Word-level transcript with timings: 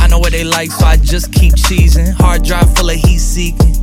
I 0.00 0.08
know 0.08 0.18
what 0.18 0.32
they 0.32 0.44
like, 0.44 0.70
so 0.70 0.86
I 0.86 0.96
just 0.96 1.32
keep 1.32 1.54
cheesing. 1.54 2.12
Hard 2.12 2.44
drive 2.44 2.74
full 2.76 2.90
of 2.90 2.96
heat 2.96 3.18
seeking. 3.18 3.74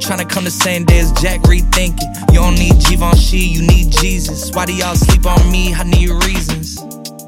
Trying 0.00 0.18
to 0.18 0.24
come 0.24 0.44
the 0.44 0.50
same 0.50 0.84
day 0.84 1.00
as 1.00 1.12
Jack 1.12 1.40
rethinking. 1.42 2.32
You 2.32 2.40
don't 2.40 2.54
need 2.54 2.74
Givenchy, 2.88 3.38
you 3.38 3.62
need 3.66 3.90
Jesus. 3.90 4.50
Why 4.52 4.66
do 4.66 4.74
y'all 4.74 4.94
sleep 4.94 5.26
on 5.26 5.50
me? 5.50 5.74
I 5.74 5.84
need 5.84 6.10
reasons. 6.10 6.67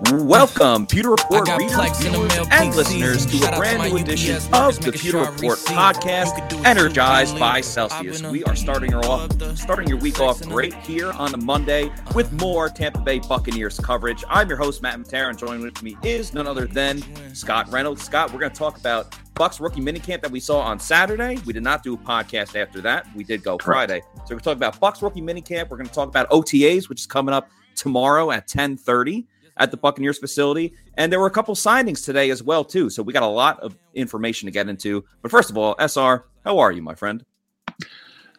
Welcome, 0.09 0.87
Pewter 0.87 1.11
Report 1.11 1.47
I 1.47 1.59
got 1.59 1.59
readers, 1.59 2.05
in 2.07 2.13
the 2.13 2.19
viewers, 2.19 2.29
mail 2.31 2.49
and 2.51 2.69
peak 2.71 2.75
listeners 2.75 3.27
to 3.27 3.37
Shout 3.37 3.43
a 3.43 3.47
out 3.49 3.51
to 3.53 3.59
brand 3.59 3.79
new 3.83 3.99
UPS 3.99 4.03
edition 4.03 4.35
workers, 4.35 4.49
of 4.51 4.85
the 4.85 4.87
making 4.87 5.01
Pewter 5.01 5.11
sure 5.11 5.21
Report 5.21 5.59
receive. 5.59 5.77
podcast, 5.77 6.27
You 6.27 6.33
could 6.41 6.49
do 6.49 6.59
it 6.61 6.67
energized 6.67 7.39
by 7.39 7.61
Celsius. 7.61 8.23
We 8.23 8.43
are 8.45 8.57
starting 8.57 8.95
our 8.95 9.05
off, 9.05 9.59
starting 9.59 9.89
your 9.89 9.99
week 9.99 10.19
off 10.19 10.41
great 10.41 10.73
here 10.73 11.13
on 11.13 11.35
a 11.35 11.37
Monday 11.37 11.93
with 12.15 12.33
more 12.33 12.71
Tampa 12.71 13.01
Bay 13.01 13.19
Buccaneers 13.19 13.79
coverage. 13.79 14.25
I'm 14.31 14.49
your 14.49 14.57
host 14.57 14.81
Matt 14.81 14.99
Matera, 14.99 15.29
and 15.29 15.39
joining 15.39 15.61
with 15.61 15.83
me 15.83 15.99
is 16.03 16.33
none 16.33 16.47
other 16.47 16.67
than 16.67 17.03
Scott 17.35 17.71
Reynolds. 17.71 18.03
Scott, 18.03 18.33
we're 18.33 18.41
going 18.41 18.53
to 18.53 18.59
talk 18.59 18.79
about 18.79 19.15
Bucks 19.35 19.61
rookie 19.61 19.83
minicamp 19.83 20.23
that 20.23 20.31
we 20.31 20.41
saw 20.41 20.61
on 20.61 20.81
Saturday. 20.81 21.37
We 21.45 21.53
did 21.53 21.63
not 21.63 21.83
do 21.83 21.93
a 21.93 21.99
podcast 21.99 22.59
after 22.59 22.81
that. 22.81 23.07
We 23.15 23.23
did 23.23 23.43
go 23.43 23.59
Friday. 23.59 24.01
So 24.25 24.35
we're 24.35 24.41
talking 24.41 24.53
about 24.55 24.81
Bucks 24.81 25.03
rookie 25.03 25.21
minicamp. 25.21 25.69
We're 25.69 25.77
going 25.77 25.89
to 25.89 25.95
talk 25.95 26.09
about 26.09 26.31
OTAs, 26.31 26.89
which 26.89 27.01
is 27.01 27.07
coming 27.07 27.35
up 27.35 27.51
tomorrow 27.75 28.31
at 28.31 28.49
10:30 28.49 29.27
at 29.61 29.71
the 29.71 29.77
Buccaneers 29.77 30.19
facility. 30.19 30.75
And 30.95 31.13
there 31.13 31.21
were 31.21 31.27
a 31.27 31.31
couple 31.31 31.55
signings 31.55 32.05
today 32.05 32.31
as 32.31 32.43
well, 32.43 32.65
too. 32.65 32.91
So 32.91 33.03
we 33.03 33.13
got 33.13 33.23
a 33.23 33.27
lot 33.27 33.61
of 33.61 33.77
information 33.95 34.47
to 34.47 34.51
get 34.51 34.69
into. 34.69 35.05
But 35.23 35.31
first 35.31 35.51
of 35.51 35.59
all, 35.59 35.77
SR, 35.79 36.25
how 36.45 36.59
are 36.59 36.73
you, 36.73 36.83
my 36.83 36.95
friend? 36.95 37.25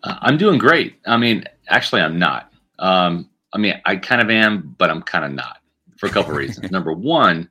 Uh, 0.04 0.18
I'm 0.22 0.38
doing 0.38 0.58
great. 0.58 0.96
I 1.06 1.16
mean, 1.16 1.46
actually, 1.70 2.02
I'm 2.02 2.18
not. 2.18 2.52
Um, 2.80 3.30
I 3.54 3.60
mean, 3.60 3.80
I 3.86 3.96
kind 3.98 4.22
of 4.22 4.30
am, 4.32 4.76
but 4.78 4.90
I'm 4.90 5.04
kind 5.04 5.24
of 5.24 5.32
not 5.32 5.60
for 5.98 6.08
a 6.08 6.10
couple 6.10 6.34
reasons. 6.34 6.72
Number 6.72 6.92
one, 6.92 7.50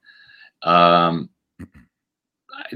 um, 0.63 1.31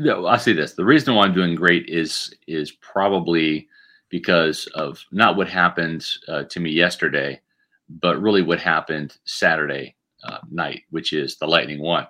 I'll 0.07 0.39
say 0.39 0.53
this: 0.53 0.75
the 0.75 0.85
reason 0.85 1.15
why 1.15 1.25
I'm 1.25 1.35
doing 1.35 1.57
great 1.57 1.89
is 1.89 2.33
is 2.47 2.71
probably 2.71 3.69
because 4.11 4.67
of 4.75 5.05
not 5.11 5.37
what 5.37 5.49
happened 5.49 6.07
uh, 6.29 6.45
to 6.45 6.61
me 6.61 6.71
yesterday, 6.71 7.41
but 7.89 8.23
really 8.23 8.43
what 8.43 8.61
happened 8.61 9.17
Saturday 9.25 9.97
uh, 10.25 10.39
night, 10.51 10.83
which 10.91 11.13
is 11.13 11.37
the 11.37 11.47
Lightning 11.47 11.81
one. 11.81 12.07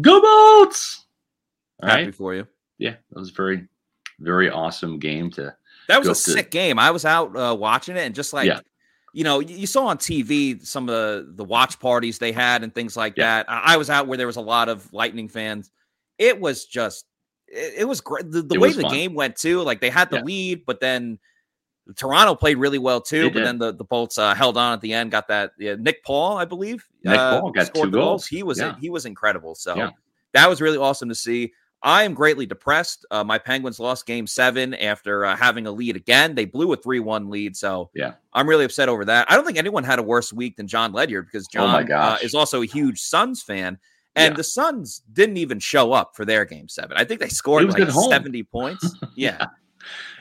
Go 0.00 0.20
Bolts! 0.20 1.04
All 1.82 1.88
Happy 1.88 2.04
right, 2.06 2.14
for 2.14 2.34
you. 2.34 2.46
yeah, 2.78 2.94
that 3.10 3.18
was 3.18 3.30
a 3.30 3.34
very, 3.34 3.66
very 4.20 4.50
awesome 4.50 4.98
game 4.98 5.30
to 5.32 5.54
That 5.88 5.98
was 5.98 6.08
a 6.08 6.10
to- 6.12 6.32
sick 6.36 6.50
game. 6.50 6.78
I 6.78 6.90
was 6.90 7.04
out 7.04 7.34
uh, 7.36 7.54
watching 7.58 7.96
it 7.96 8.00
and 8.00 8.14
just 8.14 8.32
like, 8.32 8.46
Yeah. 8.46 8.60
you 9.12 9.24
know, 9.24 9.40
you 9.40 9.56
you 9.56 9.66
saw 9.66 9.86
on 9.86 9.98
TV 9.98 10.64
some 10.64 10.88
of 10.88 10.94
the, 10.94 11.32
the 11.36 11.44
watch 11.44 11.80
parties 11.80 12.18
they 12.18 12.32
had 12.32 12.62
and 12.62 12.74
things 12.74 12.96
like 12.96 13.14
Yeah. 13.16 13.42
that. 13.42 13.46
I 13.50 13.74
I 13.74 13.76
was 13.78 13.88
out 13.90 14.06
where 14.06 14.18
there 14.18 14.26
was 14.26 14.36
a 14.36 14.40
lot 14.42 14.68
of 14.68 14.92
Lightning 14.92 15.28
fans. 15.28 15.70
It 16.18 16.38
was 16.38 16.66
just, 16.66 17.06
it, 17.48 17.74
it 17.78 17.84
was 17.86 18.00
great. 18.02 18.30
The, 18.30 18.42
the 18.42 18.60
way 18.60 18.72
the 18.72 18.82
fun. 18.82 18.92
game 18.92 19.14
went 19.14 19.36
too, 19.36 19.62
like 19.62 19.80
they 19.80 19.90
had 19.90 20.10
the 20.10 20.16
Yeah. 20.18 20.24
lead, 20.24 20.66
but 20.66 20.80
then 20.80 21.18
Toronto 21.96 22.34
played 22.34 22.56
really 22.58 22.78
well 22.78 23.00
too. 23.00 23.30
But 23.30 23.44
then 23.44 23.58
the, 23.58 23.72
the 23.72 23.84
Bolts 23.84 24.18
uh, 24.18 24.34
held 24.34 24.56
on 24.56 24.72
at 24.72 24.80
the 24.80 24.92
end, 24.92 25.10
got 25.10 25.28
that 25.28 25.52
yeah, 25.58 25.74
Nick 25.78 26.04
Paul, 26.04 26.36
I 26.36 26.44
believe. 26.44 26.86
Nick 27.04 27.18
uh, 27.18 27.40
Paul 27.40 27.50
got 27.52 27.66
scored 27.66 27.86
two 27.86 27.90
the 27.92 27.98
goals. 27.98 28.26
He 28.26 28.42
was 28.42 28.58
Yeah. 28.58 28.76
he 28.80 28.90
was 28.90 29.06
incredible. 29.06 29.54
So 29.54 29.76
Yeah. 29.76 29.90
that 30.32 30.48
was 30.48 30.60
really 30.60 30.78
awesome 30.78 31.08
to 31.08 31.14
see. 31.14 31.52
I 31.82 32.02
am 32.04 32.12
greatly 32.12 32.44
depressed. 32.44 33.06
Uh, 33.10 33.24
my 33.24 33.38
Penguins 33.38 33.80
lost 33.80 34.04
game 34.04 34.26
seven 34.26 34.74
after 34.74 35.24
uh, 35.24 35.34
having 35.34 35.66
a 35.66 35.70
lead 35.72 35.96
again. 35.96 36.34
They 36.34 36.44
blew 36.44 36.70
a 36.74 36.76
3 36.76 37.00
1 37.00 37.30
lead. 37.30 37.56
So 37.56 37.88
Yeah. 37.94 38.12
I'm 38.34 38.46
really 38.46 38.66
upset 38.66 38.90
over 38.90 39.04
that. 39.06 39.30
I 39.30 39.34
don't 39.36 39.46
think 39.46 39.56
anyone 39.56 39.82
had 39.84 39.98
a 39.98 40.02
worse 40.02 40.30
week 40.32 40.56
than 40.56 40.66
John 40.68 40.92
Ledyard 40.92 41.26
because 41.26 41.46
Oh 41.46 41.52
John 41.52 41.86
my 41.88 41.94
uh, 41.94 42.18
is 42.22 42.34
also 42.34 42.60
a 42.60 42.66
huge 42.66 43.00
Suns 43.00 43.42
fan. 43.42 43.78
And 44.16 44.32
Yeah. 44.32 44.36
the 44.36 44.44
Suns 44.44 45.02
didn't 45.12 45.38
even 45.38 45.58
show 45.58 45.92
up 45.92 46.16
for 46.16 46.24
their 46.26 46.44
game 46.44 46.68
seven. 46.68 46.96
I 46.98 47.04
think 47.04 47.20
they 47.20 47.28
scored 47.28 47.72
like 47.72 47.90
70 47.90 48.42
points. 48.42 48.94
Yeah. 49.16 49.46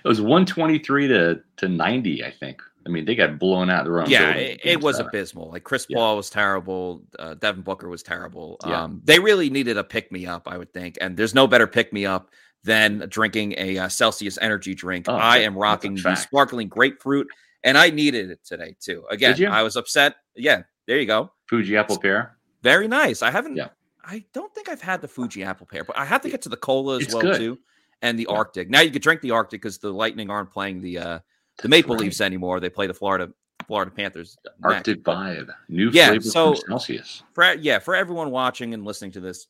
It 0.03 0.07
was 0.07 0.21
123 0.21 1.07
to, 1.09 1.41
to 1.57 1.67
90, 1.67 2.23
I 2.25 2.31
think. 2.31 2.61
I 2.85 2.89
mean, 2.89 3.05
they 3.05 3.13
got 3.13 3.37
blown 3.37 3.69
out 3.69 3.81
of 3.81 3.85
their 3.85 4.01
own. 4.01 4.09
yeah, 4.09 4.31
it, 4.31 4.61
it 4.63 4.81
was 4.81 4.95
seven. 4.97 5.09
abysmal. 5.09 5.51
Like 5.51 5.63
Chris 5.63 5.85
Yeah. 5.89 5.97
Paul 5.97 6.15
was 6.17 6.29
terrible. 6.29 7.03
Uh, 7.19 7.33
Devin 7.35 7.61
Booker 7.61 7.89
was 7.89 8.01
terrible. 8.01 8.57
Yeah. 8.65 8.83
Um, 8.83 9.01
they 9.03 9.19
really 9.19 9.49
needed 9.49 9.77
a 9.77 9.83
pick 9.83 10.11
me 10.11 10.25
up, 10.25 10.47
I 10.47 10.57
would 10.57 10.73
think. 10.73 10.97
And 11.01 11.15
there's 11.17 11.35
no 11.35 11.45
better 11.45 11.67
pick 11.67 11.91
me 11.93 12.05
up 12.05 12.31
than 12.63 13.05
drinking 13.09 13.53
a 13.57 13.77
uh, 13.77 13.89
Celsius 13.89 14.37
energy 14.41 14.73
drink. 14.73 15.05
Oh, 15.07 15.13
I 15.15 15.39
am 15.39 15.57
rocking 15.57 15.95
the 15.95 16.15
sparkling 16.15 16.67
grapefruit, 16.67 17.27
and 17.63 17.77
I 17.77 17.89
needed 17.89 18.31
it 18.31 18.39
today 18.45 18.75
too. 18.79 19.03
Again? 19.11 19.45
I 19.51 19.61
was 19.61 19.75
upset. 19.75 20.15
Yeah, 20.35 20.63
there 20.87 20.97
you 20.99 21.05
go. 21.05 21.31
Fuji 21.47 21.77
apple 21.77 21.99
pear. 21.99 22.37
Very 22.63 22.87
nice. 22.87 23.21
I 23.21 23.29
haven't. 23.31 23.55
Yeah. 23.55 23.67
I 24.03 24.23
don't 24.33 24.53
think 24.55 24.67
I've 24.69 24.81
had 24.81 25.01
the 25.01 25.07
Fuji 25.07 25.43
apple 25.43 25.67
pear, 25.67 25.83
but 25.83 25.97
I 25.97 26.05
have 26.05 26.21
to 26.21 26.29
get 26.29 26.41
to 26.43 26.49
the 26.49 26.57
cola 26.57 26.97
as 26.97 27.03
It's 27.03 27.13
well 27.13 27.21
good. 27.23 27.37
too, 27.37 27.59
and 28.01 28.17
the. 28.17 28.25
Arctic. 28.27 28.69
Now 28.69 28.81
you 28.81 28.91
could 28.91 29.01
drink 29.01 29.21
the 29.21 29.31
Arctic 29.31 29.61
because 29.61 29.77
the 29.77 29.91
Lightning 29.91 30.29
aren't 30.29 30.51
playing 30.51 30.81
the 30.81 30.97
uh, 30.97 31.19
the 31.61 31.69
Maple 31.69 31.95
right. 31.95 32.03
Leafs 32.03 32.21
anymore. 32.21 32.59
They 32.59 32.69
play 32.69 32.87
the 32.87 32.93
Florida 32.93 33.31
Florida 33.67 33.91
Panthers. 33.91 34.37
Arctic 34.63 35.03
vibe. 35.03 35.49
New 35.67 35.89
Yeah, 35.91 36.09
flavor 36.09 36.23
so- 36.23 36.55
from 36.55 36.63
Celsius. 36.67 37.23
for 37.33 37.53
yeah, 37.55 37.79
for 37.79 37.95
everyone 37.95 38.31
watching 38.31 38.73
and 38.73 38.85
listening 38.85 39.11
to 39.11 39.19
this, 39.19 39.47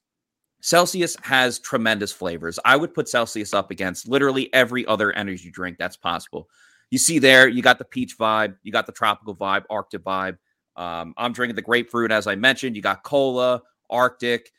Celsius 0.61 1.15
has 1.23 1.59
tremendous 1.59 2.11
flavors. 2.11 2.59
I 2.65 2.75
would 2.75 2.93
put 2.93 3.07
Celsius 3.07 3.53
up 3.53 3.71
against 3.71 4.07
literally 4.07 4.53
every 4.53 4.85
other 4.87 5.11
energy 5.13 5.49
drink 5.51 5.77
that's 5.77 5.95
possible. 5.97 6.49
You 6.91 6.97
see 6.97 7.19
there, 7.19 7.47
you 7.47 7.61
got 7.61 7.77
the 7.77 7.85
peach 7.85 8.17
vibe, 8.17 8.55
you 8.63 8.71
got 8.71 8.87
the 8.87 8.91
tropical 8.91 9.35
vibe, 9.35 9.63
Arctic 9.69 10.03
vibe. 10.03 10.37
Um, 10.75 11.13
I'm 11.17 11.33
drinking 11.33 11.55
the 11.55 11.61
grapefruit, 11.61 12.11
as 12.11 12.25
I 12.25 12.35
mentioned. 12.35 12.75
You 12.75 12.81
got 12.81 13.03
cola, 13.03 13.61
Arctic, 13.89 14.51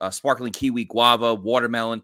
uh, 0.00 0.10
sparkling 0.10 0.52
kiwi, 0.52 0.84
guava, 0.84 1.34
watermelon. 1.34 2.02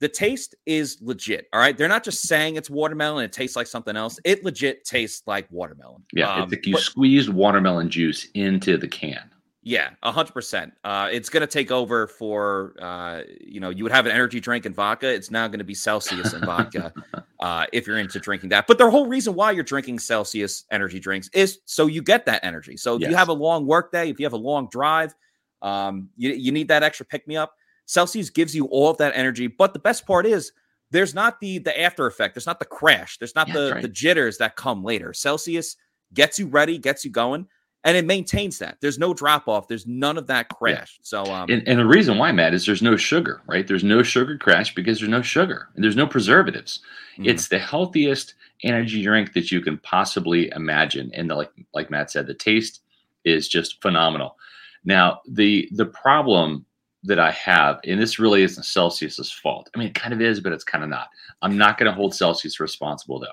The 0.00 0.08
taste 0.08 0.54
is 0.66 0.98
legit. 1.02 1.46
All 1.52 1.60
right, 1.60 1.76
they're 1.76 1.88
not 1.88 2.02
just 2.04 2.22
saying 2.26 2.56
it's 2.56 2.70
watermelon. 2.70 3.24
It 3.24 3.32
tastes 3.32 3.54
like 3.56 3.66
something 3.66 3.96
else. 3.96 4.18
It 4.24 4.42
legit 4.44 4.84
tastes 4.84 5.22
like 5.26 5.46
watermelon. 5.50 6.02
Yeah, 6.14 6.32
Um, 6.34 6.42
it's 6.44 6.52
like 6.52 6.66
you 6.66 6.72
but- 6.74 6.82
squeezed 6.82 7.28
watermelon 7.28 7.90
juice 7.90 8.26
into 8.34 8.76
the 8.78 8.88
can. 8.88 9.30
yeah, 9.62 9.90
a 10.02 10.10
hundred 10.10 10.32
percent. 10.32 10.72
Uh, 10.84 11.10
it's 11.12 11.28
gonna 11.28 11.46
take 11.46 11.70
over 11.70 12.06
for 12.06 12.74
uh, 12.80 13.22
you 13.44 13.60
know, 13.60 13.68
you 13.68 13.82
would 13.84 13.92
have 13.92 14.06
an 14.06 14.12
energy 14.12 14.40
drink 14.40 14.64
and 14.64 14.74
vodka. 14.74 15.06
It's 15.12 15.30
now 15.30 15.46
gonna 15.48 15.64
be 15.64 15.74
Celsius 15.74 16.32
and 16.32 16.42
vodka 16.46 16.94
uh, 17.40 17.66
if 17.74 17.86
you're 17.86 17.98
into 17.98 18.18
drinking 18.18 18.48
that. 18.50 18.66
But 18.66 18.78
the 18.78 18.90
whole 18.90 19.06
reason 19.06 19.34
why 19.34 19.50
you're 19.50 19.62
drinking 19.64 19.98
Celsius 19.98 20.64
energy 20.70 20.98
drinks 20.98 21.28
is 21.34 21.58
so 21.66 21.88
you 21.88 22.00
get 22.02 22.24
that 22.24 22.42
energy. 22.42 22.78
So 22.78 22.94
if 22.96 23.02
you 23.02 23.14
have 23.14 23.28
a 23.28 23.34
long 23.34 23.66
work 23.66 23.92
day, 23.92 24.08
if 24.08 24.18
you 24.18 24.24
have 24.24 24.32
a 24.32 24.38
long 24.38 24.66
drive, 24.72 25.14
um, 25.60 26.08
you, 26.16 26.30
you 26.30 26.52
need 26.52 26.68
that 26.68 26.82
extra 26.82 27.04
pick 27.04 27.28
me 27.28 27.36
up. 27.36 27.52
Celsius 27.90 28.30
gives 28.30 28.54
you 28.54 28.66
all 28.66 28.90
of 28.90 28.98
that 28.98 29.12
energy. 29.16 29.48
But 29.48 29.72
the 29.72 29.80
best 29.80 30.06
part 30.06 30.24
is 30.24 30.52
there's 30.92 31.12
not 31.12 31.40
the 31.40 31.58
the 31.58 31.78
after 31.80 32.06
effect. 32.06 32.34
There's 32.34 32.46
not 32.46 32.60
the 32.60 32.64
crash. 32.64 33.18
There's 33.18 33.34
not 33.34 33.48
Yeah, 33.48 33.54
the 33.54 33.72
right. 33.72 33.82
the 33.82 33.88
jitters 33.88 34.38
that 34.38 34.54
come 34.54 34.84
later. 34.84 35.12
Celsius 35.12 35.76
gets 36.14 36.38
you 36.38 36.46
ready, 36.46 36.78
gets 36.78 37.04
you 37.04 37.10
going 37.10 37.46
and 37.82 37.96
it 37.96 38.04
maintains 38.04 38.58
that. 38.58 38.76
There's 38.80 38.98
no 38.98 39.12
drop 39.14 39.48
off. 39.48 39.66
There's 39.66 39.86
none 39.86 40.18
of 40.18 40.26
that 40.28 40.50
crash. 40.50 40.98
So 41.02 41.24
um, 41.24 41.50
And, 41.50 41.66
and 41.66 41.78
the 41.80 41.86
reason 41.86 42.18
why, 42.18 42.30
Matt, 42.30 42.52
is 42.54 42.66
there's 42.66 42.82
no 42.82 42.96
sugar, 42.96 43.40
right? 43.46 43.66
There's 43.66 43.82
no 43.84 44.02
sugar 44.02 44.36
crash 44.38 44.74
because 44.74 45.00
there's 45.00 45.10
no 45.10 45.22
sugar 45.22 45.68
and 45.74 45.82
there's 45.82 45.96
no 45.96 46.06
preservatives. 46.06 46.80
Mhm. 47.18 47.26
It's 47.26 47.48
the 47.48 47.58
healthiest 47.58 48.34
energy 48.62 49.02
drink 49.02 49.32
that 49.32 49.50
you 49.50 49.62
can 49.62 49.78
possibly 49.78 50.50
imagine. 50.54 51.10
And 51.14 51.28
the, 51.30 51.34
like 51.34 51.50
like 51.74 51.90
Matt 51.90 52.10
said, 52.12 52.26
the 52.28 52.34
taste 52.34 52.82
is 53.24 53.48
just 53.48 53.80
phenomenal. 53.82 54.36
Now, 54.84 55.20
the 55.28 55.68
the 55.72 55.86
problem 55.86 56.66
that 57.04 57.18
I 57.18 57.30
have, 57.30 57.80
and 57.86 58.00
this 58.00 58.18
really 58.18 58.42
isn't 58.42 58.62
Celsius's 58.64 59.30
fault. 59.32 59.70
I 59.74 59.78
mean, 59.78 59.88
it 59.88 59.94
kind 59.94 60.12
of 60.12 60.20
is, 60.20 60.40
but 60.40 60.52
it's 60.52 60.64
kind 60.64 60.84
of 60.84 60.90
not. 60.90 61.08
I'm 61.42 61.56
not 61.56 61.78
going 61.78 61.90
to 61.90 61.96
hold 61.96 62.14
Celsius 62.14 62.60
responsible 62.60 63.18
though. 63.18 63.26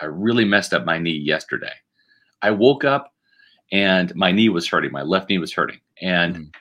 I 0.00 0.04
really 0.06 0.44
messed 0.44 0.74
up 0.74 0.84
my 0.84 0.98
knee 0.98 1.16
yesterday. 1.16 1.72
I 2.42 2.50
woke 2.50 2.84
up 2.84 3.12
and 3.72 4.14
my 4.14 4.30
knee 4.30 4.48
was 4.50 4.68
hurting. 4.68 4.92
My 4.92 5.02
left 5.02 5.28
knee 5.30 5.38
was 5.38 5.52
hurting, 5.52 5.80
and 6.02 6.36
Mhm. 6.36 6.54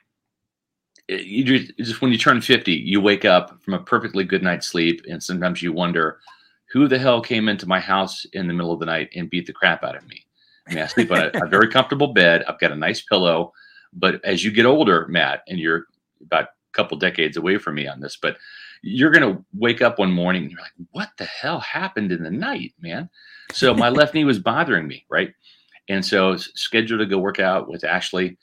it- 1.09 1.25
you 1.25 1.43
just, 1.43 1.77
just 1.77 2.01
when 2.01 2.11
you 2.11 2.17
turn 2.17 2.41
50, 2.41 2.73
you 2.73 2.99
wake 3.01 3.25
up 3.25 3.61
from 3.63 3.73
a 3.73 3.79
perfectly 3.83 4.23
good 4.23 4.43
night's 4.43 4.67
sleep, 4.67 5.01
and 5.09 5.21
sometimes 5.21 5.61
you 5.61 5.71
wonder 5.73 6.19
who 6.71 6.87
the 6.87 6.97
hell 6.99 7.21
came 7.21 7.47
into 7.47 7.65
my 7.67 7.79
house 7.79 8.25
in 8.33 8.47
the 8.47 8.53
middle 8.53 8.73
of 8.73 8.79
the 8.79 8.85
night 8.85 9.09
and 9.15 9.29
beat 9.29 9.45
the 9.45 9.53
crap 9.53 9.83
out 9.83 9.95
of 9.95 10.05
me. 10.07 10.25
I 10.67 10.73
mean, 10.73 10.83
I 10.83 10.87
sleep 10.87 11.11
on 11.11 11.19
a, 11.21 11.31
a 11.45 11.47
very 11.47 11.69
comfortable 11.69 12.07
bed. 12.13 12.43
I've 12.47 12.59
got 12.59 12.73
a 12.73 12.75
nice 12.75 13.01
pillow, 13.01 13.53
but 13.93 14.23
as 14.25 14.43
you 14.43 14.51
get 14.51 14.65
older, 14.65 15.07
Matt, 15.07 15.43
and 15.47 15.57
you're 15.59 15.87
about 16.21 16.45
a 16.45 16.47
couple 16.73 16.97
decades 16.97 17.37
away 17.37 17.57
from 17.57 17.75
me 17.75 17.87
on 17.87 17.99
this, 17.99 18.17
but 18.21 18.37
you're 18.81 19.11
going 19.11 19.35
to 19.35 19.43
wake 19.53 19.81
up 19.81 19.99
one 19.99 20.11
morning 20.11 20.43
and 20.43 20.51
you're 20.51 20.61
like, 20.61 20.87
what 20.91 21.09
the 21.17 21.25
hell 21.25 21.59
happened 21.59 22.11
in 22.11 22.23
the 22.23 22.31
night, 22.31 22.73
man? 22.79 23.09
So 23.53 23.73
my 23.75 23.89
left 23.89 24.13
knee 24.13 24.25
was 24.25 24.39
bothering 24.39 24.87
me, 24.87 25.05
right? 25.09 25.33
And 25.89 26.05
so 26.05 26.35
scheduled 26.37 26.99
to 26.99 27.05
go 27.05 27.17
work 27.17 27.39
out 27.39 27.69
with 27.69 27.83
Ashley 27.83 28.37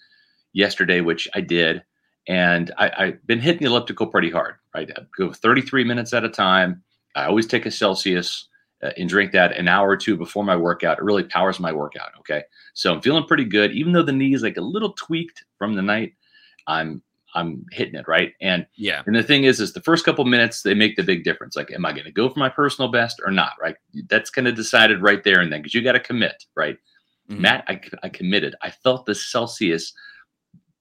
yesterday, 0.53 1.01
which 1.01 1.29
I 1.35 1.41
did. 1.41 1.83
And 2.27 2.73
I, 2.79 2.91
I've 2.97 3.27
been 3.27 3.41
hitting 3.41 3.63
the 3.63 3.71
elliptical 3.71 4.07
pretty 4.07 4.31
hard, 4.31 4.55
right? 4.75 4.91
I 4.97 5.03
go 5.17 5.33
33 5.33 5.85
minutes 5.85 6.15
at 6.15 6.25
a 6.25 6.29
time. 6.29 6.83
I 7.15 7.27
always 7.27 7.47
take 7.47 7.67
a 7.67 7.71
Celsius 7.71 8.49
uh, 8.83 8.91
and 8.97 9.09
drink 9.09 9.33
that 9.33 9.57
an 9.57 9.69
hour 9.69 9.91
or 9.91 9.97
two 9.97 10.17
before 10.17 10.43
my 10.43 10.57
workout. 10.57 10.99
It 10.99 11.05
really 11.05 11.25
powers 11.25 11.61
my 11.61 11.73
workout. 11.73 12.11
Okay. 12.21 12.43
So 12.73 12.93
I'm 12.93 13.03
feeling 13.03 13.27
pretty 13.27 13.45
good. 13.45 13.73
Even 13.73 13.93
though 13.93 14.03
the 14.03 14.13
knee 14.13 14.35
is 14.35 14.43
like 14.43 14.57
a 14.57 14.63
little 14.63 14.93
tweaked 14.95 15.45
from 15.59 15.75
the 15.75 15.83
night, 15.83 16.15
I'm 16.67 17.03
I'm 17.35 17.67
hitting 17.73 17.95
it 17.95 18.07
right. 18.09 18.33
And 18.41 18.67
yeah, 18.77 19.03
and 19.07 19.15
the 19.15 19.23
thing 19.23 19.45
is, 19.45 19.61
is 19.61 19.73
the 19.73 19.83
first 19.83 20.05
couple 20.05 20.25
minutes 20.25 20.63
they 20.63 20.75
make 20.75 20.97
the 20.97 21.03
big 21.03 21.25
difference. 21.25 21.57
Like, 21.57 21.73
am 21.73 21.85
I 21.85 21.93
going 21.93 22.05
to 22.05 22.13
go 22.13 22.29
for 22.29 22.39
my 22.39 22.49
personal 22.49 22.91
best 22.91 23.21
or 23.25 23.31
not? 23.31 23.53
Right. 23.61 23.77
That's 24.09 24.31
kind 24.31 24.49
of 24.49 24.55
decided 24.55 25.03
right 25.03 25.23
there 25.25 25.41
and 25.41 25.53
then 25.53 25.61
because 25.61 25.75
you 25.75 25.83
got 25.83 25.93
to 25.93 26.01
commit. 26.01 26.45
Right. 26.57 26.79
Mm-hmm. 27.31 27.43
Matt, 27.43 27.65
I, 27.69 27.81
I 28.03 28.09
committed. 28.09 28.55
I 28.63 28.71
felt 28.71 29.07
the 29.07 29.15
Celsius 29.15 29.93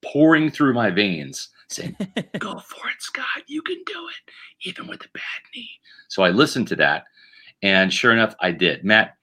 pouring 0.04 0.52
through 0.52 0.74
my 0.74 0.90
veins, 0.90 1.50
saying, 1.70 1.96
"Go 2.40 2.60
for 2.60 2.90
it, 2.90 3.00
Scott. 3.00 3.44
You 3.48 3.62
can 3.62 3.82
do 3.86 4.08
it, 4.10 4.68
even 4.68 4.88
with 4.88 5.02
a 5.02 5.10
bad 5.14 5.42
knee." 5.56 5.70
So 6.10 6.24
I 6.24 6.30
listened 6.30 6.68
to 6.70 6.76
that, 6.78 7.06
and 7.62 7.94
sure 7.94 8.12
enough, 8.12 8.36
I 8.42 8.52
did. 8.52 8.84
Matt, 8.84 9.16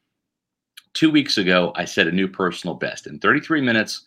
two 0.94 1.10
weeks 1.10 1.36
ago, 1.36 1.72
I 1.76 1.84
set 1.84 2.06
a 2.06 2.12
new 2.12 2.26
personal 2.26 2.74
best 2.74 3.06
in 3.06 3.18
33 3.18 3.60
minutes. 3.60 4.04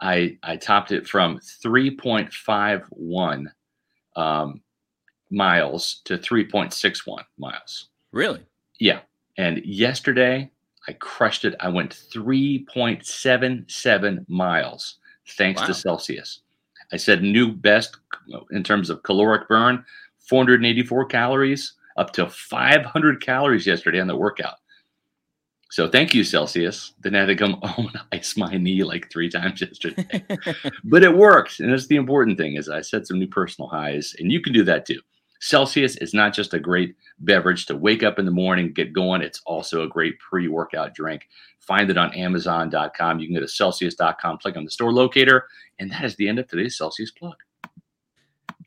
I 0.00 0.36
I 0.42 0.56
topped 0.56 0.90
it 0.92 1.08
from 1.08 1.38
3.51 1.38 3.46
um, 4.16 4.60
miles 5.30 6.02
to 6.04 6.18
3.61 6.18 7.24
miles. 7.38 7.88
Really? 8.12 8.42
Yeah. 8.78 9.00
And 9.38 9.64
yesterday 9.64 10.50
I 10.88 10.92
crushed 10.92 11.44
it. 11.44 11.56
I 11.60 11.68
went 11.68 11.98
3.77 12.14 14.28
miles 14.28 14.98
thanks 15.26 15.60
wow. 15.60 15.66
to 15.66 15.74
Celsius. 15.74 16.40
I 16.92 16.96
said 16.96 17.22
new 17.22 17.52
best 17.52 17.96
in 18.50 18.62
terms 18.62 18.90
of 18.90 19.02
caloric 19.02 19.48
burn, 19.48 19.84
484 20.18 21.06
calories, 21.06 21.74
up 21.96 22.12
to 22.12 22.28
500 22.28 23.22
calories 23.22 23.66
yesterday 23.66 24.00
on 24.00 24.06
the 24.06 24.16
workout. 24.16 24.56
So 25.74 25.88
thank 25.88 26.14
you, 26.14 26.22
Celsius. 26.22 26.92
Then 27.00 27.16
I 27.16 27.18
had 27.18 27.26
to 27.26 27.34
come 27.34 27.54
home 27.64 27.88
and 27.88 27.98
ice 28.12 28.36
my 28.36 28.56
knee 28.56 28.84
like 28.84 29.10
three 29.10 29.28
times 29.28 29.60
yesterday. 29.60 30.24
but 30.84 31.02
it 31.02 31.16
worked. 31.16 31.58
And 31.58 31.72
that's 31.72 31.88
the 31.88 31.96
important 31.96 32.38
thing 32.38 32.54
is 32.54 32.68
I 32.68 32.80
set 32.80 33.08
some 33.08 33.18
new 33.18 33.26
personal 33.26 33.68
highs. 33.68 34.14
And 34.20 34.30
you 34.30 34.40
can 34.40 34.52
do 34.52 34.62
that 34.62 34.86
too. 34.86 35.00
Celsius 35.40 35.96
is 35.96 36.14
not 36.14 36.32
just 36.32 36.54
a 36.54 36.60
great 36.60 36.94
beverage 37.18 37.66
to 37.66 37.76
wake 37.76 38.04
up 38.04 38.20
in 38.20 38.24
the 38.24 38.30
morning, 38.30 38.72
get 38.72 38.92
going. 38.92 39.20
It's 39.20 39.42
also 39.46 39.82
a 39.82 39.88
great 39.88 40.16
pre-workout 40.20 40.94
drink. 40.94 41.26
Find 41.58 41.90
it 41.90 41.98
on 41.98 42.14
Amazon.com. 42.14 43.18
You 43.18 43.26
can 43.26 43.34
go 43.34 43.40
to 43.40 43.48
Celsius.com, 43.48 44.38
click 44.38 44.56
on 44.56 44.64
the 44.64 44.70
store 44.70 44.92
locator, 44.92 45.48
and 45.80 45.90
that 45.90 46.04
is 46.04 46.14
the 46.14 46.28
end 46.28 46.38
of 46.38 46.46
today's 46.46 46.78
Celsius 46.78 47.10
plug. 47.10 47.34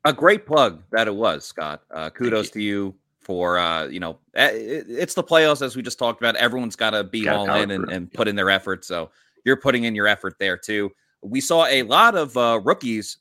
A 0.03 0.11
great 0.11 0.45
plug 0.45 0.83
that 0.91 1.07
it 1.07 1.15
was, 1.15 1.45
Scott. 1.45 1.83
Uh, 1.89 2.09
kudos 2.09 2.47
you. 2.47 2.51
to 2.51 2.61
you 2.61 2.95
for 3.27 3.59
uh, 3.59 3.85
you 3.87 3.99
know 3.99 4.17
eh, 4.35 4.51
it's 4.53 5.13
the 5.13 5.23
playoffs 5.23 5.61
as 5.61 5.75
we 5.75 5.83
just 5.83 5.99
talked 5.99 6.19
about. 6.19 6.37
Everyone's 6.37 6.77
got 6.77 6.91
to 6.91 7.03
be 7.03 7.27
all 7.27 7.53
in 7.53 7.69
and, 7.71 7.91
and, 7.91 8.11
put 8.11 8.27
in 8.29 8.37
their 8.37 8.49
effort. 8.49 8.85
So 8.85 9.11
you're 9.43 9.57
putting 9.57 9.83
in 9.83 9.93
your 9.93 10.07
effort 10.07 10.35
there 10.39 10.57
too. 10.57 10.89
We 11.21 11.41
saw 11.41 11.65
a 11.65 11.83
lot 11.83 12.15
of 12.15 12.35
uh, 12.37 12.61
rookies 12.63 13.17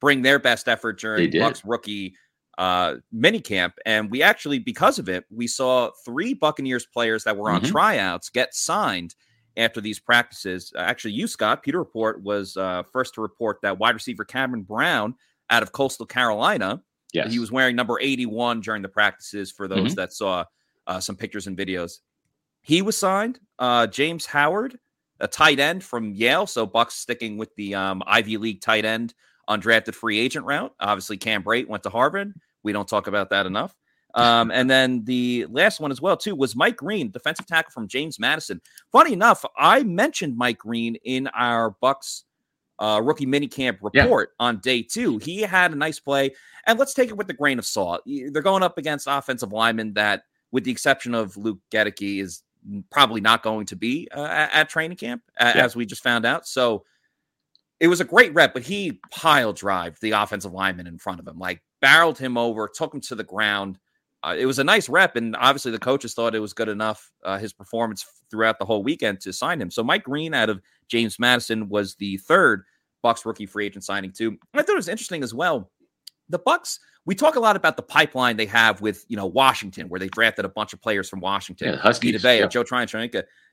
bring 0.00 0.22
their 0.22 0.40
best 0.40 0.68
effort 0.68 0.98
during 0.98 1.30
Bucks 1.30 1.64
rookie 1.64 2.14
uh, 2.58 2.96
mini 3.12 3.40
camp, 3.40 3.74
and 3.86 4.10
we 4.10 4.22
actually 4.22 4.58
because 4.58 4.98
of 4.98 5.08
it 5.08 5.24
we 5.30 5.46
saw 5.46 5.90
three 6.04 6.34
Buccaneers 6.34 6.84
players 6.84 7.22
that 7.24 7.36
were 7.36 7.50
on 7.50 7.62
mm-hmm. 7.62 7.70
tryouts 7.70 8.28
get 8.28 8.54
signed 8.54 9.14
after 9.56 9.80
these 9.80 10.00
practices. 10.00 10.72
Uh, 10.76 10.80
actually, 10.80 11.12
you 11.12 11.28
Scott 11.28 11.62
Pewter 11.62 11.78
Report 11.78 12.20
was 12.24 12.56
uh, 12.56 12.82
first 12.92 13.14
to 13.14 13.20
report 13.20 13.58
that 13.62 13.78
wide 13.78 13.94
receiver 13.94 14.24
Cameron 14.24 14.64
Brown 14.64 15.14
out 15.48 15.62
of 15.62 15.70
Coastal 15.70 16.06
Carolina 16.06 16.82
Yes. 17.14 17.32
He 17.32 17.38
was 17.38 17.50
wearing 17.52 17.76
number 17.76 17.98
81 18.00 18.60
during 18.60 18.82
the 18.82 18.88
practices 18.88 19.50
for 19.50 19.68
those 19.68 19.78
mm-hmm. 19.78 19.94
that 19.94 20.12
saw 20.12 20.44
uh, 20.86 21.00
some 21.00 21.16
pictures 21.16 21.46
and 21.46 21.56
videos. 21.56 22.00
He 22.60 22.82
was 22.82 22.96
signed. 22.96 23.38
Uh, 23.58 23.86
James 23.86 24.26
Howard, 24.26 24.78
a 25.20 25.28
tight 25.28 25.60
end 25.60 25.84
from 25.84 26.12
Yale. 26.12 26.46
So 26.46 26.66
Bucks 26.66 26.96
sticking 26.96 27.38
with 27.38 27.54
the 27.56 27.74
um, 27.74 28.02
Ivy 28.06 28.36
League 28.36 28.60
tight 28.60 28.84
end 28.84 29.14
undrafted 29.48 29.94
free 29.94 30.18
agent 30.18 30.44
route. 30.46 30.74
Obviously, 30.80 31.16
Cam 31.16 31.42
Brate 31.42 31.68
went 31.68 31.82
to 31.84 31.90
Harvard. 31.90 32.34
We 32.62 32.72
don't 32.72 32.88
talk 32.88 33.06
about 33.06 33.30
that 33.30 33.46
enough. 33.46 33.74
Um, 34.16 34.52
and 34.52 34.70
then 34.70 35.02
the 35.06 35.44
last 35.50 35.80
one 35.80 35.90
as 35.90 36.00
well 36.00 36.16
too 36.16 36.36
was 36.36 36.54
Mike 36.54 36.76
Green, 36.76 37.10
defensive 37.10 37.48
tackle 37.48 37.72
from 37.72 37.88
James 37.88 38.20
Madison. 38.20 38.60
Funny 38.92 39.12
enough, 39.12 39.44
I 39.58 39.82
mentioned 39.82 40.36
Mike 40.36 40.58
Green 40.58 40.94
in 41.02 41.26
our 41.26 41.70
Bucks 41.80 42.22
uh, 42.78 43.00
rookie 43.02 43.26
minicamp 43.26 43.78
report 43.82 44.30
yeah. 44.38 44.46
on 44.46 44.58
day 44.58 44.82
two. 44.82 45.18
He 45.18 45.42
had 45.42 45.72
a 45.72 45.76
nice 45.76 46.00
play, 46.00 46.34
and 46.66 46.78
let's 46.78 46.94
take 46.94 47.10
it 47.10 47.16
with 47.16 47.28
a 47.30 47.34
grain 47.34 47.58
of 47.58 47.66
salt. 47.66 48.02
They're 48.06 48.42
going 48.42 48.62
up 48.62 48.78
against 48.78 49.06
offensive 49.08 49.52
linemen 49.52 49.94
that, 49.94 50.22
with 50.52 50.64
the 50.64 50.70
exception 50.70 51.14
of 51.14 51.36
Luke 51.36 51.58
Goedeke, 51.70 52.20
is 52.20 52.42
probably 52.90 53.20
not 53.20 53.42
going 53.42 53.66
to 53.66 53.76
be 53.76 54.08
uh, 54.14 54.48
at, 54.52 54.68
training 54.68 54.96
camp, 54.96 55.22
yeah. 55.38 55.52
as 55.54 55.76
we 55.76 55.86
just 55.86 56.02
found 56.02 56.24
out. 56.24 56.46
So 56.46 56.84
it 57.80 57.88
was 57.88 58.00
a 58.00 58.04
great 58.04 58.32
rep, 58.34 58.54
but 58.54 58.62
he 58.62 59.00
pile 59.10 59.52
drive 59.52 59.98
the 60.00 60.12
offensive 60.12 60.52
lineman 60.52 60.86
in 60.86 60.98
front 60.98 61.20
of 61.20 61.28
him, 61.28 61.38
like 61.38 61.62
barreled 61.80 62.18
him 62.18 62.38
over, 62.38 62.68
took 62.68 62.94
him 62.94 63.00
to 63.02 63.14
the 63.14 63.24
ground. 63.24 63.78
Uh, 64.22 64.34
it 64.38 64.46
was 64.46 64.58
a 64.58 64.64
nice 64.64 64.88
rep, 64.88 65.16
and 65.16 65.36
obviously 65.36 65.70
the 65.70 65.78
coaches 65.78 66.14
thought 66.14 66.34
it 66.34 66.40
was 66.40 66.54
good 66.54 66.70
enough. 66.70 67.12
Uh, 67.22 67.36
his 67.36 67.52
performance 67.52 68.06
throughout 68.30 68.58
the 68.58 68.64
whole 68.64 68.82
weekend 68.82 69.20
to 69.20 69.32
sign 69.32 69.60
him. 69.60 69.70
So 69.70 69.84
Mike 69.84 70.04
Green 70.04 70.32
out 70.32 70.48
of 70.48 70.62
James 70.88 71.18
Madison 71.18 71.68
was 71.68 71.94
the 71.96 72.16
third 72.18 72.64
Bucks 73.02 73.26
rookie 73.26 73.46
free 73.46 73.66
agent 73.66 73.84
signing 73.84 74.12
too. 74.12 74.38
I 74.54 74.62
thought 74.62 74.72
it 74.72 74.76
was 74.76 74.88
interesting 74.88 75.22
as 75.22 75.34
well. 75.34 75.70
The 76.30 76.38
Bucks, 76.38 76.80
we 77.04 77.14
talk 77.14 77.36
a 77.36 77.40
lot 77.40 77.54
about 77.54 77.76
the 77.76 77.82
pipeline 77.82 78.36
they 78.36 78.46
have 78.46 78.80
with 78.80 79.04
you 79.08 79.16
know 79.16 79.26
Washington, 79.26 79.88
where 79.88 80.00
they 80.00 80.08
drafted 80.08 80.44
a 80.44 80.48
bunch 80.48 80.72
of 80.72 80.80
players 80.80 81.08
from 81.08 81.20
Washington, 81.20 81.74
yeah, 81.74 81.76
Huskies, 81.76 82.22
Bay, 82.22 82.40
yeah. 82.40 82.46
Joe 82.46 82.62
Tryon, 82.62 82.88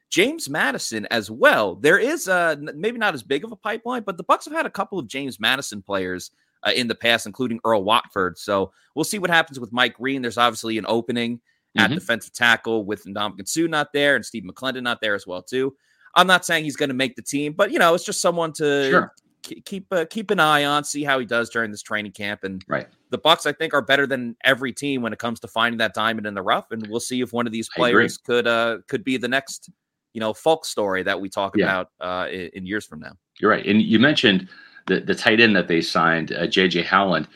James 0.09 0.49
Madison 0.49 1.07
as 1.09 1.31
well. 1.31 1.75
There 1.75 1.97
is 1.97 2.27
uh 2.27 2.55
maybe 2.75 2.97
not 2.97 3.13
as 3.13 3.23
big 3.23 3.43
of 3.43 3.51
a 3.51 3.55
pipeline, 3.55 4.03
but 4.03 4.17
the 4.17 4.23
Bucks 4.23 4.45
have 4.45 4.53
had 4.53 4.65
a 4.65 4.69
couple 4.69 4.99
of 4.99 5.07
James 5.07 5.39
Madison 5.39 5.81
players 5.81 6.31
uh, 6.63 6.71
in 6.75 6.87
the 6.87 6.95
past, 6.95 7.25
including 7.25 7.59
Earl 7.63 7.83
Watford. 7.83 8.37
So 8.37 8.71
we'll 8.95 9.05
see 9.05 9.19
what 9.19 9.29
happens 9.29 9.59
with 9.59 9.71
Mike 9.71 9.95
Green. 9.95 10.21
There's 10.21 10.37
obviously 10.37 10.77
an 10.77 10.85
opening 10.87 11.41
at 11.77 11.85
mm-hmm. 11.85 11.95
defensive 11.95 12.33
tackle 12.33 12.85
with 12.85 13.05
Ndamukong 13.05 13.47
Suh 13.47 13.67
not 13.67 13.93
there 13.93 14.15
and 14.15 14.25
Steve 14.25 14.43
McLendon 14.43 14.83
not 14.83 14.99
there 15.01 15.15
as 15.15 15.25
well 15.25 15.41
too. 15.41 15.75
I'm 16.15 16.27
not 16.27 16.45
saying 16.45 16.63
he's 16.63 16.75
going 16.75 16.89
to 16.89 16.95
make 16.95 17.15
the 17.15 17.21
team, 17.21 17.53
but 17.53 17.71
you 17.71 17.79
know, 17.79 17.93
it's 17.93 18.03
just 18.03 18.21
someone 18.21 18.53
to 18.53 18.89
sure. 18.89 19.13
keep 19.65 19.87
uh, 19.91 20.05
keep 20.09 20.31
an 20.31 20.39
eye 20.39 20.65
on, 20.65 20.83
see 20.83 21.03
how 21.03 21.19
he 21.19 21.25
does 21.25 21.49
during 21.49 21.71
this 21.71 21.81
training 21.81 22.11
camp. 22.11 22.43
And 22.43 22.63
right. 22.67 22.87
the 23.09 23.17
Bucks, 23.17 23.45
I 23.45 23.53
think, 23.53 23.73
are 23.73 23.81
better 23.81 24.05
than 24.05 24.35
every 24.43 24.73
team 24.73 25.01
when 25.01 25.13
it 25.13 25.19
comes 25.19 25.39
to 25.41 25.47
finding 25.47 25.77
that 25.79 25.93
diamond 25.93 26.27
in 26.27 26.33
the 26.33 26.41
rough. 26.41 26.71
And 26.71 26.85
we'll 26.87 26.99
see 26.99 27.21
if 27.21 27.33
one 27.33 27.47
of 27.47 27.53
these 27.53 27.69
players 27.75 28.17
could 28.17 28.47
uh 28.47 28.79
could 28.87 29.03
be 29.03 29.17
the 29.17 29.27
next, 29.27 29.69
you 30.13 30.19
know, 30.19 30.33
folk 30.33 30.65
story 30.65 31.03
that 31.03 31.19
we 31.19 31.29
talk 31.29 31.55
yeah. 31.55 31.65
about 31.65 31.89
uh 31.99 32.27
in, 32.29 32.49
in, 32.53 32.65
years 32.65 32.85
from 32.85 32.99
now. 32.99 33.13
You're 33.39 33.51
right, 33.51 33.65
and 33.65 33.81
you 33.81 33.99
mentioned 33.99 34.49
the 34.87 34.99
the 34.99 35.15
tight 35.15 35.39
end 35.39 35.55
that 35.55 35.67
they 35.67 35.81
signed, 35.81 36.33
uh, 36.33 36.47
JJ 36.47 36.85
Howland 36.85 37.27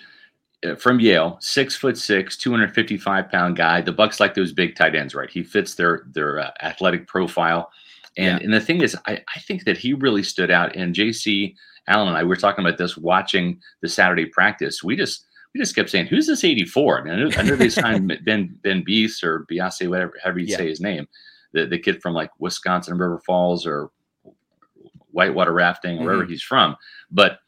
uh, 0.65 0.75
from 0.75 0.99
Yale, 0.99 1.37
six 1.39 1.75
foot 1.75 1.97
six, 1.97 2.37
255 2.37 3.29
pound 3.29 3.55
guy. 3.55 3.81
The 3.81 3.91
Bucks 3.91 4.19
like 4.19 4.33
those 4.33 4.51
big 4.51 4.75
tight 4.75 4.95
ends, 4.95 5.15
right? 5.15 5.29
He 5.29 5.43
fits 5.43 5.75
their 5.75 6.05
their 6.11 6.39
uh, 6.39 6.51
athletic 6.61 7.07
profile. 7.07 7.71
And, 8.17 8.39
yeah. 8.39 8.45
and 8.45 8.53
the 8.53 8.61
thing 8.61 8.81
is, 8.81 8.95
I, 9.07 9.21
I 9.35 9.39
think 9.39 9.65
that 9.65 9.77
he 9.77 9.93
really 9.93 10.23
stood 10.23 10.51
out. 10.51 10.75
And 10.75 10.95
JC 10.95 11.55
Allen 11.87 12.07
and 12.07 12.17
I 12.17 12.23
we 12.23 12.29
were 12.29 12.35
talking 12.35 12.65
about 12.65 12.77
this 12.77 12.97
watching 12.97 13.59
the 13.81 13.89
Saturday 13.89 14.25
practice. 14.25 14.83
We 14.83 14.95
just 14.95 15.25
we 15.53 15.59
just 15.59 15.75
kept 15.75 15.89
saying, 15.89 16.07
"Who's 16.07 16.27
this 16.27 16.43
84?" 16.43 16.99
I 16.99 17.03
mean, 17.03 17.33
I 17.37 17.41
know 17.43 17.55
they 17.55 17.69
signed 17.69 18.19
Ben 18.25 18.57
Ben 18.63 18.83
Beast 18.83 19.23
or 19.23 19.45
Beyonce, 19.51 19.89
whatever, 19.89 20.13
however 20.23 20.39
you 20.39 20.47
yeah. 20.47 20.57
say 20.57 20.69
his 20.69 20.81
name, 20.81 21.07
the 21.53 21.65
the 21.65 21.79
kid 21.79 22.01
from 22.01 22.13
like 22.13 22.31
Wisconsin 22.39 22.97
River 22.97 23.19
Falls 23.19 23.65
or 23.65 23.91
whitewater 25.11 25.53
rafting, 25.53 25.97
mm-hmm. 25.97 26.05
wherever 26.05 26.25
he's 26.25 26.43
from. 26.43 26.75
But 27.11 27.39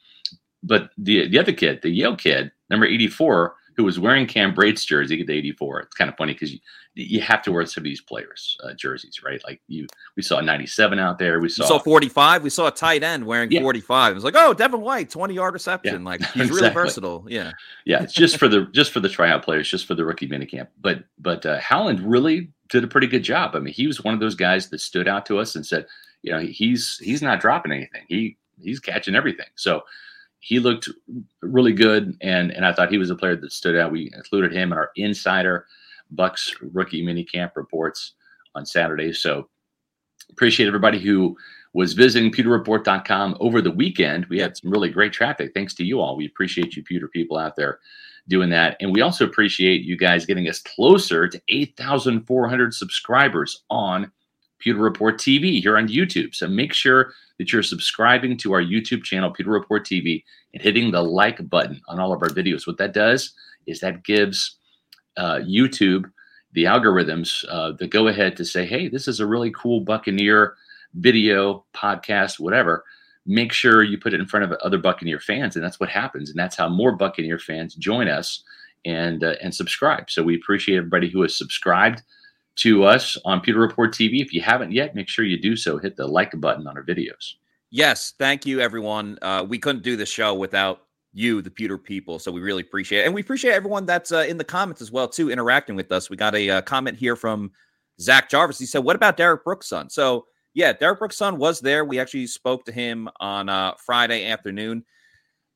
but 0.64 0.90
the 0.98 1.28
the 1.28 1.40
other 1.40 1.54
kid, 1.54 1.82
the 1.82 1.90
Yale 1.90 2.16
kid, 2.16 2.52
number 2.70 2.86
84, 2.86 3.56
who 3.77 3.84
was 3.84 4.00
wearing 4.00 4.25
Cam 4.25 4.55
Brate's 4.55 4.84
jersey, 4.84 5.24
the 5.24 5.38
84. 5.38 5.81
It's 5.81 5.93
kind 5.93 6.10
of 6.10 6.17
funny 6.17 6.34
because 6.34 6.51
you, 6.51 6.60
you 6.96 7.22
have 7.22 7.43
to 7.43 7.51
wear 7.51 7.63
some 7.67 7.81
of 7.81 7.86
these 7.86 8.01
players' 8.01 8.57
uh, 8.63 8.74
jerseys, 8.74 9.22
right? 9.24 9.39
Like 9.46 9.62
you, 9.67 9.86
we 10.15 10.24
saw 10.24 10.41
97 10.41 10.98
out 10.98 11.19
there. 11.19 11.39
We 11.39 11.48
saw, 11.48 11.65
saw 11.65 11.79
45. 11.79 12.41
We 12.41 12.50
saw 12.50 12.67
a 12.67 12.72
tight 12.72 13.03
end 13.03 13.24
wearing 13.24 13.51
yeah. 13.51 13.62
45. 13.62 14.12
It 14.12 14.15
was 14.15 14.24
like, 14.24 14.34
oh, 14.36 14.55
Devin 14.55 14.81
White, 14.81 15.12
20 15.12 15.36
yard 15.36 15.53
reception. 15.53 16.01
Yeah. 16.01 16.10
Like 16.10 16.22
he's 16.34 16.48
exactly. 16.48 16.55
really 16.55 16.74
versatile. 16.74 17.25
Yeah. 17.29 17.51
Yeah. 17.86 18.01
It's 18.01 18.13
just 18.13 18.38
for 18.38 18.48
the 18.48 18.65
just 18.72 18.91
for 18.91 19.00
the 19.00 19.10
tryout 19.10 19.43
players, 19.43 19.69
just 19.69 19.86
for 19.86 19.93
the 19.93 20.03
rookie 20.03 20.27
minicamp. 20.27 20.69
But 20.81 21.03
but 21.19 21.46
uh, 21.46 21.60
Howland 21.60 22.00
really 22.00 22.50
did 22.69 22.84
a 22.84 22.88
pretty 22.88 23.07
good 23.07 23.24
job. 23.24 23.55
I 23.55 23.60
mean, 23.60 23.75
he 23.75 23.86
was 23.86 24.03
one 24.03 24.15
of 24.15 24.19
those 24.19 24.36
guys 24.36 24.69
that 24.69 24.81
stood 24.81 25.07
out 25.07 25.27
to 25.27 25.38
us 25.38 25.55
and 25.55 25.63
said, 25.63 25.86
you 26.24 26.31
know, 26.31 26.39
he's 26.39 26.98
he's 26.98 27.22
not 27.22 27.39
dropping 27.39 27.74
anything. 27.74 28.01
He 28.07 28.38
he's 28.60 28.79
catching 28.79 29.13
everything. 29.13 29.46
So 29.53 29.84
he 30.39 30.60
looked 30.60 30.89
really 31.41 31.74
good, 31.74 32.15
and 32.22 32.51
and 32.51 32.65
I 32.65 32.74
thought 32.74 32.91
he 32.91 32.98
was 32.98 33.10
a 33.10 33.15
player 33.15 33.36
that 33.36 33.51
stood 33.51 33.75
out. 33.75 33.91
We 33.91 34.12
included 34.13 34.53
him 34.53 34.72
in 34.72 34.77
our 34.77 34.91
insider 34.96 35.65
Bucks 36.12 36.56
rookie 36.62 37.01
mini 37.01 37.24
camp 37.24 37.53
reports 37.56 38.13
on 38.56 38.65
Saturday. 38.65 39.13
So 39.13 39.50
appreciate 40.29 40.67
everybody 40.67 41.00
who 41.00 41.38
was 41.74 41.94
visiting 41.94 42.32
pewterreport.com 42.32 43.38
over 43.39 43.62
the 43.62 43.72
weekend. 43.72 44.25
We 44.27 44.39
had 44.39 44.58
some 44.58 44.72
really 44.72 44.89
great 44.89 45.13
traffic. 45.13 45.51
Thanks 45.53 45.74
to 45.75 45.84
you 45.84 46.00
all. 46.00 46.15
We 46.15 46.25
appreciate 46.25 46.75
you, 46.75 46.84
pewter 46.84 47.08
people 47.08 47.38
out 47.38 47.56
there 47.56 47.79
doing 48.27 48.50
that. 48.50 48.77
And 48.79 48.91
we 48.91 49.01
also 49.01 49.25
appreciate 49.25 49.84
you 49.84 49.98
guys 49.98 50.25
getting 50.25 50.50
us 50.50 50.60
closer 50.60 51.27
to 51.27 51.41
8,400 51.50 52.74
subscribers 52.74 53.63
on 53.70 54.12
Pewter 54.60 54.80
Report 54.80 55.18
TV 55.18 55.62
here 55.62 55.78
on 55.78 55.88
YouTube. 55.88 56.34
So 56.36 56.48
make 56.48 56.74
sure 56.74 57.14
that 57.38 57.52
you're 57.52 57.64
subscribing 57.64 58.38
to 58.38 58.54
our 58.54 58.62
YouTube 58.62 59.04
channel, 59.04 59.32
Pewter 59.32 59.52
Report 59.52 59.86
TV, 59.86 60.24
and 60.54 60.62
hitting 60.62 60.92
the 60.92 61.02
like 61.02 61.48
button 61.50 61.82
on 61.88 62.00
all 62.00 62.14
of 62.14 62.22
our 62.22 62.30
videos. 62.30 62.66
What 62.66 62.78
that 62.78 62.94
does 62.94 63.34
is 63.66 63.80
that 63.80 64.04
gives 64.04 64.58
uh, 65.18 65.40
YouTube 65.40 66.12
the 66.54 66.64
algorithms 66.64 67.46
uh, 67.50 67.74
the 67.78 67.88
go 67.88 68.08
ahead 68.08 68.36
to 68.38 68.46
say, 68.46 68.66
hey, 68.66 68.88
this 68.88 69.08
is 69.08 69.20
a 69.20 69.26
really 69.26 69.52
cool 69.52 69.82
Buccaneer 69.82 70.56
video, 70.96 71.66
podcast, 71.76 72.40
whatever. 72.40 72.84
Make 73.26 73.52
sure 73.52 73.84
you 73.84 73.98
put 73.98 74.14
it 74.14 74.20
in 74.20 74.26
front 74.26 74.46
of 74.46 74.58
other 74.64 74.78
Buccaneer 74.78 75.20
fans, 75.20 75.56
and 75.56 75.64
that's 75.64 75.80
what 75.80 75.90
happens. 75.90 76.30
And 76.30 76.40
that's 76.40 76.56
how 76.56 76.70
more 76.70 76.94
Buccaneer 76.94 77.40
fans 77.40 77.76
join 77.76 78.08
us 78.08 78.44
and 78.86 79.24
uh, 79.24 79.36
and 79.42 79.54
subscribe. 79.54 80.10
So 80.10 80.24
we 80.24 80.36
appreciate 80.36 80.78
everybody 80.78 81.10
who 81.10 81.22
has 81.24 81.38
subscribed 81.38 82.04
to 82.58 82.84
us 82.84 83.18
on 83.26 83.42
Pewter 83.42 83.60
Report 83.60 83.94
TV. 83.94 84.22
If 84.22 84.34
you 84.34 84.42
haven't 84.42 84.72
yet, 84.72 84.96
make 84.96 85.08
sure 85.08 85.26
you 85.26 85.40
do 85.40 85.56
so. 85.56 85.78
Hit 85.78 85.96
the 85.96 86.08
like 86.08 86.40
button 86.40 86.68
on 86.68 86.78
our 86.78 86.84
videos. 86.84 87.34
Yes, 87.70 88.14
thank 88.18 88.46
you, 88.46 88.62
everyone. 88.62 89.18
Uh, 89.22 89.46
we 89.48 89.60
couldn't 89.60 89.84
do 89.84 89.96
the 89.98 90.06
show 90.06 90.34
without 90.34 90.84
you, 91.14 91.42
the 91.42 91.52
Pewter 91.52 91.78
people. 91.78 92.20
So 92.20 92.32
we 92.32 92.42
really 92.42 92.62
appreciate 92.62 93.02
it, 93.02 93.06
and 93.06 93.14
we 93.14 93.22
appreciate 93.22 93.54
everyone 93.54 93.86
that's 93.86 94.12
uh, 94.12 94.26
in 94.28 94.38
the 94.38 94.44
comments 94.44 94.82
as 94.82 94.92
well 94.92 95.08
too, 95.08 95.32
interacting 95.32 95.76
with 95.76 95.92
us. 95.92 96.10
We 96.10 96.18
got 96.18 96.36
a 96.36 96.50
uh, 96.50 96.62
comment 96.62 96.98
here 96.98 97.16
from 97.16 97.52
Zach 98.00 98.30
Jarvis. 98.30 98.60
He 98.60 98.66
said, 98.66 98.84
"What 98.84 98.96
about 98.96 99.18
Derrick 99.18 99.44
Brooks' 99.44 99.68
son?" 99.68 99.90
So 99.90 100.28
yeah, 100.54 100.74
Derrick 100.74 101.00
Brooks' 101.00 101.18
son 101.18 101.38
was 101.38 101.60
there. 101.60 101.86
We 101.86 102.00
actually 102.00 102.28
spoke 102.28 102.66
to 102.66 102.72
him 102.72 103.10
on 103.20 103.50
uh, 103.50 103.74
Friday 103.86 104.28
afternoon. 104.28 104.86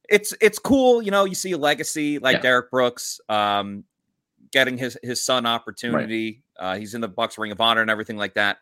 It's 0.10 0.34
it's 0.42 0.60
cool, 0.60 1.02
you 1.02 1.12
know. 1.12 1.26
You 1.26 1.36
see 1.36 1.54
a 1.54 1.58
legacy 1.58 2.20
like 2.20 2.38
yeah. 2.38 2.42
Derrick 2.42 2.72
Brooks, 2.72 3.22
um, 3.30 3.84
getting 4.52 4.78
his 4.78 4.98
his 5.02 5.24
son 5.24 5.46
opportunity. 5.46 6.26
Right. 6.26 6.42
Uh, 6.62 6.78
he's 6.78 6.94
in 6.94 7.02
the 7.02 7.08
Bucks 7.08 7.38
Ring 7.40 7.52
of 7.52 7.60
Honor 7.60 7.82
and 7.82 7.90
everything 7.90 8.18
like 8.18 8.36
that. 8.36 8.60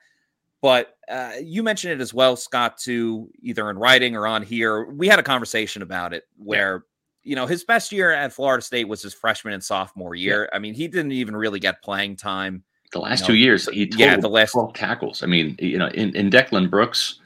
But 0.62 0.96
uh, 1.10 1.34
you 1.41 1.63
mentioned 1.63 1.94
it 1.94 2.01
as 2.01 2.13
well, 2.13 2.36
Scott, 2.36 2.77
too, 2.77 3.29
either 3.41 3.70
in 3.70 3.77
writing 3.77 4.15
or 4.15 4.25
on 4.25 4.41
here. 4.41 4.86
We 4.86 5.08
had 5.08 5.20
a 5.20 5.24
conversation 5.24 5.82
about 5.82 6.13
it 6.13 6.24
where, 6.38 6.86
yeah. 7.24 7.29
you 7.29 7.36
know, 7.36 7.46
his 7.46 7.63
best 7.63 7.91
year 7.91 8.12
at 8.12 8.34
Florida 8.34 8.63
State 8.63 8.88
was 8.88 9.01
his 9.01 9.13
freshman 9.13 9.53
and 9.53 9.63
sophomore 9.63 10.15
year. 10.15 10.50
Yeah. 10.51 10.56
I 10.56 10.60
mean, 10.60 10.74
he 10.74 10.88
didn't 10.88 11.12
even 11.12 11.36
really 11.36 11.60
get 11.60 11.82
playing 11.82 12.15
time. 12.15 12.63
The 12.91 13.00
last 13.00 13.20
you 13.20 13.24
know, 13.24 13.27
two 13.27 13.36
years, 13.36 13.70
he 13.70 13.91
yeah, 13.96 14.18
the 14.18 14.29
last 14.29 14.53
12 14.53 14.74
tackles. 14.74 15.22
I 15.22 15.27
mean, 15.27 15.56
you 15.60 15.77
know, 15.77 15.88
in, 15.89 16.15
in 16.15 16.29
Declan 16.29 16.70
Brooks 16.70 17.20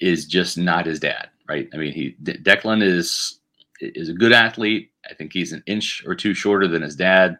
is 0.00 0.26
just 0.26 0.58
not 0.58 0.84
his 0.84 1.00
dad, 1.00 1.30
right? 1.48 1.68
I 1.72 1.78
mean, 1.78 1.92
he 1.92 2.14
Declan 2.22 2.82
is 2.82 3.40
is 3.80 4.10
a 4.10 4.12
good 4.12 4.32
athlete. 4.32 4.90
I 5.10 5.14
think 5.14 5.32
he's 5.32 5.52
an 5.52 5.62
inch 5.66 6.04
or 6.06 6.14
two 6.14 6.34
shorter 6.34 6.68
than 6.68 6.82
his 6.82 6.94
dad 6.94 7.38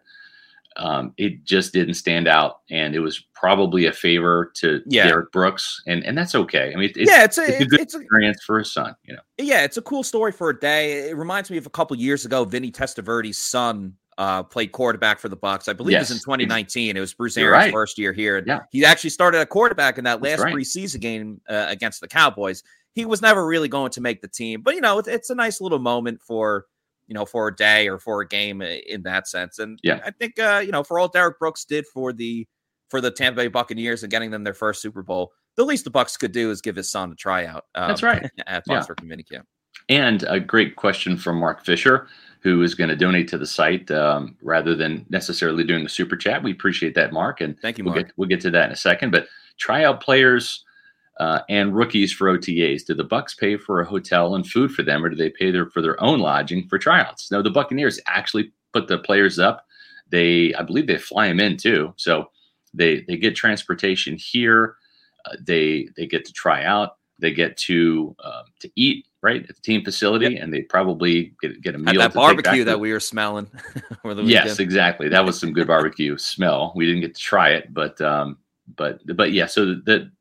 um, 0.77 1.13
it 1.17 1.43
just 1.43 1.73
didn't 1.73 1.95
stand 1.95 2.27
out, 2.27 2.61
and 2.69 2.95
it 2.95 2.99
was 2.99 3.23
probably 3.33 3.85
a 3.85 3.93
favor 3.93 4.51
to 4.55 4.81
yeah. 4.85 5.07
Derrick 5.07 5.31
Brooks, 5.31 5.81
and 5.87 6.03
and 6.03 6.17
that's 6.17 6.35
okay. 6.35 6.71
I 6.73 6.77
mean, 6.77 6.91
it's, 6.95 7.09
yeah, 7.09 7.23
it's 7.23 7.37
a, 7.37 7.43
it's 7.43 7.61
a 7.61 7.65
good 7.65 7.81
it's 7.81 7.95
experience 7.95 8.37
a, 8.41 8.45
for 8.45 8.59
his 8.59 8.73
son. 8.73 8.95
You 9.03 9.15
know, 9.15 9.21
yeah, 9.37 9.63
it's 9.63 9.77
a 9.77 9.81
cool 9.81 10.03
story 10.03 10.31
for 10.31 10.49
a 10.49 10.59
day. 10.59 11.09
It 11.09 11.17
reminds 11.17 11.51
me 11.51 11.57
of 11.57 11.65
a 11.65 11.69
couple 11.69 11.95
years 11.97 12.25
ago. 12.25 12.45
Vinny 12.45 12.71
Testaverde's 12.71 13.37
son 13.37 13.95
uh, 14.17 14.43
played 14.43 14.71
quarterback 14.71 15.19
for 15.19 15.29
the 15.29 15.35
Bucks. 15.35 15.67
I 15.67 15.73
believe 15.73 15.93
yes. 15.93 16.09
it 16.09 16.13
was 16.13 16.19
in 16.19 16.25
2019. 16.25 16.97
It 16.97 16.99
was 16.99 17.13
Bruce 17.13 17.37
Arians' 17.37 17.65
right. 17.65 17.71
first 17.71 17.97
year 17.97 18.13
here. 18.13 18.37
And 18.37 18.47
yeah. 18.47 18.61
he 18.71 18.85
actually 18.85 19.09
started 19.09 19.41
a 19.41 19.45
quarterback 19.45 19.97
in 19.97 20.03
that 20.05 20.21
last 20.21 20.41
right. 20.41 20.53
preseason 20.53 20.99
game 20.99 21.41
uh, 21.49 21.65
against 21.69 22.01
the 22.01 22.07
Cowboys. 22.07 22.63
He 22.93 23.05
was 23.05 23.21
never 23.21 23.45
really 23.45 23.69
going 23.69 23.91
to 23.91 24.01
make 24.01 24.21
the 24.21 24.27
team, 24.27 24.61
but 24.61 24.75
you 24.75 24.81
know, 24.81 24.99
it's, 24.99 25.07
it's 25.07 25.29
a 25.31 25.35
nice 25.35 25.59
little 25.59 25.79
moment 25.79 26.21
for 26.21 26.67
you 27.07 27.13
know, 27.13 27.25
for 27.25 27.47
a 27.47 27.55
day 27.55 27.87
or 27.87 27.99
for 27.99 28.21
a 28.21 28.27
game 28.27 28.61
in 28.61 29.03
that 29.03 29.27
sense. 29.27 29.59
And 29.59 29.79
yeah, 29.83 29.99
I 30.05 30.11
think 30.11 30.39
uh, 30.39 30.61
you 30.65 30.71
know, 30.71 30.83
for 30.83 30.99
all 30.99 31.07
Derrick 31.07 31.39
Brooks 31.39 31.65
did 31.65 31.85
for 31.93 32.13
the 32.13 32.47
for 32.89 33.01
the 33.01 33.11
Tampa 33.11 33.37
Bay 33.37 33.47
Buccaneers 33.47 34.03
and 34.03 34.11
getting 34.11 34.31
them 34.31 34.43
their 34.43 34.53
first 34.53 34.81
Super 34.81 35.03
Bowl, 35.03 35.31
the 35.55 35.63
least 35.63 35.83
the 35.83 35.89
Bucks 35.89 36.17
could 36.17 36.31
do 36.31 36.51
is 36.51 36.61
give 36.61 36.75
his 36.75 36.91
son 36.91 37.11
a 37.11 37.15
tryout. 37.15 37.65
Um, 37.75 37.87
That's 37.87 38.03
right 38.03 38.29
at 38.47 38.63
Bucks 38.65 38.87
yeah. 38.89 38.95
for 38.95 39.23
Camp. 39.23 39.47
And 39.89 40.23
a 40.23 40.39
great 40.39 40.75
question 40.75 41.17
from 41.17 41.37
Mark 41.37 41.65
Fisher, 41.65 42.07
who 42.41 42.61
is 42.61 42.75
going 42.75 42.89
to 42.89 42.95
donate 42.95 43.27
to 43.29 43.37
the 43.37 43.47
site 43.47 43.89
um, 43.91 44.37
rather 44.41 44.75
than 44.75 45.05
necessarily 45.09 45.63
doing 45.63 45.83
the 45.83 45.89
super 45.89 46.15
chat. 46.15 46.43
We 46.43 46.51
appreciate 46.51 46.95
that, 46.95 47.11
Mark. 47.11 47.41
And 47.41 47.59
thank 47.59 47.77
you, 47.77 47.83
Mark. 47.83 47.95
We'll 47.95 48.03
get, 48.03 48.13
we'll 48.17 48.29
get 48.29 48.41
to 48.41 48.51
that 48.51 48.67
in 48.67 48.71
a 48.71 48.77
second. 48.77 49.11
But 49.11 49.27
tryout 49.57 50.01
players 50.01 50.62
uh, 51.19 51.39
and 51.49 51.75
rookies 51.75 52.11
for 52.11 52.35
OTAs. 52.35 52.85
Do 52.85 52.93
the 52.93 53.03
Bucks 53.03 53.33
pay 53.33 53.57
for 53.57 53.81
a 53.81 53.85
hotel 53.85 54.35
and 54.35 54.47
food 54.47 54.71
for 54.71 54.83
them, 54.83 55.03
or 55.03 55.09
do 55.09 55.15
they 55.15 55.29
pay 55.29 55.51
their, 55.51 55.69
for 55.69 55.81
their 55.81 56.01
own 56.03 56.19
lodging 56.19 56.67
for 56.67 56.77
tryouts? 56.77 57.31
No, 57.31 57.41
the 57.41 57.49
Buccaneers 57.49 57.99
actually 58.07 58.51
put 58.73 58.87
the 58.87 58.97
players 58.97 59.39
up. 59.39 59.65
They, 60.09 60.53
I 60.53 60.63
believe, 60.63 60.87
they 60.87 60.97
fly 60.97 61.27
them 61.27 61.39
in 61.39 61.57
too. 61.57 61.93
So 61.97 62.29
they 62.73 63.01
they 63.07 63.17
get 63.17 63.35
transportation 63.35 64.17
here. 64.17 64.75
Uh, 65.25 65.35
they 65.39 65.87
they 65.95 66.07
get 66.07 66.25
to 66.25 66.33
try 66.33 66.63
out. 66.63 66.97
They 67.19 67.31
get 67.31 67.55
to 67.57 68.15
uh, 68.23 68.43
to 68.59 68.69
eat 68.75 69.07
right 69.21 69.41
at 69.41 69.55
the 69.55 69.61
team 69.61 69.83
facility, 69.83 70.33
yep. 70.33 70.43
and 70.43 70.53
they 70.53 70.63
probably 70.63 71.33
get, 71.41 71.61
get 71.61 71.75
a 71.75 71.77
meal. 71.77 72.01
At 72.01 72.13
that 72.13 72.13
barbecue 72.13 72.63
that 72.65 72.79
we 72.79 72.91
were 72.91 72.99
smelling. 72.99 73.49
yes, 74.03 74.59
exactly. 74.59 75.09
That 75.09 75.23
was 75.23 75.39
some 75.39 75.53
good 75.53 75.67
barbecue 75.67 76.17
smell. 76.17 76.73
We 76.75 76.85
didn't 76.85 77.01
get 77.01 77.15
to 77.15 77.21
try 77.21 77.51
it, 77.51 77.73
but 77.73 78.01
um, 78.01 78.37
but 78.75 78.99
but 79.15 79.31
yeah. 79.31 79.45
So 79.45 79.65
the 79.65 80.11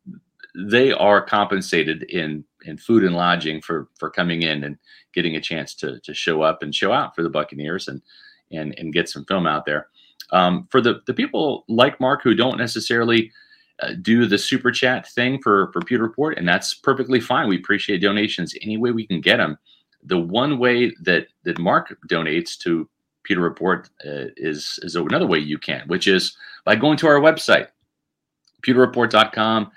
they 0.54 0.92
are 0.92 1.23
compensated 1.23 2.04
in 2.04 2.44
in 2.64 2.76
food 2.76 3.04
and 3.04 3.16
lodging 3.16 3.61
for 3.61 3.88
for 3.99 4.11
coming 4.11 4.42
in 4.42 4.64
and 4.64 4.76
getting 5.14 5.37
a 5.37 5.40
chance 5.40 5.75
to 5.75 6.00
to 6.00 6.14
show 6.14 6.42
up 6.42 6.62
and 6.62 6.75
show 6.75 6.92
out 6.92 7.14
for 7.14 7.23
the 7.23 7.30
Buccaneers 7.30 7.88
and 7.88 8.02
and 8.50 8.75
and 8.78 8.92
get 8.92 9.09
some 9.09 9.25
film 9.25 9.47
out 9.47 9.64
there. 9.64 9.88
Um, 10.30 10.68
for 10.71 10.80
the 10.80 11.00
the 11.06 11.14
people 11.14 11.64
like 11.68 12.00
Mark 12.00 12.23
who 12.23 12.35
don't 12.35 12.59
necessarily 12.59 13.32
uh, 13.80 13.94
do 14.02 14.26
the 14.26 14.38
super 14.38 14.71
chat 14.71 15.09
thing 15.09 15.40
for 15.40 15.71
for 15.73 15.80
Pewter 15.80 16.02
Report, 16.02 16.38
and 16.38 16.47
that's 16.47 16.75
perfectly 16.75 17.21
fine. 17.21 17.49
We 17.49 17.56
appreciate 17.56 17.99
donations 17.99 18.54
any 18.62 18.76
way 18.76 18.90
we 18.90 19.06
can 19.06 19.21
get 19.21 19.38
them. 19.38 19.59
The 20.04 20.18
one 20.18 20.59
way 20.59 20.92
that 21.02 21.28
that 21.44 21.59
Mark 21.59 21.97
donates 22.09 22.59
to 22.59 22.88
Pewter 23.25 23.40
Report 23.40 23.88
uh, 24.04 24.28
is 24.37 24.78
is 24.82 24.97
another 24.97 25.26
way 25.26 25.38
you 25.38 25.59
can, 25.59 25.87
which 25.87 26.06
is 26.06 26.37
by 26.64 26.76
going 26.76 26.99
to 26.99 27.06
our 27.06 27.21
website, 27.21 27.68
pewterreport.com 28.66 29.73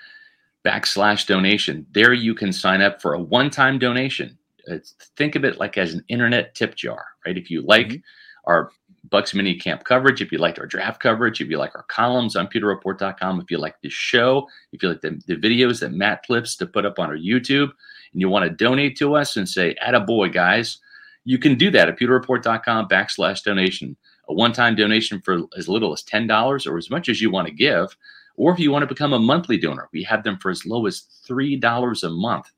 backslash 0.66 1.26
donation. 1.26 1.86
There 1.92 2.12
you 2.12 2.34
can 2.34 2.52
sign 2.52 2.82
up 2.82 3.00
for 3.00 3.14
a 3.14 3.20
one-time 3.20 3.78
donation. 3.78 4.36
It's, 4.66 4.94
think 5.16 5.36
of 5.36 5.44
it 5.44 5.60
like 5.60 5.78
as 5.78 5.94
an 5.94 6.04
internet 6.08 6.56
tip 6.56 6.74
jar, 6.74 7.04
right? 7.24 7.38
If 7.38 7.50
you 7.50 7.62
like 7.62 7.88
mm-hmm. 7.88 8.50
our 8.50 8.72
Bucks 9.08 9.32
mini 9.34 9.54
camp 9.54 9.84
coverage, 9.84 10.20
if 10.20 10.32
you 10.32 10.38
like 10.38 10.58
our 10.58 10.66
draft 10.66 11.00
coverage, 11.00 11.40
if 11.40 11.48
you 11.48 11.58
like 11.58 11.76
our 11.76 11.84
columns 11.84 12.34
on 12.34 12.48
pewterreport.com, 12.48 13.40
if 13.40 13.48
you 13.52 13.58
like 13.58 13.76
the 13.80 13.88
show, 13.88 14.48
if 14.72 14.82
you 14.82 14.88
like 14.88 15.00
the, 15.00 15.20
the 15.28 15.36
videos 15.36 15.78
that 15.78 15.92
Matt 15.92 16.24
clips 16.24 16.56
to 16.56 16.66
put 16.66 16.84
up 16.84 16.98
on 16.98 17.08
our 17.08 17.16
YouTube, 17.16 17.70
and 18.12 18.20
you 18.20 18.28
want 18.28 18.44
to 18.44 18.50
donate 18.50 18.96
to 18.96 19.14
us 19.14 19.36
and 19.36 19.48
say, 19.48 19.76
add 19.80 19.94
a 19.94 20.00
boy, 20.00 20.28
guys, 20.28 20.78
you 21.24 21.38
can 21.38 21.56
do 21.56 21.70
that 21.70 21.88
at 21.88 21.98
pewterreport.com 21.98 22.88
backslash 22.88 23.44
donation. 23.44 23.96
A 24.28 24.34
one-time 24.34 24.74
donation 24.74 25.20
for 25.20 25.42
as 25.56 25.68
little 25.68 25.92
as 25.92 26.02
$10 26.02 26.66
or 26.66 26.76
as 26.76 26.90
much 26.90 27.08
as 27.08 27.20
you 27.20 27.30
want 27.30 27.46
to 27.46 27.54
give 27.54 27.96
or 28.36 28.52
if 28.52 28.58
you 28.58 28.70
want 28.70 28.82
to 28.82 28.86
become 28.86 29.12
a 29.12 29.18
monthly 29.18 29.58
donor, 29.58 29.88
we 29.92 30.02
have 30.04 30.22
them 30.22 30.38
for 30.38 30.50
as 30.50 30.66
low 30.66 30.86
as 30.86 31.06
$3 31.28 32.02
a 32.02 32.10
month 32.10 32.50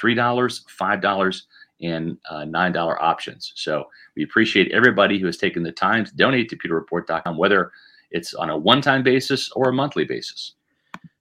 $3, 0.00 0.16
$5, 0.16 1.42
and 1.80 2.16
uh, 2.30 2.44
$9 2.44 2.96
options. 3.00 3.52
So 3.56 3.84
we 4.16 4.22
appreciate 4.24 4.72
everybody 4.72 5.18
who 5.18 5.26
has 5.26 5.36
taken 5.36 5.62
the 5.62 5.72
time 5.72 6.04
to 6.04 6.16
donate 6.16 6.48
to 6.50 6.56
pewterreport.com, 6.56 7.36
whether 7.36 7.72
it's 8.10 8.34
on 8.34 8.50
a 8.50 8.56
one 8.56 8.80
time 8.80 9.02
basis 9.02 9.50
or 9.52 9.68
a 9.68 9.72
monthly 9.72 10.04
basis. 10.04 10.54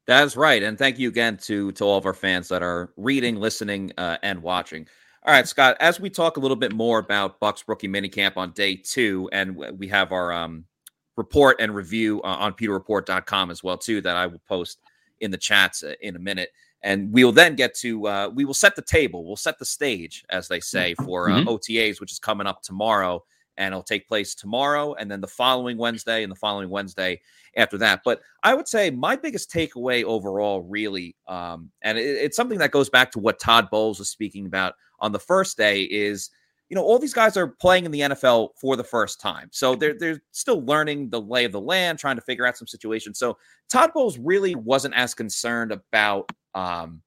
That's 0.05 0.37
right. 0.37 0.63
And 0.63 0.77
thank 0.77 0.97
you 0.99 1.09
again 1.09 1.37
to, 1.43 1.71
to 1.73 1.83
all 1.83 1.97
of 1.97 2.05
our 2.05 2.13
fans 2.13 2.47
that 2.47 2.63
are 2.63 2.91
reading, 2.95 3.35
listening, 3.35 3.91
uh, 3.97 4.17
and 4.23 4.41
watching. 4.41 4.87
All 5.25 5.33
right, 5.33 5.45
Scott, 5.45 5.75
as 5.81 5.99
we 5.99 6.09
talk 6.09 6.37
a 6.37 6.39
little 6.39 6.55
bit 6.55 6.71
more 6.71 6.99
about 6.99 7.41
Bucks 7.41 7.65
rookie 7.67 7.89
minicamp 7.89 8.37
on 8.37 8.51
day 8.51 8.77
two, 8.77 9.29
and 9.33 9.57
we 9.57 9.89
have 9.89 10.13
our 10.13 10.31
um, 10.31 10.63
report 11.17 11.57
and 11.59 11.75
review 11.75 12.21
uh, 12.21 12.27
on 12.27 12.53
pewterreport.com 12.53 13.51
as 13.51 13.63
well 13.63 13.77
too 13.77 14.00
that 14.01 14.15
I 14.15 14.27
will 14.27 14.41
post 14.47 14.79
in 15.19 15.31
the 15.31 15.38
chats 15.38 15.83
uh, 15.83 15.93
in 16.01 16.15
a 16.15 16.19
minute. 16.19 16.51
And 16.83 17.12
we 17.12 17.24
will 17.24 17.31
then 17.31 17.55
get 17.55 17.74
to 17.79 18.07
uh, 18.07 18.29
we 18.33 18.45
will 18.45 18.53
set 18.53 18.75
the 18.75 18.83
table, 18.83 19.25
we'll 19.25 19.36
set 19.36 19.57
the 19.57 19.65
stage, 19.65 20.24
as 20.29 20.47
they 20.47 20.59
say, 20.59 20.93
for 20.93 21.29
uh, 21.29 21.39
mm-hmm. 21.39 21.50
OTAs, 21.50 22.00
which 22.00 22.12
is 22.12 22.19
coming 22.19 22.45
up 22.45 22.62
tomorrow, 22.62 23.24
and 23.57 23.74
it'll 23.74 23.81
take 23.81 24.07
place 24.07 24.36
tomorrow, 24.36 24.93
and 24.93 25.09
then 25.09 25.19
the 25.19 25.27
following 25.27 25.77
Wednesday, 25.79 26.21
and 26.21 26.31
the 26.31 26.36
following 26.36 26.69
Wednesday 26.69 27.19
after 27.57 27.79
that. 27.79 28.01
But 28.05 28.21
I 28.43 28.53
would 28.53 28.67
say 28.67 28.91
my 28.91 29.15
biggest 29.15 29.51
takeaway 29.51 30.03
overall, 30.03 30.62
really, 30.62 31.15
um, 31.27 31.71
and 31.81 31.97
it, 31.97 32.03
it's 32.03 32.38
something 32.38 32.59
that 32.59 32.71
goes 32.71 32.91
back 32.91 33.12
to 33.13 33.19
what 33.19 33.39
Todd 33.39 33.71
Bowles 33.71 33.97
was 33.97 34.09
speaking 34.09 34.45
about 34.45 34.75
on 35.00 35.12
the 35.12 35.19
first 35.19 35.57
day, 35.57 35.81
is 35.81 36.29
you 36.69 36.75
know, 36.75 36.83
all 36.83 37.00
these 37.00 37.13
guys 37.13 37.38
are 37.38 37.47
playing 37.47 37.86
in 37.86 37.91
the 37.91 38.01
NFL 38.01 38.50
for 38.59 38.75
the 38.75 38.83
first 38.83 39.19
time. 39.21 39.50
So 39.51 39.75
they're 39.75 39.95
they're 40.00 40.21
still 40.31 40.63
learning 40.65 41.09
the 41.09 41.21
lay 41.21 41.45
of 41.45 41.51
the 41.51 41.62
land, 41.62 42.00
trying 42.00 42.15
to 42.17 42.21
figure 42.21 42.45
out 42.45 42.57
some 42.57 42.67
situations. 42.67 43.19
So 43.19 43.38
Todd 43.69 43.91
Bowles 43.93 44.17
really 44.17 44.55
wasn't 44.55 44.95
as 44.95 45.13
concerned 45.13 45.71
about 45.71 46.29
um, 46.55 47.01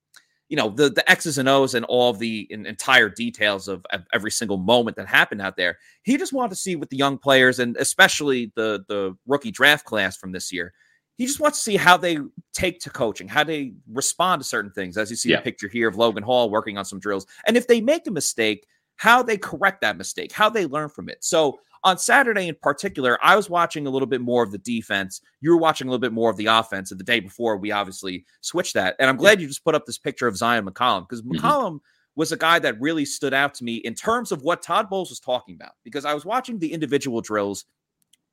you 0.49 0.57
know, 0.57 0.69
the 0.69 0.91
the 0.91 1.09
X's 1.09 1.39
and 1.39 1.49
O's 1.49 1.75
and 1.75 1.85
all 1.87 2.13
the 2.13 2.47
in, 2.51 2.67
entire 2.67 3.09
details 3.09 3.69
of, 3.69 3.85
of, 3.91 4.03
every 4.13 4.33
single 4.33 4.57
moment 4.57 4.97
that 4.97 5.07
happened 5.07 5.41
out 5.41 5.57
there. 5.57 5.79
He 6.03 6.17
just 6.17 6.33
wanted 6.33 6.51
to 6.51 6.57
see 6.57 6.75
with 6.75 6.91
the 6.91 6.97
young 6.97 7.19
players 7.19 7.61
and 7.61 7.77
especially 7.77 8.53
the 8.57 8.85
the 8.89 9.17
rookie 9.27 9.53
draft 9.53 9.85
class 9.85 10.17
from 10.17 10.33
this 10.33 10.53
year. 10.53 10.73
he 11.19 11.27
just 11.27 11.39
wants 11.39 11.59
to 11.59 11.65
see 11.65 11.77
how 11.77 11.97
they 11.97 12.19
take 12.53 12.81
to 12.81 12.91
coaching, 12.91 13.29
how 13.29 13.45
they 13.45 13.75
respond 13.93 14.41
to 14.43 14.49
certain 14.49 14.73
things. 14.73 14.97
As 14.97 15.11
you 15.11 15.17
see 15.17 15.31
Yeah. 15.31 15.37
the 15.37 15.43
picture 15.43 15.69
here 15.69 15.87
of 15.89 15.97
Logan 15.97 16.23
Hall 16.25 16.51
working 16.51 16.79
on 16.79 16.85
some 16.85 16.99
drills. 16.99 17.27
And 17.47 17.57
if 17.57 17.67
they 17.69 17.81
make 17.81 18.07
a 18.09 18.11
mistake, 18.11 18.67
how 19.01 19.23
they 19.23 19.39
correct 19.39 19.81
that 19.81 19.97
mistake, 19.97 20.31
how 20.31 20.51
they 20.51 20.67
learn 20.67 20.91
from 20.91 21.09
it. 21.09 21.25
So 21.25 21.59
on 21.85 21.97
Saturday 21.97 22.49
in 22.49 22.57
particular, 22.61 23.19
I 23.23 23.35
was 23.35 23.49
watching 23.49 23.87
a 23.87 23.91
little 23.91 24.07
bit 24.07 24.21
more 24.21 24.43
of 24.43 24.53
the 24.53 24.59
defense. 24.59 25.23
You 25.41 25.53
were 25.53 25.57
watching 25.57 25.89
a 25.89 25.91
little 25.91 26.03
bit 26.03 26.13
more 26.13 26.29
of 26.29 26.37
the 26.37 26.45
offense. 26.45 26.91
And 26.91 27.01
the 27.01 27.05
day 27.05 27.19
before, 27.19 27.57
we 27.57 27.73
obviously 27.73 28.27
switched 28.43 28.75
that. 28.75 28.97
And 28.99 29.09
I'm 29.09 29.17
glad 29.17 29.41
you 29.41 29.49
just 29.49 29.65
put 29.65 29.75
up 29.75 29.87
this 29.87 29.97
picture 29.97 30.27
of 30.27 30.37
Zion 30.37 30.67
McCollum 30.67 31.09
because 31.09 31.23
Mhm. 31.23 31.81
Was 32.15 32.31
a 32.31 32.37
guy 32.37 32.59
that 32.59 32.79
really 32.79 33.07
stood 33.07 33.33
out 33.33 33.55
to 33.55 33.65
me 33.65 33.77
in 33.77 33.95
terms 33.95 34.33
of 34.33 34.43
what 34.43 34.63
Todd 34.63 34.91
Bowles 34.91 35.09
was 35.09 35.21
talking 35.21 35.55
about. 35.55 35.73
Because 35.83 36.05
I 36.05 36.13
was 36.13 36.27
watching 36.27 36.59
the 36.59 36.71
individual 36.71 37.23
drills 37.23 37.65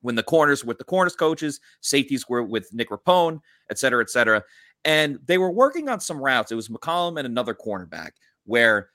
when 0.01 0.15
the 0.15 0.23
corners 0.23 0.65
with 0.65 0.79
the 0.79 0.83
corners 0.83 1.15
coaches, 1.15 1.61
safeties 1.79 2.27
were 2.27 2.43
with 2.43 2.73
Nick 2.73 2.89
Rapone, 2.89 3.39
et 3.69 3.79
cetera, 3.79 4.01
et 4.01 4.09
cetera. 4.09 4.43
And 4.83 5.19
they 5.25 5.37
were 5.37 5.51
working 5.51 5.87
on 5.87 6.01
some 6.01 6.17
routes. 6.17 6.51
It 6.51 6.55
was 6.55 6.67
McCollum 6.67 7.17
and 7.17 7.25
another 7.25 7.53
cornerback 7.55 8.11
where 8.43 8.89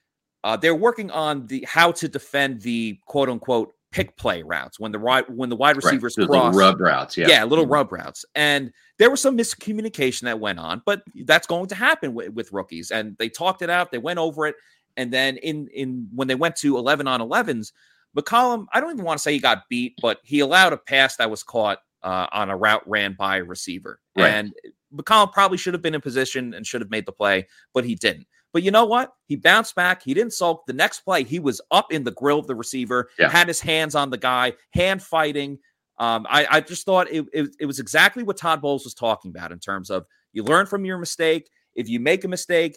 uh, 0.45 0.57
they're 0.57 0.75
working 0.75 1.11
on 1.11 1.47
the 1.47 1.65
how 1.69 1.93
to 1.93 2.09
defend 2.09 2.61
the 2.63 2.99
quote 3.07 3.29
unquote 3.29 3.73
pick 3.93 4.17
play 4.17 4.43
routes 4.43 4.81
when 4.81 4.91
the 4.91 4.99
wide 4.99 5.25
when 5.29 5.51
the 5.51 5.57
wide 5.57 5.77
receivers 5.77 6.15
Those 6.15 6.27
cross. 6.27 6.55
little 6.55 6.71
rub 6.71 6.81
routes. 6.81 7.17
Yeah. 7.19 7.29
Yeah, 7.29 7.45
little 7.45 7.67
Mhm. 7.67 7.73
rub 7.73 7.93
routes. 7.93 8.25
And 8.35 8.73
there 8.99 9.11
was 9.11 9.21
some 9.21 9.37
miscommunication 9.37 10.23
that 10.23 10.41
went 10.41 10.59
on, 10.59 10.83
but 10.87 11.03
that's 11.27 11.47
going 11.47 11.67
to 11.69 11.75
happen 11.75 12.15
with, 12.15 12.31
with 12.31 12.53
rookies. 12.53 12.91
And 12.91 13.17
they 13.19 13.29
talked 13.29 13.61
it 13.63 13.69
out, 13.69 13.93
they 13.93 13.99
went 13.99 14.19
over 14.19 14.47
it. 14.47 14.57
And 14.97 15.13
then 15.13 15.37
in 15.39 15.69
in 15.75 16.09
when 16.15 16.27
they 16.29 16.35
went 16.35 16.57
to 16.57 16.79
11 16.79 17.07
on 17.07 17.21
11s, 17.21 17.73
McCollum, 18.17 18.67
I 18.73 18.81
don't 18.81 18.93
even 18.93 19.05
want 19.05 19.19
to 19.19 19.23
say 19.23 19.33
he 19.33 19.39
got 19.39 19.69
beat, 19.69 19.95
but 20.03 20.19
he 20.23 20.41
allowed 20.41 20.73
a 20.73 20.77
pass 20.79 21.17
that 21.17 21.31
was 21.31 21.43
caught 21.43 21.79
uh, 22.03 22.27
on 22.33 22.51
a 22.51 22.57
route 22.57 22.83
ran 22.87 23.15
by 23.19 23.39
a 23.39 23.45
receiver. 23.45 24.01
Right. 24.17 24.29
And 24.33 24.53
McCollum 24.95 25.33
probably 25.33 25.57
should 25.57 25.73
have 25.75 25.83
been 25.83 25.95
in 25.95 26.01
position 26.01 26.53
and 26.55 26.67
should 26.67 26.81
have 26.81 26.91
made 26.91 27.07
the 27.07 27.13
play, 27.13 27.47
but 27.73 27.85
he 27.85 27.95
didn't. 27.95 28.27
But 28.53 28.63
you 28.63 28.71
know 28.71 28.85
what? 28.85 29.13
He 29.27 29.37
bounced 29.37 29.75
back. 29.75 30.03
He 30.03 30.13
didn't 30.15 30.33
sulk. 30.33 30.67
The 30.67 30.73
next 30.73 31.01
play, 31.01 31.25
he 31.25 31.39
was 31.41 31.61
up 31.71 31.93
in 31.93 32.05
the 32.05 32.11
grill 32.11 32.39
of 32.39 32.47
the 32.47 32.55
receiver, 32.55 33.09
Yeah. 33.19 33.31
had 33.31 33.49
his 33.49 33.61
hands 33.61 33.95
on 33.95 34.11
the 34.11 34.19
guy, 34.19 34.53
hand 34.75 35.03
fighting. 35.03 35.59
Um, 35.99 36.27
I, 36.29 36.47
I 36.51 36.61
just 36.61 36.85
thought 36.85 37.11
it, 37.11 37.25
it, 37.33 37.51
it 37.61 37.67
was 37.67 37.79
exactly 37.79 38.23
what 38.23 38.37
Todd 38.37 38.61
Bowles 38.61 38.85
was 38.85 38.95
talking 38.95 39.31
about 39.31 39.53
in 39.53 39.59
terms 39.59 39.89
of 39.91 40.05
you 40.33 40.43
learn 40.43 40.67
from 40.67 40.85
your 40.85 40.99
mistake. 40.99 41.49
If 41.75 41.89
you 41.89 42.01
make 42.01 42.25
a 42.25 42.29
mistake, 42.29 42.77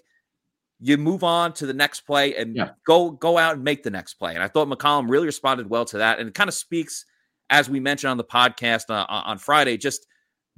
you 0.79 0.98
move 0.98 1.24
on 1.24 1.53
to 1.53 1.65
the 1.65 1.74
next 1.74 2.01
play 2.01 2.36
and 2.36 2.55
Yeah. 2.55 2.70
go 2.86 3.12
go 3.12 3.38
out 3.38 3.55
and 3.55 3.63
make 3.63 3.84
the 3.84 3.89
next 3.89 4.15
play. 4.15 4.34
And 4.36 4.44
I 4.44 4.48
thought 4.48 4.67
McCollum 4.67 5.10
really 5.10 5.25
responded 5.25 5.70
well 5.70 5.86
to 5.86 5.98
that. 6.00 6.20
And 6.20 6.27
it 6.27 6.34
kind 6.36 6.48
of 6.50 6.53
speaks, 6.53 7.05
as 7.50 7.70
we 7.70 7.79
mentioned 7.79 8.12
on 8.12 8.17
the 8.17 8.24
podcast 8.25 8.89
uh, 8.89 9.05
on 9.10 9.38
Friday, 9.38 9.77
just 9.77 10.05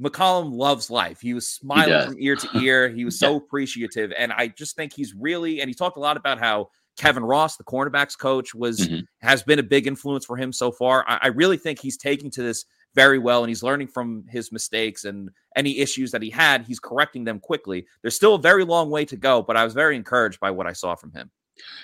McCollum 0.02 0.54
loves 0.54 0.90
life. 0.90 1.20
He 1.20 1.34
was 1.34 1.48
smiling 1.48 1.90
does. 1.90 2.06
from 2.06 2.16
ear 2.20 2.36
to 2.36 2.60
ear. 2.62 2.90
He 2.90 3.06
was 3.06 3.18
so 3.20 3.36
appreciative. 3.36 4.12
And 4.18 4.32
I 4.32 4.48
just 4.50 4.76
think 4.76 4.94
he's 4.94 5.14
really, 5.16 5.62
and 5.62 5.70
he 5.70 5.74
talked 5.74 5.98
a 5.98 6.02
lot 6.02 6.18
about 6.18 6.40
how 6.40 6.70
Kevin 6.98 7.24
Ross, 7.24 7.58
the 7.58 7.64
cornerbacks 7.64 8.18
coach, 8.18 8.54
was 8.56 8.80
Mhm. 8.88 9.06
has 9.22 9.44
been 9.44 9.60
a 9.60 9.64
big 9.64 9.88
influence 9.88 10.26
for 10.26 10.36
him 10.38 10.52
so 10.52 10.72
far. 10.72 11.04
I, 11.08 11.20
I 11.24 11.28
really 11.28 11.58
think 11.58 11.80
he's 11.80 11.98
taking 11.98 12.30
to 12.32 12.42
this 12.44 12.66
very 12.96 13.20
well 13.20 13.44
and 13.44 13.50
he's 13.50 13.62
learning 13.62 13.88
from 13.88 14.24
his 14.28 14.52
mistakes 14.52 15.06
and 15.06 15.30
any 15.56 15.78
issues 15.78 16.10
that 16.12 16.22
he 16.24 16.32
had, 16.32 16.64
he's 16.66 16.80
correcting 16.80 17.24
them 17.24 17.40
quickly. 17.40 17.86
There's 18.02 18.16
still 18.16 18.36
a 18.36 18.40
very 18.42 18.64
long 18.66 18.90
way 18.90 19.06
to 19.06 19.16
go, 19.16 19.44
but 19.44 19.56
I 19.56 19.64
was 19.64 19.74
very 19.76 19.96
encouraged 19.96 20.40
by 20.40 20.50
what 20.50 20.66
I 20.66 20.74
saw 20.74 20.96
from 20.96 21.12
him. 21.12 21.30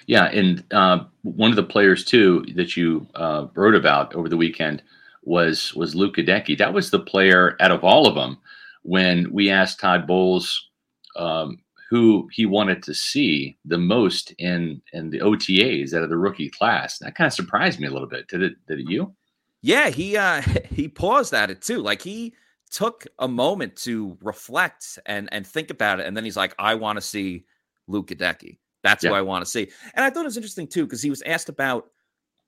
Yeah, 0.07 0.25
and 0.25 0.63
uh, 0.71 1.05
one 1.23 1.49
of 1.51 1.55
the 1.55 1.63
players 1.63 2.03
too 2.05 2.45
that 2.55 2.75
you 2.77 3.07
uh, 3.15 3.47
wrote 3.55 3.75
about 3.75 4.13
over 4.15 4.29
the 4.29 4.37
weekend 4.37 4.81
was 5.25 5.73
was 5.73 5.95
Luke 5.95 6.15
Goedeke. 6.15 6.57
That 6.57 6.73
was 6.73 6.89
the 6.89 6.99
player 6.99 7.55
out 7.59 7.71
of 7.71 7.83
all 7.83 8.07
of 8.07 8.15
them 8.15 8.37
when 8.83 9.31
we 9.31 9.49
asked 9.49 9.79
Todd 9.79 10.05
Bowles 10.05 10.69
um, 11.15 11.59
who 11.89 12.27
he 12.31 12.45
wanted 12.45 12.81
to 12.81 12.93
see 12.93 13.57
the 13.65 13.77
most 13.77 14.31
in 14.39 14.81
in 14.93 15.09
the 15.11 15.19
OTAs 15.19 15.93
out 15.93 16.03
of 16.03 16.09
the 16.09 16.17
rookie 16.17 16.49
class. 16.49 16.97
That 16.97 17.15
kind 17.15 17.27
of 17.27 17.33
surprised 17.33 17.79
me 17.79 17.87
a 17.87 17.91
little 17.91 18.07
bit. 18.07 18.27
Did 18.27 18.41
it? 18.41 18.53
Did 18.67 18.79
it 18.79 18.89
you? 18.89 19.13
Yeah, 19.61 19.89
he 19.89 20.17
uh 20.17 20.41
he 20.71 20.87
paused 20.87 21.33
at 21.33 21.51
it 21.51 21.61
too. 21.61 21.81
Like 21.81 22.01
he 22.01 22.33
took 22.71 23.05
a 23.19 23.27
moment 23.27 23.75
to 23.75 24.17
reflect 24.21 24.97
and 25.05 25.29
and 25.31 25.45
think 25.45 25.69
about 25.69 25.99
it, 25.99 26.07
and 26.07 26.17
then 26.17 26.23
he's 26.23 26.37
like, 26.37 26.55
"I 26.57 26.73
want 26.75 26.97
to 26.97 27.01
see 27.01 27.45
Luke 27.87 28.07
Goedeke. 28.07 28.57
That's 28.81 29.03
who 29.03 29.13
I 29.13 29.21
want 29.21 29.45
to 29.45 29.51
see." 29.51 29.69
And 29.93 30.03
I 30.03 30.09
thought 30.09 30.21
it 30.21 30.25
was 30.25 30.37
interesting 30.37 30.67
too 30.67 30.85
because 30.85 31.03
he 31.03 31.11
was 31.11 31.21
asked 31.21 31.49
about 31.49 31.91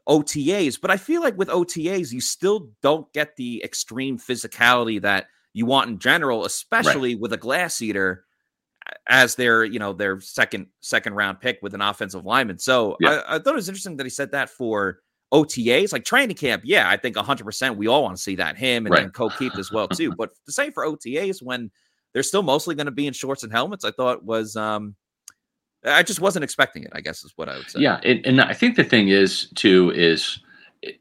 OTAs, 0.07 0.79
but 0.79 0.91
I 0.91 0.97
feel 0.97 1.21
like 1.21 1.37
with 1.37 1.49
OTAs, 1.49 2.11
you 2.11 2.21
still 2.21 2.69
don't 2.81 3.11
get 3.13 3.35
the 3.35 3.63
extreme 3.63 4.17
physicality 4.19 5.01
that 5.01 5.27
you 5.53 5.65
want 5.65 5.89
in 5.89 5.99
general, 5.99 6.45
especially 6.45 7.15
with 7.15 7.33
a 7.33 7.37
glass 7.37 7.81
eater 7.81 8.25
as 9.07 9.33
their 9.35 9.63
you 9.63 9.79
know 9.79 9.93
their 9.93 10.21
second 10.21 10.67
second 10.81 11.13
round 11.13 11.39
pick 11.39 11.57
with 11.63 11.73
an 11.73 11.81
offensive 11.81 12.23
lineman. 12.25 12.59
So 12.59 12.97
Yeah. 12.99 13.21
I, 13.27 13.35
I 13.35 13.39
thought 13.39 13.53
it 13.53 13.55
was 13.55 13.67
interesting 13.69 13.97
that 13.97 14.05
he 14.05 14.09
said 14.11 14.31
that 14.33 14.49
for 14.49 14.99
OTAs, 15.33 15.91
like 15.91 16.05
training 16.05 16.35
camp. 16.35 16.61
Yeah, 16.65 16.87
I 16.87 16.97
think 16.97 17.15
100% 17.15 17.75
we 17.77 17.87
all 17.87 18.03
want 18.03 18.15
to 18.15 18.21
see 18.21 18.35
that 18.35 18.57
him 18.57 18.85
and 18.85 18.93
Right. 18.93 19.01
then 19.01 19.09
Co 19.11 19.29
Keith 19.31 19.57
as 19.57 19.71
well 19.71 19.87
too. 19.87 20.11
But 20.15 20.29
the 20.45 20.51
same 20.51 20.71
for 20.71 20.85
OTAs 20.85 21.41
when 21.41 21.71
they're 22.13 22.21
still 22.23 22.43
mostly 22.43 22.75
going 22.75 22.85
to 22.85 22.91
be 22.91 23.07
in 23.07 23.13
shorts 23.13 23.41
and 23.43 23.51
helmets, 23.51 23.83
I 23.83 23.91
thought 23.91 24.23
was 24.23 24.55
um 24.55 24.95
I 25.85 26.03
just 26.03 26.19
wasn't 26.19 26.43
expecting 26.43 26.83
it. 26.83 26.91
I 26.93 27.01
guess 27.01 27.23
is 27.23 27.33
what 27.35 27.49
I 27.49 27.57
would 27.57 27.69
say. 27.69 27.79
Yeah, 27.79 27.99
and, 28.03 28.25
and 28.25 28.41
I 28.41 28.53
think 28.53 28.75
the 28.75 28.83
thing 28.83 29.09
is 29.09 29.49
too 29.55 29.91
is, 29.91 30.39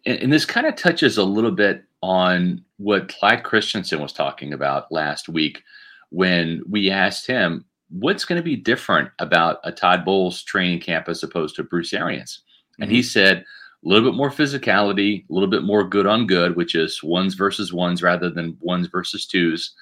and, 0.06 0.32
this 0.32 0.44
kind 0.44 0.66
of 0.66 0.76
touches 0.76 1.18
a 1.18 1.24
little 1.24 1.50
bit 1.50 1.84
on 2.02 2.64
what 2.76 3.08
Clyde 3.08 3.44
Christensen 3.44 4.00
was 4.00 4.12
talking 4.12 4.52
about 4.52 4.92
last 4.92 5.28
week 5.28 5.62
when 6.10 6.62
we 6.68 6.90
asked 6.90 7.26
him 7.26 7.64
what's 7.90 8.24
going 8.24 8.38
to 8.38 8.42
be 8.42 8.56
different 8.56 9.10
about 9.18 9.58
a 9.64 9.72
Todd 9.72 10.04
Bowles 10.04 10.42
training 10.42 10.80
camp 10.80 11.08
as 11.08 11.22
opposed 11.22 11.56
to 11.56 11.64
Bruce 11.64 11.92
Arians, 11.92 12.42
and 12.78 12.90
he 12.90 13.00
mm-hmm. 13.00 13.06
said 13.06 13.38
a 13.38 13.88
little 13.88 14.10
bit 14.10 14.16
more 14.16 14.30
physicality, 14.30 15.28
a 15.28 15.32
little 15.32 15.48
bit 15.48 15.62
more 15.62 15.84
good 15.84 16.06
on 16.06 16.26
good, 16.26 16.56
which 16.56 16.74
is 16.74 17.02
ones 17.02 17.34
versus 17.34 17.72
ones 17.72 18.02
rather 18.02 18.30
than 18.30 18.56
ones 18.60 18.86
versus 18.88 19.26
twos, 19.26 19.74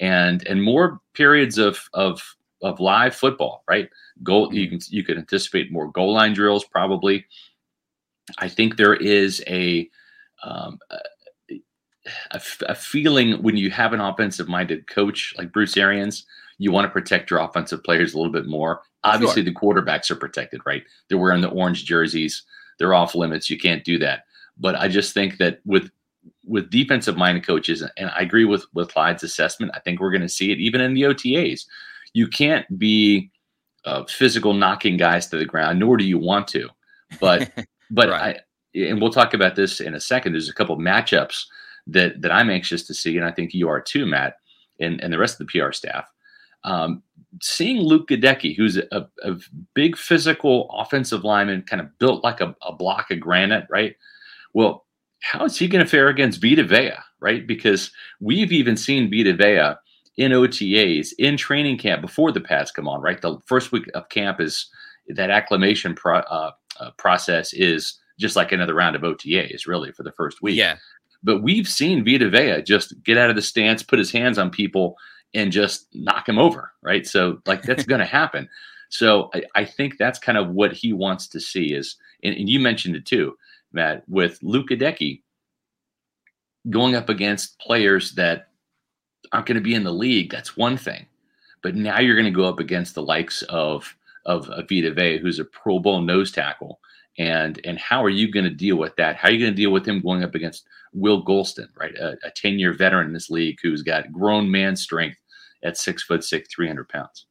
and 0.00 0.46
and 0.46 0.62
more 0.62 1.00
periods 1.14 1.58
of 1.58 1.88
of 1.94 2.36
of 2.62 2.80
live 2.80 3.14
football, 3.14 3.62
right? 3.68 3.88
Goal 4.22 4.54
you 4.54 4.68
can 4.68 4.78
you 4.88 5.02
can 5.02 5.18
anticipate 5.18 5.72
more 5.72 5.90
goal 5.90 6.14
line 6.14 6.34
drills 6.34 6.64
probably. 6.64 7.26
I 8.38 8.48
think 8.48 8.76
there 8.76 8.94
is 8.94 9.42
a 9.46 9.88
um, 10.42 10.78
a, 10.90 10.98
a 12.30 12.40
a 12.68 12.74
feeling 12.74 13.42
when 13.42 13.56
you 13.56 13.70
have 13.70 13.92
an 13.92 14.00
offensive 14.00 14.48
minded 14.48 14.86
coach 14.86 15.34
like 15.36 15.52
Bruce 15.52 15.76
Arians, 15.76 16.26
you 16.58 16.70
want 16.70 16.84
to 16.86 16.90
protect 16.90 17.30
your 17.30 17.40
offensive 17.40 17.82
players 17.82 18.14
a 18.14 18.16
little 18.16 18.32
bit 18.32 18.46
more. 18.46 18.82
Obviously, 19.02 19.42
the 19.42 19.54
quarterbacks 19.54 20.10
are 20.10 20.16
protected, 20.16 20.60
right? 20.64 20.82
They're 21.08 21.18
wearing 21.18 21.42
the 21.42 21.48
orange 21.48 21.84
jerseys. 21.84 22.42
They're 22.78 22.94
off 22.94 23.14
limits. 23.14 23.50
You 23.50 23.58
can't 23.58 23.84
do 23.84 23.98
that. 23.98 24.24
But 24.58 24.76
I 24.76 24.88
just 24.88 25.12
think 25.12 25.38
that 25.38 25.60
with 25.64 25.90
with 26.46 26.70
defensive 26.70 27.16
minded 27.16 27.46
coaches, 27.46 27.82
and 27.96 28.10
I 28.10 28.20
agree 28.20 28.44
with 28.44 28.64
with 28.72 28.92
Clyde's 28.92 29.22
assessment. 29.22 29.72
I 29.74 29.80
think 29.80 30.00
we're 30.00 30.10
going 30.10 30.22
to 30.22 30.28
see 30.28 30.52
it 30.52 30.58
even 30.58 30.80
in 30.80 30.94
the 30.94 31.02
OTAs. 31.02 31.66
You 32.12 32.28
can't 32.28 32.78
be 32.78 33.30
uh, 33.84 34.04
physical 34.04 34.54
knocking 34.54 34.96
guys 34.96 35.26
to 35.28 35.38
the 35.38 35.44
ground, 35.44 35.78
nor 35.78 35.96
do 35.96 36.04
you 36.04 36.18
want 36.18 36.48
to. 36.48 36.68
But 37.20 37.50
but 37.90 38.08
Right. 38.08 38.36
I 38.36 38.40
and 38.74 39.00
we'll 39.00 39.12
talk 39.12 39.34
about 39.34 39.54
this 39.54 39.80
in 39.80 39.94
a 39.94 40.00
second. 40.00 40.32
There's 40.32 40.48
a 40.48 40.54
couple 40.54 40.76
matchups 40.76 41.44
that 41.86 42.20
that 42.22 42.32
I'm 42.32 42.50
anxious 42.50 42.86
to 42.86 42.94
see, 42.94 43.16
and 43.16 43.26
I 43.26 43.30
think 43.30 43.54
you 43.54 43.68
are 43.68 43.80
too, 43.80 44.06
Matt, 44.06 44.36
and 44.80 45.00
and 45.00 45.12
the 45.12 45.18
rest 45.18 45.40
of 45.40 45.46
the 45.46 45.60
PR 45.60 45.72
staff. 45.72 46.08
Um, 46.64 47.02
seeing 47.42 47.78
Luke 47.78 48.08
Goedeke, 48.08 48.56
who's 48.56 48.78
a, 48.78 49.06
a 49.22 49.36
big 49.74 49.96
physical 49.96 50.70
offensive 50.70 51.22
lineman, 51.22 51.62
kind 51.62 51.82
of 51.82 51.96
built 51.98 52.24
like 52.24 52.40
a, 52.40 52.56
a 52.62 52.72
block 52.72 53.10
of 53.10 53.20
granite, 53.20 53.66
right? 53.68 53.96
Well, 54.54 54.86
how 55.20 55.44
is 55.44 55.58
he 55.58 55.68
going 55.68 55.84
to 55.84 55.90
fare 55.90 56.08
against 56.08 56.40
Vita 56.40 56.64
Vea, 56.64 56.94
right? 57.20 57.46
Because 57.46 57.90
we've 58.20 58.52
even 58.52 58.76
seen 58.76 59.10
Vita 59.10 59.34
Vea 59.34 59.74
in 60.16 60.32
OTAs 60.32 61.12
in 61.18 61.36
training 61.36 61.78
camp 61.78 62.00
before 62.00 62.32
the 62.32 62.40
pads 62.40 62.70
come 62.70 62.88
on, 62.88 63.00
right? 63.00 63.20
The 63.20 63.38
first 63.46 63.72
week 63.72 63.88
of 63.94 64.08
camp 64.08 64.40
is 64.40 64.66
that 65.08 65.30
acclimation 65.30 65.94
pro, 65.94 66.18
uh, 66.18 66.52
uh, 66.80 66.90
process 66.92 67.52
is 67.52 67.98
just 68.18 68.36
like 68.36 68.52
another 68.52 68.74
round 68.74 68.96
of 68.96 69.02
OTAs, 69.02 69.66
really, 69.66 69.92
for 69.92 70.02
the 70.02 70.12
first 70.12 70.42
week. 70.42 70.56
yeah. 70.56 70.76
But 71.22 71.42
we've 71.42 71.66
seen 71.66 72.04
Vita 72.04 72.28
Vea 72.28 72.62
just 72.62 73.02
get 73.02 73.16
out 73.16 73.30
of 73.30 73.36
the 73.36 73.42
stance, 73.42 73.82
put 73.82 73.98
his 73.98 74.12
hands 74.12 74.38
on 74.38 74.50
people, 74.50 74.96
and 75.32 75.50
just 75.50 75.88
knock 75.94 76.28
him 76.28 76.38
over, 76.38 76.72
right? 76.82 77.06
So, 77.06 77.40
like, 77.46 77.62
that's 77.62 77.84
going 77.86 78.00
to 78.00 78.06
happen. 78.06 78.48
So, 78.90 79.30
I, 79.34 79.42
I 79.54 79.64
think 79.64 79.96
that's 79.98 80.18
kind 80.18 80.38
of 80.38 80.50
what 80.50 80.72
he 80.72 80.92
wants 80.92 81.26
to 81.28 81.40
see 81.40 81.72
is, 81.72 81.96
and, 82.22 82.36
and 82.36 82.48
you 82.48 82.60
mentioned 82.60 82.94
it 82.94 83.06
too, 83.06 83.36
Matt, 83.72 84.04
with 84.08 84.38
Luke 84.42 84.68
Goedeke 84.68 85.22
going 86.70 86.94
up 86.94 87.08
against 87.08 87.58
players 87.58 88.12
that 88.12 88.48
aren't 89.34 89.46
going 89.46 89.56
to 89.56 89.60
be 89.60 89.74
in 89.74 89.84
the 89.84 89.92
league. 89.92 90.30
That's 90.30 90.56
one 90.56 90.76
thing, 90.76 91.06
but 91.62 91.74
now 91.74 91.98
you're 91.98 92.14
going 92.14 92.24
to 92.24 92.30
go 92.30 92.48
up 92.48 92.60
against 92.60 92.94
the 92.94 93.02
likes 93.02 93.42
of 93.42 93.94
of, 94.26 94.48
of 94.48 94.68
Vita 94.70 94.90
Vea, 94.94 95.18
who's 95.18 95.38
a 95.38 95.44
Pro 95.44 95.78
Bowl 95.78 96.00
nose 96.00 96.30
tackle, 96.30 96.80
and 97.18 97.60
and 97.64 97.78
how 97.78 98.02
are 98.02 98.10
you 98.10 98.30
going 98.30 98.44
to 98.44 98.50
deal 98.50 98.76
with 98.76 98.94
that? 98.96 99.16
How 99.16 99.28
are 99.28 99.32
you 99.32 99.40
going 99.40 99.52
to 99.52 99.56
deal 99.56 99.72
with 99.72 99.86
him 99.86 100.00
going 100.00 100.22
up 100.22 100.34
against 100.34 100.64
Will 100.94 101.22
Gholston, 101.24 101.68
right, 101.78 101.94
a, 101.96 102.16
a 102.24 102.30
ten 102.30 102.58
year 102.58 102.72
veteran 102.72 103.08
in 103.08 103.12
this 103.12 103.28
league 103.28 103.58
who's 103.60 103.82
got 103.82 104.12
grown 104.12 104.50
man 104.50 104.76
strength 104.76 105.18
at 105.64 105.76
six 105.76 106.04
foot 106.04 106.22
six, 106.22 106.48
three 106.54 106.68
hundred 106.68 106.88
pounds. 106.88 107.26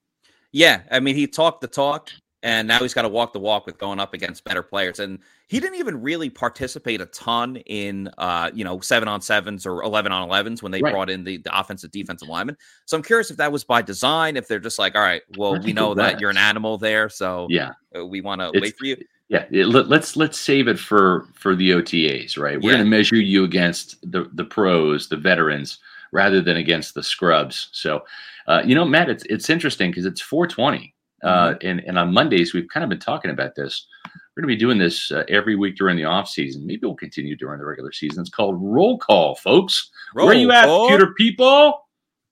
Yeah, 0.51 0.81
I 0.91 0.99
mean, 0.99 1.15
he 1.15 1.25
talked 1.25 1.61
the 1.61 1.67
talk, 1.67 2.11
and 2.43 2.67
now 2.67 2.79
he's 2.79 2.93
got 2.93 3.03
to 3.03 3.09
walk 3.09 3.31
the 3.31 3.39
walk 3.39 3.65
with 3.65 3.77
going 3.77 3.99
up 3.99 4.13
against 4.13 4.43
better 4.43 4.61
players. 4.61 4.99
And 4.99 5.19
he 5.47 5.61
didn't 5.61 5.79
even 5.79 6.01
really 6.01 6.29
participate 6.29 6.99
a 6.99 7.05
ton 7.07 7.55
in, 7.55 8.09
uh, 8.17 8.51
you 8.53 8.65
know, 8.65 8.81
seven 8.81 9.07
on 9.07 9.21
sevens 9.21 9.65
or 9.65 9.81
eleven 9.81 10.11
on 10.11 10.27
elevens 10.27 10.61
when 10.61 10.71
they 10.71 10.81
right. 10.81 10.91
brought 10.91 11.09
in 11.09 11.23
the, 11.23 11.37
the 11.37 11.57
offensive 11.57 11.91
defensive 11.91 12.27
lineman. 12.27 12.57
So 12.85 12.97
I'm 12.97 13.03
curious 13.03 13.31
if 13.31 13.37
that 13.37 13.51
was 13.51 13.63
by 13.63 13.81
design. 13.81 14.35
If 14.35 14.49
they're 14.49 14.59
just 14.59 14.77
like, 14.77 14.93
all 14.95 15.01
right, 15.01 15.21
well, 15.37 15.57
we 15.57 15.71
know 15.71 15.93
that 15.95 16.19
you're 16.19 16.29
an 16.29 16.37
animal 16.37 16.77
there, 16.77 17.07
so 17.09 17.47
yeah, 17.49 17.71
uh, 17.97 18.05
we 18.05 18.19
want 18.19 18.41
to 18.41 18.51
wait 18.59 18.77
for 18.77 18.85
you. 18.85 18.97
Yeah, 19.29 19.45
it, 19.49 19.67
let, 19.67 19.87
let's 19.87 20.17
let's 20.17 20.39
save 20.39 20.67
it 20.67 20.77
for 20.77 21.27
for 21.33 21.55
the 21.55 21.71
OTAs, 21.71 22.37
right? 22.37 22.61
We're 22.61 22.71
yeah. 22.71 22.77
going 22.77 22.85
to 22.85 22.97
measure 22.97 23.15
you 23.15 23.45
against 23.45 23.99
the 24.11 24.29
the 24.33 24.43
pros, 24.43 25.07
the 25.07 25.17
veterans, 25.17 25.79
rather 26.11 26.41
than 26.41 26.57
against 26.57 26.93
the 26.93 27.03
scrubs. 27.03 27.69
So, 27.71 28.03
uh, 28.47 28.61
you 28.65 28.75
know, 28.75 28.85
Matt, 28.85 29.09
it's 29.09 29.23
it's 29.29 29.49
interesting 29.49 29.91
because 29.91 30.05
it's 30.05 30.21
420, 30.21 30.92
uh, 31.23 31.49
mm-hmm. 31.53 31.67
and 31.67 31.79
and 31.81 31.97
on 31.97 32.13
Mondays 32.13 32.53
we've 32.53 32.67
kind 32.67 32.83
of 32.83 32.89
been 32.89 32.99
talking 32.99 33.31
about 33.31 33.55
this. 33.55 33.87
We're 34.35 34.41
going 34.41 34.51
to 34.51 34.55
be 34.55 34.59
doing 34.59 34.79
this 34.79 35.11
uh, 35.11 35.23
every 35.29 35.55
week 35.55 35.75
during 35.75 35.95
the 35.95 36.05
off 36.05 36.27
season. 36.27 36.65
Maybe 36.65 36.87
we'll 36.87 36.95
continue 36.95 37.35
during 37.35 37.59
the 37.59 37.65
regular 37.65 37.91
season. 37.91 38.21
It's 38.21 38.31
called 38.31 38.55
roll 38.59 38.97
call, 38.97 39.35
folks. 39.35 39.91
Roll 40.15 40.27
Where 40.27 40.35
are 40.35 40.39
you 40.39 40.51
at, 40.51 40.65
call. 40.65 40.87
computer 40.87 41.13
people? 41.13 41.79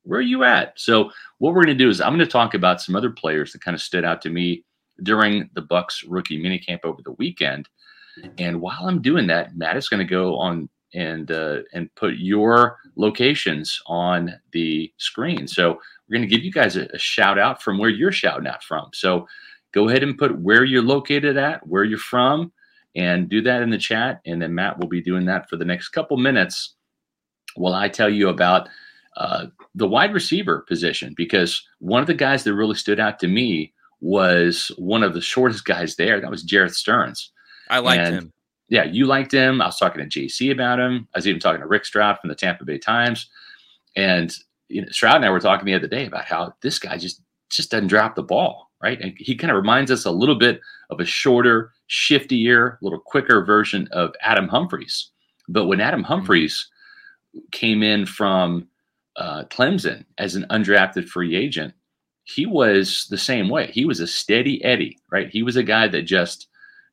Where 0.03 0.19
are 0.19 0.23
you 0.23 0.43
at? 0.43 0.79
So, 0.79 1.11
what 1.37 1.53
we're 1.53 1.63
going 1.63 1.77
to 1.77 1.83
do 1.83 1.89
is 1.89 2.01
I'm 2.01 2.15
going 2.15 2.19
to 2.19 2.25
talk 2.25 2.55
about 2.55 2.81
some 2.81 2.95
other 2.95 3.11
players 3.11 3.51
that 3.51 3.63
kind 3.63 3.75
of 3.75 3.81
stood 3.81 4.03
out 4.03 4.21
to 4.23 4.29
me 4.29 4.65
during 5.03 5.49
the 5.53 5.61
Bucks 5.61 6.03
rookie 6.03 6.41
minicamp 6.41 6.79
over 6.83 7.01
the 7.03 7.13
weekend. 7.13 7.69
And 8.37 8.61
while 8.61 8.87
I'm 8.87 9.01
doing 9.01 9.27
that, 9.27 9.55
Matt 9.55 9.77
is 9.77 9.87
going 9.87 9.99
to 9.99 10.05
go 10.05 10.37
on 10.37 10.69
and 10.93 11.31
uh, 11.31 11.59
and 11.73 11.93
put 11.95 12.15
your 12.15 12.77
locations 12.95 13.81
on 13.87 14.33
the 14.51 14.91
screen. 14.97 15.47
So 15.47 15.79
we're 16.07 16.17
going 16.17 16.27
to 16.29 16.35
give 16.35 16.43
you 16.43 16.51
guys 16.51 16.75
a, 16.75 16.87
a, 16.93 16.99
shout 16.99 17.39
out 17.39 17.61
from 17.61 17.77
where 17.77 17.89
you're 17.89 18.11
shouting 18.11 18.47
out 18.47 18.63
from. 18.63 18.89
So 18.93 19.27
go 19.73 19.87
ahead 19.87 20.03
and 20.03 20.17
put 20.17 20.39
where 20.39 20.63
you're 20.63 20.81
located 20.81 21.37
at, 21.37 21.65
where 21.65 21.83
you're 21.83 21.97
from, 21.97 22.51
and 22.95 23.29
do 23.29 23.41
that 23.43 23.61
in 23.61 23.69
the 23.69 23.77
chat. 23.77 24.21
And 24.25 24.41
then 24.41 24.53
Matt 24.53 24.79
will 24.79 24.87
be 24.87 25.01
doing 25.01 25.25
that 25.25 25.49
for 25.49 25.55
the 25.55 25.65
next 25.65 25.89
couple 25.89 26.17
minutes 26.17 26.75
while 27.55 27.73
I 27.73 27.87
tell 27.87 28.09
you 28.09 28.29
about 28.29 28.69
uh, 29.17 29.47
the 29.75 29.87
wide 29.87 30.13
receiver 30.13 30.61
position 30.67 31.13
because 31.15 31.65
one 31.79 32.01
of 32.01 32.07
the 32.07 32.13
guys 32.13 32.43
that 32.43 32.53
really 32.53 32.75
stood 32.75 32.99
out 32.99 33.19
to 33.19 33.27
me 33.27 33.73
was 33.99 34.71
one 34.77 35.03
of 35.03 35.13
the 35.13 35.21
shortest 35.21 35.65
guys 35.65 35.95
there. 35.95 36.19
That 36.19 36.31
was 36.31 36.45
Jerreth 36.45 36.73
Sterns. 36.73 37.31
I 37.69 37.79
liked 37.79 38.07
and, 38.07 38.15
him. 38.15 38.33
Yeah, 38.71 38.85
you 38.85 39.05
liked 39.05 39.33
him. 39.33 39.61
I 39.61 39.65
was 39.65 39.77
talking 39.77 40.01
to 40.01 40.19
JC 40.19 40.49
about 40.49 40.79
him. 40.79 41.05
I 41.13 41.17
was 41.17 41.27
even 41.27 41.41
talking 41.41 41.59
to 41.59 41.67
Rick 41.67 41.83
Stroud 41.83 42.17
from 42.19 42.29
the 42.29 42.35
Tampa 42.35 42.63
Bay 42.63 42.77
Times. 42.77 43.29
And 43.97 44.33
you 44.69 44.81
know, 44.81 44.87
Stroud 44.91 45.17
and 45.17 45.25
I 45.25 45.29
were 45.29 45.41
talking 45.41 45.65
the 45.65 45.73
other 45.73 45.87
day 45.87 46.05
about 46.05 46.23
how 46.23 46.53
this 46.61 46.79
guy 46.79 46.97
just 46.97 47.21
just 47.49 47.69
doesn't 47.69 47.87
drop 47.87 48.15
the 48.15 48.23
ball, 48.23 48.71
right? 48.81 48.99
And 49.01 49.13
he 49.17 49.35
kind 49.35 49.51
of 49.51 49.57
reminds 49.57 49.91
us 49.91 50.05
a 50.05 50.11
little 50.11 50.35
bit 50.35 50.61
of 50.89 51.01
a 51.01 51.05
shorter, 51.05 51.73
shiftier, 51.89 52.75
a 52.75 52.77
little 52.81 53.01
quicker 53.01 53.43
version 53.43 53.89
of 53.91 54.15
Adam 54.21 54.47
Humphries. 54.47 55.09
But 55.49 55.65
when 55.65 55.81
Adam 55.81 56.05
mm-hmm. 56.05 56.59
Came 57.51 57.83
in 57.83 58.05
from 58.05 58.67
uh, 59.17 59.43
Clemson 59.49 60.05
as 60.17 60.35
an 60.35 60.45
undrafted 60.49 61.09
free 61.09 61.35
agent, 61.35 61.73
he 62.23 62.45
was 62.45 63.07
the 63.09 63.17
same 63.17 63.49
way. 63.49 63.69
He 63.71 63.83
was 63.83 63.99
a 63.99 64.07
steady 64.07 64.63
Eddie, 64.63 64.97
right? 65.11 65.29
He 65.29 65.43
was 65.43 65.57
a 65.57 65.63
guy 65.63 65.89
that 65.89 66.03
just 66.03 66.47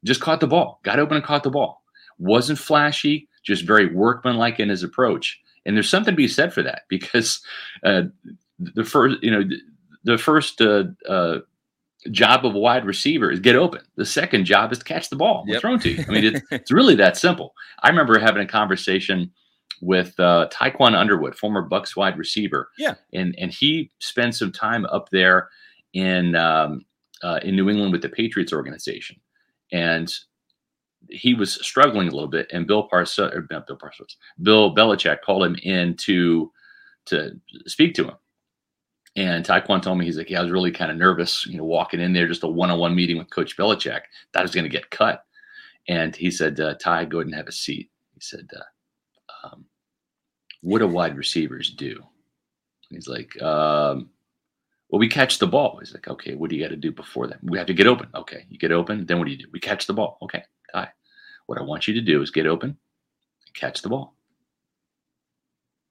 just 0.05 0.21
caught 0.21 0.41
the 0.41 0.47
ball, 0.47 0.81
got 0.85 0.99
open 0.99 1.17
and 1.17 1.27
caught 1.27 1.43
the 1.43 1.51
ball. 1.51 1.83
Wasn't 2.19 2.59
flashy, 2.59 3.29
just 3.45 3.65
very 3.65 3.95
workmanlike 3.95 4.61
in 4.61 4.69
his 4.69 4.83
approach. 4.83 5.41
And 5.67 5.77
there's 5.77 5.89
something 5.89 6.13
to 6.13 6.17
be 6.17 6.29
said 6.29 6.53
for 6.53 6.63
that 6.63 6.83
because 6.89 7.41
uh, 7.85 8.03
the 8.59 8.85
first, 8.85 9.23
you 9.23 9.31
know, 9.31 9.45
the 10.05 10.19
first 10.19 10.61
uh, 10.61 10.85
uh, 11.09 11.39
job 12.11 12.47
of 12.47 12.55
a 12.55 12.59
wide 12.59 12.85
receiver 12.85 13.31
is 13.31 13.41
get 13.41 13.57
open. 13.57 13.83
The 13.97 14.07
second 14.07 14.45
job 14.45 14.73
is 14.73 14.79
to 14.79 14.85
catch 14.85 15.11
the 15.11 15.17
ball 15.17 15.45
yep. 15.47 15.61
thrown 15.61 15.79
to 15.81 15.91
you. 15.91 16.05
I 16.07 16.11
mean, 16.11 16.25
it's, 16.25 16.41
it's 16.51 16.73
really 16.73 16.95
that 16.97 17.17
simple. 17.17 17.55
I 17.83 17.89
remember 17.89 18.19
having 18.19 18.43
a 18.43 18.47
conversation 18.47 19.33
with 19.81 20.19
uh, 20.19 20.49
Tiquan 20.53 20.95
Underwood, 20.95 21.37
former 21.37 21.63
Bucks 21.63 21.97
wide 21.97 22.19
receiver. 22.19 22.71
Yeah, 22.79 22.95
and 23.13 23.35
and 23.39 23.53
he 23.53 23.91
spent 24.01 24.35
some 24.35 24.53
time 24.53 24.87
up 24.87 25.11
there 25.11 25.49
in 25.93 26.35
um, 26.35 26.85
uh, 27.23 27.41
in 27.43 27.57
New 27.57 27.69
England 27.69 27.93
with 27.93 28.03
the 28.03 28.09
Patriots 28.09 28.53
organization, 28.53 29.21
and 29.73 30.13
he 31.11 31.35
was 31.35 31.55
struggling 31.65 32.09
a 32.09 32.13
little 32.13 32.29
bit. 32.29 32.49
And 32.53 32.67
Bill 32.67 32.89
Parcells, 32.89 33.35
or 33.35 33.43
Bill 33.43 33.63
Parcells, 33.77 34.17
Bill 34.43 34.75
Belichick 34.75 35.23
called 35.23 35.45
him 35.45 35.57
in 35.63 35.97
to 35.97 36.51
to 37.07 37.41
speak 37.67 37.95
to 37.95 38.05
him. 38.05 38.15
And 39.17 39.45
Tiquan 39.45 39.83
told 39.83 39.99
me 39.99 40.05
he's 40.05 40.19
like, 40.19 40.31
yeah, 40.31 40.39
I 40.39 40.43
was 40.43 40.53
really 40.53 40.71
kind 40.71 40.91
of 40.91 40.97
nervous, 40.97 41.47
you 41.47 41.57
know, 41.57 41.65
walking 41.65 42.01
in 42.01 42.13
there, 42.13 42.29
just 42.29 42.45
a 42.45 42.49
one-on-one 42.49 42.95
meeting 42.95 43.19
with 43.19 43.31
Coach 43.31 43.57
Belichick. 43.57 44.03
I 44.37 44.43
was 44.43 44.55
going 44.55 44.65
to 44.65 44.71
get 44.71 44.91
cut. 44.91 45.25
And 45.89 46.15
he 46.15 46.31
said, 46.31 46.61
uh, 46.61 46.75
Ty, 46.75 47.07
go 47.07 47.19
ahead 47.19 47.27
and 47.27 47.35
have 47.35 47.49
a 47.49 47.53
seat. 47.53 47.91
He 48.15 48.21
said, 48.21 48.47
uh, 48.55 49.47
um, 49.47 49.65
what 50.61 50.81
do 50.81 50.87
wide 50.87 51.17
receivers 51.17 51.71
do? 51.71 52.01
He's 52.91 53.09
like, 53.09 53.41
um, 53.43 54.11
well, 54.89 54.99
we 54.99 55.09
catch 55.09 55.39
the 55.39 55.47
ball. 55.47 55.79
He's 55.79 55.93
like, 55.93 56.09
okay, 56.09 56.35
what 56.35 56.49
do 56.49 56.57
you 56.57 56.63
got 56.63 56.71
to 56.71 56.77
do 56.77 56.91
before 56.91 57.27
that? 57.27 57.39
We 57.43 57.59
have 57.59 57.67
to 57.67 57.75
get 57.75 57.87
open. 57.87 58.09
Okay, 58.15 58.47
you 58.49 58.59
get 58.59 58.73
open. 58.73 59.05
Then 59.05 59.19
what 59.19 59.27
do 59.27 59.33
you 59.33 59.39
do? 59.39 59.47
We 59.53 59.61
catch 59.61 59.87
the 59.87 59.93
ball. 59.93 60.19
Okay, 60.23 60.43
right. 60.75 60.89
What 61.47 61.59
I 61.59 61.63
want 61.63 61.87
you 61.87 61.95
to 61.95 62.01
do 62.01 62.23
is 62.23 62.31
get 62.31 62.47
open 62.47 62.71
and 62.71 63.55
catch 63.55 63.83
the 63.83 63.91
ball. 63.91 64.15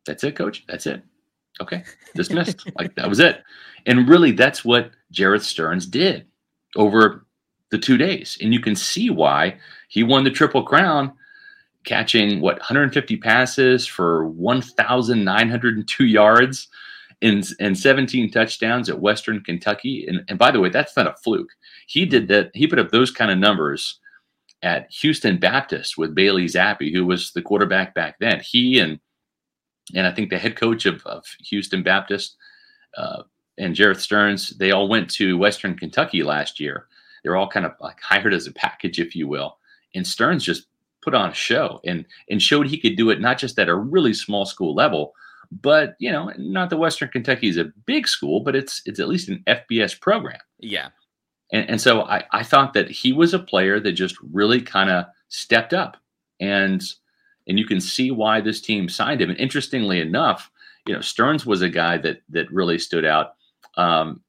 That's 0.05 0.23
it, 0.23 0.35
coach. 0.35 0.63
That's 0.67 0.87
it. 0.87 1.03
Okay, 1.61 1.83
dismissed. 2.15 2.69
like 2.77 2.95
that 2.95 3.09
was 3.09 3.19
it. 3.19 3.43
And 3.85 4.07
really, 4.09 4.31
that's 4.31 4.65
what 4.65 4.91
Jerreth 5.13 5.43
Sterns 5.43 5.85
did 5.85 6.25
over 6.75 7.25
the 7.69 7.77
two 7.77 7.97
days. 7.97 8.37
And 8.41 8.53
you 8.53 8.59
can 8.59 8.75
see 8.75 9.09
why 9.09 9.57
he 9.89 10.03
won 10.03 10.23
the 10.23 10.31
Triple 10.31 10.63
Crown 10.63 11.13
catching 11.83 12.41
what 12.41 12.57
150 12.59 13.17
passes 13.17 13.85
for 13.85 14.27
1,902 14.27 16.05
yards 16.05 16.67
and, 17.21 17.47
and 17.59 17.77
17 17.77 18.31
touchdowns 18.31 18.89
at 18.89 18.99
Western 18.99 19.43
Kentucky. 19.43 20.05
And, 20.07 20.21
and 20.27 20.37
by 20.37 20.51
the 20.51 20.59
way, 20.59 20.69
that's 20.69 20.95
not 20.95 21.07
a 21.07 21.15
fluke. 21.23 21.49
He 21.87 22.05
did 22.05 22.27
that. 22.27 22.51
He 22.53 22.67
put 22.67 22.79
up 22.79 22.91
those 22.91 23.11
kind 23.11 23.31
of 23.31 23.37
numbers 23.37 23.99
at 24.61 24.91
Houston 24.91 25.37
Baptist 25.37 25.97
with 25.97 26.15
Bailey 26.15 26.45
Zappe, 26.45 26.93
who 26.93 27.05
was 27.05 27.31
the 27.31 27.41
quarterback 27.41 27.93
back 27.93 28.17
then. 28.19 28.41
He 28.41 28.79
and 28.79 28.99
and 29.95 30.05
I 30.05 30.11
think 30.11 30.29
the 30.29 30.37
head 30.37 30.57
coach 30.57 30.85
of, 30.85 31.05
of 31.05 31.23
Houston 31.45 31.81
Baptist 31.81 32.35
uh, 32.97 33.23
and 33.57 33.73
Jerreth 33.73 34.01
Sterns, 34.01 34.49
they 34.57 34.71
all 34.71 34.89
went 34.89 35.09
to 35.11 35.37
Western 35.37 35.77
Kentucky 35.77 36.23
last 36.23 36.59
year. 36.59 36.87
They're 37.23 37.37
all 37.37 37.47
kind 37.47 37.65
of 37.65 37.71
like 37.79 38.01
hired 38.01 38.33
as 38.33 38.47
a 38.47 38.51
package, 38.51 38.99
if 38.99 39.15
you 39.15 39.27
will. 39.27 39.57
And 39.95 40.05
Sterns 40.05 40.43
just 40.43 40.67
put 41.01 41.13
on 41.13 41.29
a 41.29 41.33
show 41.33 41.79
and 41.85 42.05
and 42.29 42.41
showed 42.41 42.67
he 42.67 42.77
could 42.77 42.97
do 42.97 43.09
it 43.09 43.21
not 43.21 43.37
just 43.37 43.57
at 43.59 43.69
a 43.69 43.75
really 43.75 44.13
small 44.13 44.45
school 44.45 44.75
level, 44.75 45.13
but 45.51 45.95
you 45.99 46.11
know, 46.11 46.31
not 46.37 46.69
that 46.69 46.77
Western 46.77 47.09
Kentucky 47.09 47.47
is 47.47 47.57
a 47.57 47.71
big 47.85 48.07
school, 48.07 48.41
but 48.41 48.55
it's 48.55 48.81
it's 48.85 48.99
at 48.99 49.07
least 49.07 49.29
an 49.29 49.43
FBS 49.47 49.99
program. 49.99 50.39
Yeah. 50.59 50.89
And, 51.51 51.69
and 51.69 51.81
so 51.81 52.01
I, 52.01 52.23
I 52.31 52.43
thought 52.43 52.73
that 52.73 52.91
he 52.91 53.13
was 53.13 53.33
a 53.33 53.39
player 53.39 53.79
that 53.79 53.93
just 53.93 54.15
really 54.33 54.61
kind 54.61 54.89
of 54.89 55.05
stepped 55.29 55.73
up 55.73 55.97
and 56.39 56.83
and 57.47 57.57
you 57.57 57.65
can 57.65 57.79
see 57.79 58.11
why 58.11 58.41
this 58.41 58.59
team 58.59 58.89
signed 58.89 59.21
him. 59.21 59.29
And 59.29 59.39
interestingly 59.39 60.01
enough, 60.01 60.51
you 60.85 60.93
know, 60.93 61.01
Sterns 61.01 61.45
was 61.45 61.61
a 61.61 61.69
guy 61.69 61.97
that 61.99 62.21
that 62.29 62.51
really 62.51 62.79
stood 62.79 63.05
out 63.05 63.33
um, 63.75 64.21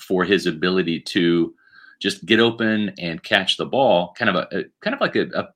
for 0.00 0.24
his 0.24 0.46
ability 0.46 1.00
to 1.00 1.54
just 2.00 2.26
get 2.26 2.40
open 2.40 2.92
and 2.98 3.22
catch 3.22 3.56
the 3.56 3.64
ball, 3.64 4.14
kind 4.18 4.28
of 4.28 4.36
a, 4.36 4.58
a 4.58 4.64
kind 4.82 4.94
of 4.94 5.00
like 5.00 5.16
a, 5.16 5.28
a 5.34 5.48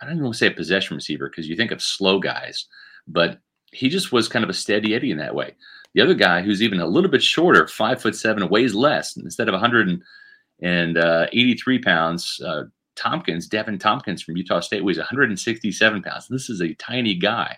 I 0.00 0.06
don't 0.06 0.14
even 0.14 0.24
want 0.24 0.34
to 0.34 0.38
say 0.38 0.46
a 0.46 0.52
possession 0.52 0.96
receiver 0.96 1.28
because 1.28 1.48
you 1.48 1.56
think 1.56 1.72
of 1.72 1.82
slow 1.82 2.20
guys, 2.20 2.66
but 3.06 3.40
he 3.72 3.88
just 3.88 4.12
was 4.12 4.28
kind 4.28 4.42
of 4.42 4.50
a 4.50 4.54
steady 4.54 4.94
Eddie 4.94 5.10
in 5.10 5.18
that 5.18 5.34
way. 5.34 5.54
The 5.94 6.02
other 6.02 6.14
guy 6.14 6.42
who's 6.42 6.62
even 6.62 6.80
a 6.80 6.86
little 6.86 7.10
bit 7.10 7.22
shorter, 7.22 7.66
five 7.66 8.00
foot 8.00 8.14
seven, 8.14 8.48
weighs 8.48 8.74
less. 8.74 9.16
Instead 9.16 9.48
of 9.48 9.52
183 9.52 11.76
uh, 11.76 11.80
pounds, 11.82 12.40
uh, 12.44 12.64
Thompkins, 12.96 13.48
Deven 13.48 13.80
Thompkins 13.80 14.22
from 14.22 14.36
Utah 14.36 14.60
State, 14.60 14.84
weighs 14.84 14.98
167 14.98 16.02
pounds. 16.02 16.28
This 16.28 16.50
is 16.50 16.60
a 16.60 16.74
tiny 16.74 17.14
guy, 17.14 17.56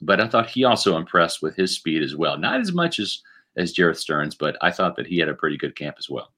but 0.00 0.20
I 0.20 0.28
thought 0.28 0.50
he 0.50 0.64
also 0.64 0.96
impressed 0.96 1.40
with 1.40 1.56
his 1.56 1.74
speed 1.74 2.02
as 2.02 2.16
well. 2.16 2.36
Not 2.36 2.60
as 2.60 2.72
much 2.72 2.98
as 2.98 3.22
as 3.56 3.74
Jerreth 3.74 3.98
Sterns, 3.98 4.34
but 4.34 4.56
I 4.62 4.70
thought 4.70 4.96
that 4.96 5.06
he 5.06 5.18
had 5.18 5.28
a 5.28 5.34
pretty 5.34 5.58
good 5.58 5.76
camp 5.76 5.96
as 5.98 6.08
well. 6.08 6.32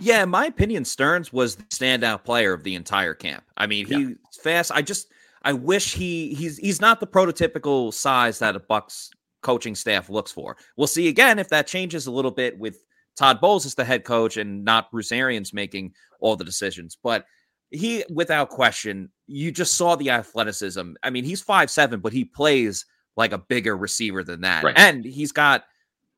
Yeah, 0.00 0.22
in 0.22 0.28
my 0.28 0.46
opinion, 0.46 0.84
Sterns 0.84 1.32
was 1.32 1.56
the 1.56 1.64
standout 1.64 2.24
player 2.24 2.52
of 2.52 2.62
the 2.62 2.74
entire 2.74 3.14
camp. 3.14 3.44
I 3.56 3.66
mean, 3.66 3.86
he's 3.86 4.08
yeah. 4.08 4.14
fast. 4.42 4.72
I 4.72 4.82
just 4.82 5.08
I 5.44 5.52
wish 5.52 5.94
he 5.94 6.34
he's 6.34 6.56
he's 6.58 6.80
not 6.80 7.00
the 7.00 7.06
prototypical 7.06 7.92
size 7.92 8.38
that 8.40 8.56
a 8.56 8.60
Bucks 8.60 9.10
coaching 9.42 9.74
staff 9.74 10.08
looks 10.08 10.32
for. 10.32 10.56
We'll 10.76 10.86
see 10.86 11.08
again 11.08 11.38
if 11.38 11.48
that 11.50 11.66
changes 11.66 12.06
a 12.06 12.10
little 12.10 12.30
bit 12.30 12.58
with 12.58 12.78
Todd 13.16 13.40
Bowles 13.40 13.66
as 13.66 13.74
the 13.74 13.84
head 13.84 14.04
coach 14.04 14.36
and 14.38 14.64
not 14.64 14.90
Bruce 14.90 15.12
Arians 15.12 15.52
making 15.52 15.92
all 16.20 16.34
the 16.34 16.44
decisions. 16.44 16.96
But 17.02 17.26
he 17.70 18.04
without 18.10 18.48
question, 18.48 19.10
you 19.26 19.52
just 19.52 19.74
saw 19.74 19.96
the 19.96 20.10
athleticism. 20.10 20.92
I 21.02 21.10
mean, 21.10 21.24
he's 21.24 21.42
five 21.42 21.70
seven, 21.70 22.00
but 22.00 22.12
he 22.12 22.24
plays 22.24 22.86
like 23.16 23.32
a 23.32 23.38
bigger 23.38 23.76
receiver 23.76 24.24
than 24.24 24.40
that, 24.40 24.64
Right. 24.64 24.76
and 24.78 25.04
he's 25.04 25.30
got 25.30 25.64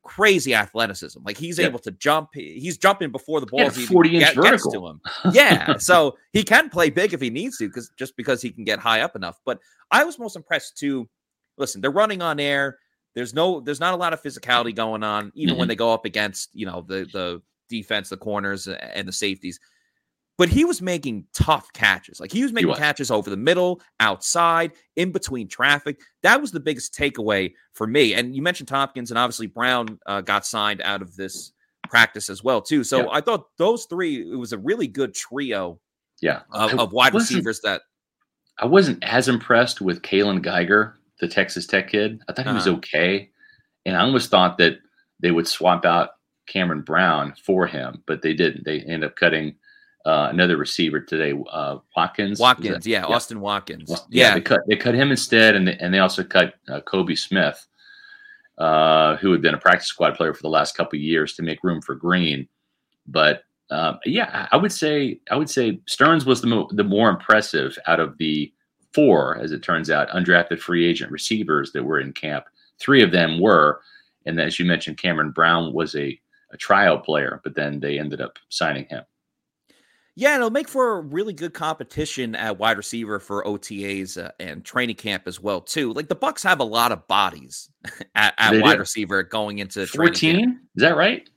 crazy 0.06 0.54
athleticism. 0.54 1.20
Like 1.24 1.36
he's 1.36 1.58
Yeah. 1.58 1.66
able 1.66 1.78
to 1.80 1.90
jump. 1.90 2.30
He's 2.34 2.78
jumping 2.78 3.10
before 3.10 3.40
the 3.40 3.46
ball 3.46 3.60
even 3.60 3.86
40 3.86 4.08
inch 4.16 4.20
get- 4.24 4.34
gets 4.36 4.46
vertical. 4.64 4.70
to 4.72 4.86
him. 4.86 5.00
Yeah, 5.34 5.76
so 5.78 6.16
he 6.32 6.42
can 6.42 6.70
play 6.70 6.90
big 6.90 7.12
if 7.12 7.20
he 7.20 7.30
needs 7.30 7.58
to, 7.58 7.66
because 7.68 7.90
just 7.98 8.16
because 8.16 8.40
he 8.40 8.50
can 8.50 8.64
get 8.64 8.78
high 8.78 9.00
up 9.00 9.16
enough. 9.16 9.38
But 9.44 9.58
I 9.90 10.04
was 10.04 10.18
most 10.18 10.36
impressed 10.36 10.78
too. 10.78 11.08
Listen, 11.58 11.80
they're 11.80 11.90
running 11.90 12.22
on 12.22 12.38
air. 12.40 12.78
There's 13.14 13.32
no, 13.34 13.60
there's 13.60 13.80
not 13.80 13.94
a 13.94 13.96
lot 13.96 14.12
of 14.12 14.22
physicality 14.22 14.74
going 14.74 15.02
on, 15.02 15.32
even 15.34 15.52
Mm-hmm. 15.54 15.58
when 15.58 15.68
they 15.68 15.76
go 15.76 15.92
up 15.92 16.04
against 16.04 16.50
you 16.52 16.66
know 16.66 16.84
the 16.86 17.06
the 17.12 17.42
defense, 17.68 18.08
the 18.10 18.16
corners, 18.16 18.68
and 18.68 19.08
the 19.08 19.12
safeties. 19.12 19.58
But 20.38 20.50
he 20.50 20.66
was 20.66 20.82
making 20.82 21.24
tough 21.32 21.72
catches. 21.72 22.20
Like 22.20 22.30
he 22.30 22.42
was 22.42 22.52
making 22.52 22.68
was. 22.68 22.78
catches 22.78 23.10
over 23.10 23.30
the 23.30 23.36
middle, 23.38 23.80
outside, 24.00 24.72
in 24.96 25.10
between 25.10 25.48
traffic. 25.48 25.98
That 26.22 26.40
was 26.42 26.52
the 26.52 26.60
biggest 26.60 26.94
takeaway 26.94 27.54
for 27.72 27.86
me. 27.86 28.12
And 28.14 28.34
you 28.36 28.42
mentioned 28.42 28.68
Thompkins, 28.68 29.10
and 29.10 29.16
obviously 29.18 29.46
Brown 29.46 29.98
uh, 30.06 30.20
got 30.20 30.44
signed 30.44 30.82
out 30.82 31.00
of 31.00 31.16
this 31.16 31.52
practice 31.88 32.28
as 32.28 32.44
well 32.44 32.60
too. 32.60 32.84
So 32.84 32.98
Yeah. 33.04 33.08
I 33.12 33.20
thought 33.22 33.46
those 33.56 33.86
three. 33.86 34.30
It 34.30 34.36
was 34.36 34.52
a 34.52 34.58
really 34.58 34.86
good 34.88 35.14
trio 35.14 35.80
Yeah. 36.20 36.42
of, 36.50 36.74
of 36.78 36.92
wide 36.92 37.14
receivers 37.14 37.60
that 37.62 37.82
I 38.58 38.66
wasn't 38.66 39.02
as 39.04 39.28
impressed 39.28 39.80
with 39.80 40.02
Kaylon 40.02 40.42
Geiger, 40.42 40.96
the 41.20 41.28
Texas 41.28 41.66
Tech 41.66 41.88
kid. 41.88 42.20
I 42.28 42.32
thought 42.32 42.46
he 42.46 42.52
was 42.52 42.66
Uh-huh. 42.66 42.76
okay. 42.78 43.30
And 43.86 43.96
I 43.96 44.00
almost 44.00 44.30
thought 44.30 44.58
that 44.58 44.78
they 45.20 45.30
would 45.30 45.46
swap 45.46 45.84
out 45.86 46.10
Cameron 46.46 46.82
Brown 46.82 47.34
for 47.44 47.66
him, 47.66 48.02
but 48.06 48.20
they 48.22 48.34
didn't. 48.34 48.64
They 48.64 48.80
ended 48.80 49.04
up 49.04 49.16
cutting 49.16 49.54
uh, 50.06 50.28
another 50.30 50.56
receiver 50.56 51.00
today, 51.00 51.32
uh, 51.50 51.78
Watkins. 51.96 52.38
Watkins, 52.38 52.84
that- 52.84 52.86
yeah, 52.86 53.04
Austin 53.04 53.40
Watkins, 53.40 53.90
Well, 53.90 54.06
yeah, 54.08 54.34
they 54.34 54.40
cut 54.40 54.60
they 54.68 54.76
cut 54.76 54.94
him 54.94 55.10
instead, 55.10 55.56
and 55.56 55.66
they, 55.68 55.76
and 55.78 55.92
they 55.92 55.98
also 55.98 56.22
cut 56.22 56.54
uh, 56.68 56.80
Kobe 56.80 57.16
Smith, 57.16 57.66
uh, 58.58 59.16
who 59.16 59.32
had 59.32 59.42
been 59.42 59.54
a 59.54 59.58
practice 59.58 59.88
squad 59.88 60.14
player 60.14 60.32
for 60.32 60.42
the 60.42 60.48
last 60.48 60.76
couple 60.76 60.96
of 60.96 61.02
years 61.02 61.34
to 61.34 61.42
make 61.42 61.62
room 61.64 61.82
for 61.82 61.94
Green. 61.94 62.48
But 63.06 63.42
um, 63.70 63.98
yeah, 64.04 64.46
I 64.50 64.56
I 64.56 64.60
would 64.60 64.72
say 64.72 65.20
I 65.30 65.36
would 65.36 65.50
say 65.50 65.80
Sterns 65.86 66.24
was 66.24 66.40
the 66.40 66.46
mo- 66.46 66.68
the 66.72 66.84
more 66.84 67.10
impressive 67.10 67.76
out 67.86 68.00
of 68.00 68.16
the 68.18 68.52
four, 68.94 69.36
as 69.38 69.52
it 69.52 69.62
turns 69.62 69.90
out, 69.90 70.08
undrafted 70.10 70.60
free 70.60 70.86
agent 70.86 71.10
receivers 71.12 71.72
that 71.72 71.82
were 71.82 72.00
in 72.00 72.12
camp. 72.12 72.44
Three 72.78 73.02
of 73.02 73.10
them 73.10 73.40
were, 73.40 73.80
and 74.24 74.40
as 74.40 74.58
you 74.58 74.64
mentioned, 74.64 74.98
Cameron 74.98 75.32
Brown 75.32 75.72
was 75.72 75.96
a 75.96 76.18
a 76.52 76.56
trial 76.56 76.96
player, 76.96 77.40
but 77.42 77.56
then 77.56 77.80
they 77.80 77.98
ended 77.98 78.20
up 78.20 78.38
signing 78.50 78.84
him. 78.86 79.02
Yeah. 80.16 80.30
And 80.30 80.38
it'll 80.38 80.50
make 80.50 80.68
for 80.68 80.98
a 80.98 81.00
really 81.00 81.32
good 81.32 81.54
competition 81.54 82.34
at 82.34 82.58
wide 82.58 82.76
receiver 82.76 83.20
for 83.20 83.44
OTAs 83.44 84.22
uh, 84.22 84.32
and 84.40 84.64
training 84.64 84.96
camp 84.96 85.24
as 85.26 85.40
well 85.40 85.60
too. 85.60 85.92
Like 85.92 86.08
the 86.08 86.14
Bucks 86.16 86.42
have 86.42 86.58
a 86.58 86.64
lot 86.64 86.90
of 86.90 87.06
bodies 87.06 87.70
at, 88.16 88.34
at 88.38 88.60
wide 88.60 88.74
do. 88.74 88.80
receiver 88.80 89.22
going 89.22 89.58
into. 89.60 89.86
Fourteen, 89.86 90.60
is 90.74 90.82
that 90.82 90.96
right? 90.96 91.28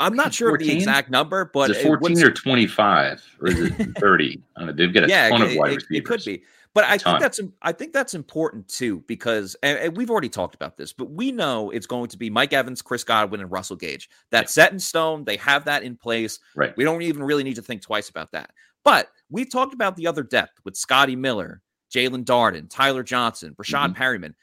I'm 0.00 0.14
not 0.14 0.32
sure 0.32 0.54
of 0.54 0.60
the 0.60 0.70
exact 0.70 1.10
number, 1.10 1.50
but 1.52 1.70
is 1.70 1.78
it 1.78 1.80
it 1.80 1.86
14 1.86 2.00
wouldn't- 2.14 2.24
or 2.24 2.30
25 2.30 3.22
or 3.40 3.48
is 3.48 3.58
it 3.58 3.98
30 3.98 4.40
I 4.56 4.60
don't 4.60 4.66
know 4.68 4.72
they've 4.72 4.94
got 4.94 5.04
a 5.04 5.08
yeah, 5.08 5.28
ton 5.28 5.42
it, 5.42 5.50
of 5.52 5.56
wide 5.56 5.72
it- 5.72 5.76
receivers 5.76 5.90
it 5.98 6.04
could 6.04 6.24
be. 6.24 6.42
But 6.74 6.84
I 6.84 6.98
think 6.98 7.18
that's 7.20 7.40
I 7.62 7.72
think 7.72 7.92
that's 7.92 8.14
important 8.14 8.68
too 8.68 9.02
because 9.08 9.56
and, 9.62 9.78
and 9.78 9.96
we've 9.96 10.10
already 10.10 10.28
talked 10.28 10.54
about 10.54 10.76
this, 10.76 10.92
but 10.92 11.10
we 11.10 11.32
know 11.32 11.70
it's 11.70 11.86
going 11.86 12.08
to 12.08 12.16
be 12.18 12.30
Mike 12.30 12.52
Evans, 12.52 12.82
Chris 12.82 13.02
Godwin, 13.04 13.40
and 13.40 13.50
Russell 13.50 13.74
Gage. 13.76 14.08
That's 14.30 14.52
set 14.54 14.72
in 14.72 14.78
stone. 14.78 15.24
They 15.24 15.36
have 15.38 15.64
that 15.64 15.82
in 15.82 15.96
place. 15.96 16.38
right 16.54 16.76
We 16.76 16.84
don't 16.84 17.02
even 17.02 17.22
really 17.24 17.42
need 17.42 17.56
to 17.56 17.62
think 17.62 17.82
twice 17.82 18.08
about 18.10 18.30
that. 18.32 18.50
But 18.84 19.08
we've 19.30 19.50
talked 19.50 19.74
about 19.74 19.96
the 19.96 20.06
other 20.06 20.22
depth 20.22 20.60
with 20.64 20.76
Scotty 20.76 21.16
Miller, 21.16 21.62
Jaelon 21.92 22.24
Darden, 22.24 22.68
Tyler 22.70 23.02
Johnson, 23.02 23.56
Rashad 23.60 23.86
Mm-hmm. 23.86 23.92
Perryman. 23.94 24.36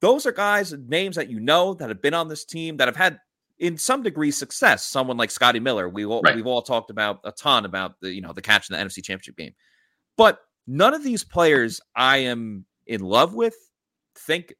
Those 0.00 0.24
are 0.26 0.32
guys, 0.32 0.72
names 0.72 1.16
that 1.16 1.28
you 1.30 1.40
know 1.40 1.74
that 1.74 1.88
have 1.88 2.00
been 2.00 2.14
on 2.14 2.28
this 2.28 2.44
team 2.44 2.76
that 2.78 2.88
have 2.88 2.96
had, 2.96 3.18
in 3.58 3.76
some 3.76 4.02
degree, 4.02 4.30
success. 4.30 4.86
Someone 4.86 5.16
like 5.18 5.30
Scotty 5.30 5.60
Miller, 5.60 5.88
we 5.88 6.06
all, 6.06 6.22
Right. 6.22 6.34
we've 6.34 6.46
all 6.46 6.62
talked 6.62 6.90
about 6.90 7.20
a 7.24 7.32
ton 7.32 7.64
about 7.66 8.00
the 8.00 8.10
you 8.12 8.20
know 8.22 8.32
the 8.32 8.40
catch 8.42 8.70
in 8.70 8.76
the 8.76 8.82
NFC 8.82 9.02
Championship 9.04 9.36
game. 9.36 9.52
But 10.16 10.40
none 10.70 10.94
of 10.94 11.02
these 11.02 11.24
players 11.24 11.80
I 11.96 12.18
am 12.18 12.64
in 12.86 13.00
love 13.00 13.34
with 13.34 13.56
think 14.14 14.54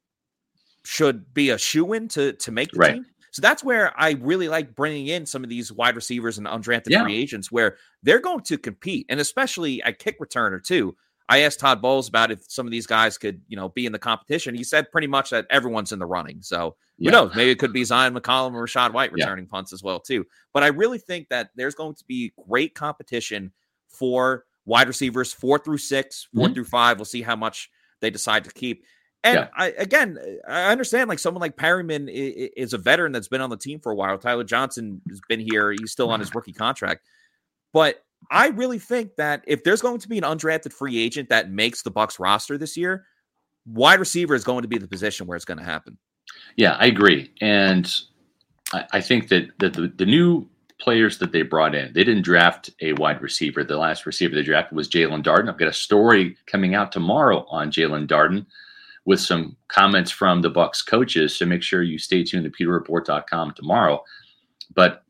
should 0.83 1.33
be 1.33 1.49
a 1.51 1.57
shoe 1.57 1.93
in 1.93 2.07
to 2.09 2.33
to 2.33 2.51
make 2.51 2.71
the 2.71 2.79
Right. 2.79 2.93
team. 2.95 3.05
So 3.31 3.41
that's 3.41 3.63
where 3.63 3.93
I 3.99 4.11
really 4.19 4.49
like 4.49 4.75
bringing 4.75 5.07
in 5.07 5.25
some 5.25 5.41
of 5.43 5.49
these 5.49 5.71
wide 5.71 5.95
receivers 5.95 6.37
and 6.37 6.45
undrafted 6.47 6.89
Yeah. 6.89 7.03
free 7.03 7.15
agents 7.15 7.49
where 7.49 7.77
they're 8.03 8.19
going 8.19 8.41
to 8.41 8.57
compete, 8.57 9.05
and 9.07 9.19
especially 9.21 9.81
at 9.83 9.99
kick 9.99 10.19
returner 10.19 10.61
too. 10.61 10.97
I 11.29 11.43
asked 11.43 11.61
Todd 11.61 11.81
Bowles 11.81 12.09
about 12.09 12.29
if 12.29 12.43
some 12.51 12.67
of 12.67 12.71
these 12.71 12.85
guys 12.85 13.17
could, 13.17 13.41
you 13.47 13.55
know, 13.55 13.69
be 13.69 13.85
in 13.85 13.93
the 13.93 13.99
competition. 13.99 14.53
He 14.53 14.65
said 14.65 14.91
pretty 14.91 15.07
much 15.07 15.29
that 15.29 15.45
everyone's 15.49 15.93
in 15.93 15.99
the 15.99 16.05
running. 16.05 16.41
So 16.41 16.75
who 16.97 17.05
Yeah. 17.05 17.11
knows? 17.11 17.35
Maybe 17.35 17.51
it 17.51 17.59
could 17.59 17.71
be 17.71 17.85
Zion 17.85 18.13
McCollum 18.13 18.53
or 18.53 18.65
Rachaad 18.65 18.91
White 18.91 19.11
Yeah. 19.15 19.23
returning 19.25 19.47
punts 19.47 19.71
as 19.71 19.81
well 19.81 20.01
too. 20.01 20.25
But 20.51 20.63
I 20.63 20.67
really 20.67 20.97
think 20.99 21.29
that 21.29 21.51
there's 21.55 21.75
going 21.75 21.95
to 21.95 22.03
be 22.05 22.33
great 22.49 22.75
competition 22.75 23.53
for 23.87 24.45
wide 24.65 24.87
receivers 24.87 25.33
four 25.33 25.57
through 25.59 25.77
6 25.77 26.27
four 26.35 26.47
Mhm. 26.47 26.53
through 26.53 26.65
five. 26.65 26.97
We'll 26.97 27.05
see 27.05 27.21
how 27.21 27.35
much 27.35 27.69
they 27.99 28.09
decide 28.09 28.43
to 28.45 28.51
keep. 28.51 28.85
And 29.23 29.35
Yeah. 29.39 29.47
I 29.55 29.67
again, 29.77 30.17
I 30.47 30.71
understand 30.71 31.07
like 31.09 31.19
someone 31.19 31.41
like 31.41 31.55
Perryman 31.57 32.07
is 32.09 32.73
a 32.73 32.77
veteran 32.77 33.11
that's 33.11 33.27
been 33.27 33.41
on 33.41 33.49
the 33.49 33.57
team 33.57 33.79
for 33.79 33.91
a 33.91 33.95
while. 33.95 34.17
Tyler 34.17 34.43
Johnson 34.43 35.01
has 35.09 35.21
been 35.29 35.39
here; 35.39 35.71
he's 35.71 35.91
still 35.91 36.09
on 36.09 36.19
his 36.19 36.33
rookie 36.33 36.53
contract. 36.53 37.05
But 37.73 38.03
I 38.29 38.47
really 38.49 38.79
think 38.79 39.15
that 39.17 39.43
if 39.47 39.63
there's 39.63 39.81
going 39.81 39.99
to 39.99 40.07
be 40.09 40.17
an 40.17 40.23
undrafted 40.23 40.73
free 40.73 40.97
agent 40.97 41.29
that 41.29 41.51
makes 41.51 41.81
the 41.81 41.91
Bucks 41.91 42.19
roster 42.19 42.57
this 42.57 42.75
year, 42.77 43.05
wide 43.65 43.99
receiver 43.99 44.35
is 44.35 44.43
going 44.43 44.61
to 44.63 44.67
be 44.67 44.77
the 44.77 44.87
position 44.87 45.27
where 45.27 45.35
it's 45.35 45.45
going 45.45 45.57
to 45.59 45.63
happen. 45.63 45.97
yeah 46.55 46.75
i 46.79 46.85
agree 46.85 47.31
and 47.41 48.01
i, 48.73 48.85
I 48.93 49.01
think 49.01 49.27
that, 49.29 49.49
that 49.59 49.73
the, 49.73 49.87
the 49.95 50.05
new 50.05 50.47
players 50.81 51.17
that 51.19 51.31
they 51.31 51.43
brought 51.43 51.75
in. 51.75 51.93
They 51.93 52.03
didn't 52.03 52.23
draft 52.23 52.71
a 52.81 52.93
wide 52.93 53.21
receiver. 53.21 53.63
The 53.63 53.77
last 53.77 54.05
receiver 54.05 54.35
they 54.35 54.43
drafted 54.43 54.75
was 54.75 54.89
jaelon 54.89 55.23
darden. 55.23 55.49
I've 55.49 55.59
got 55.59 55.67
a 55.67 55.73
story 55.73 56.35
coming 56.47 56.75
out 56.75 56.91
tomorrow 56.91 57.45
on 57.49 57.71
jaelon 57.71 58.07
darden 58.07 58.45
with 59.05 59.19
some 59.19 59.55
comments 59.67 60.11
from 60.11 60.41
the 60.41 60.49
bucks 60.49 60.81
coaches 60.81 61.35
so 61.35 61.45
make 61.45 61.63
sure 61.63 61.81
you 61.81 61.97
stay 61.97 62.23
tuned 62.23 62.43
to 62.43 62.49
pewterreport.com 62.49 63.53
tomorrow. 63.53 64.03
But 64.73 65.03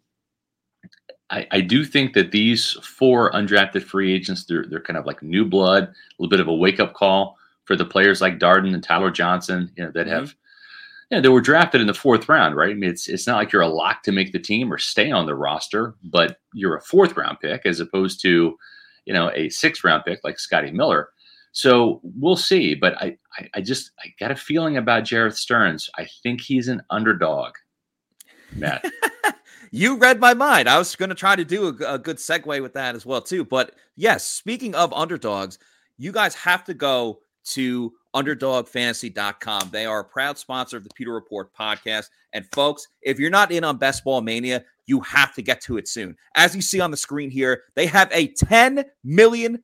I, 1.30 1.48
I 1.52 1.62
do 1.62 1.86
think 1.86 2.14
that 2.14 2.32
these 2.32 2.74
four 2.84 3.32
undrafted 3.32 3.84
free 3.84 4.14
agents, 4.14 4.46
they're, 4.46 4.66
they're 4.70 4.82
kind 4.82 4.98
of 4.98 5.06
like 5.06 5.24
new 5.24 5.46
blood, 5.46 5.84
a 5.84 5.94
little 6.20 6.30
bit 6.30 6.42
of 6.42 6.48
a 6.50 6.54
wake 6.54 6.80
up 6.80 6.94
call 6.94 7.38
for 7.64 7.76
the 7.76 7.86
players 7.86 8.22
like 8.22 8.40
Darden 8.40 8.74
and 8.74 8.84
Tyler 8.84 9.12
Johnson, 9.12 9.72
you 9.78 9.86
know, 9.86 9.92
that 9.92 10.08
have, 10.08 10.36
know, 11.17 11.21
they 11.21 11.30
were 11.30 11.41
drafted 11.41 11.82
in 11.82 11.88
the 11.88 11.93
fourth 11.93 12.30
round, 12.30 12.56
right? 12.56 12.71
I 12.71 12.74
mean, 12.74 12.89
it's 12.89 13.08
it's 13.08 13.28
not 13.28 13.38
like 13.38 13.52
you're 13.52 13.62
a 13.62 13.67
lock 13.67 14.04
to 14.04 14.12
make 14.12 14.32
the 14.32 14.39
team 14.39 14.71
or 14.71 14.78
stay 14.78 15.12
on 15.12 15.26
the 15.26 15.36
roster, 15.36 15.95
but 16.04 16.38
you're 16.54 16.78
a 16.78 16.82
fourth 16.82 17.17
round 17.17 17.39
pick 17.41 17.65
as 17.65 17.80
opposed 17.80 18.21
to, 18.21 18.58
you 19.06 19.13
know, 19.13 19.32
a 19.36 19.50
sixth 19.50 19.84
round 19.84 20.04
pick 20.06 20.19
like 20.24 20.39
Scotty 20.39 20.71
Miller. 20.71 21.10
So 21.52 22.00
we'll 22.04 22.38
see. 22.38 22.76
But 22.76 22.95
I, 23.02 23.17
I, 23.38 23.50
I 23.56 23.62
just 23.62 23.91
I 24.00 24.13
got 24.19 24.32
a 24.32 24.36
feeling 24.36 24.78
about 24.78 25.04
Jerreth 25.04 25.36
Sterns. 25.36 25.89
I 25.97 26.08
think 26.24 26.41
he's 26.41 26.67
an 26.67 26.82
underdog. 26.89 27.54
Matt. 28.54 28.86
You 29.74 29.95
read 29.95 30.19
my 30.19 30.34
mind. 30.34 30.67
I 30.67 30.78
was 30.78 30.97
going 30.97 31.10
to 31.10 31.15
try 31.15 31.38
to 31.38 31.45
do 31.45 31.67
a, 31.67 31.93
a 31.93 31.97
good 31.97 32.17
segue 32.17 32.62
with 32.62 32.74
that 32.74 32.93
as 32.93 33.06
well 33.06 33.21
too. 33.21 33.45
But 33.45 33.74
yes, 33.95 34.26
speaking 34.26 34.76
of 34.76 34.91
underdogs, 34.91 35.58
you 35.97 36.12
guys 36.12 36.36
have 36.36 36.65
to 36.65 36.74
go 36.74 37.21
to 37.52 37.93
underdogfantasy.com. 38.15 39.69
They 39.71 39.86
are 39.86 40.00
a 40.00 40.04
proud 40.04 40.38
sponsor 40.38 40.78
of 40.78 40.84
the 40.84 40.89
Pewter 40.95 41.13
Report 41.13 41.54
podcast. 41.54 42.10
And 42.34 42.45
folks, 42.54 42.88
if 43.02 43.19
you're 43.19 43.30
not 43.30 43.52
in 43.52 43.63
on 43.63 43.78
Best 43.78 44.04
Ball 44.04 44.21
Mania, 44.21 44.63
you 44.86 45.00
have 45.02 45.34
to 45.36 45.41
get 45.41 45.62
to 45.62 45.78
it 45.78 45.88
soon. 45.88 46.17
As 46.36 46.56
you 46.56 46.62
see 46.62 46.80
on 46.82 46.91
the 46.91 46.97
screen 46.97 47.30
here, 47.30 47.63
they 47.76 47.86
have 47.86 48.10
a 48.12 48.28
$10 48.30 48.86
million 49.04 49.63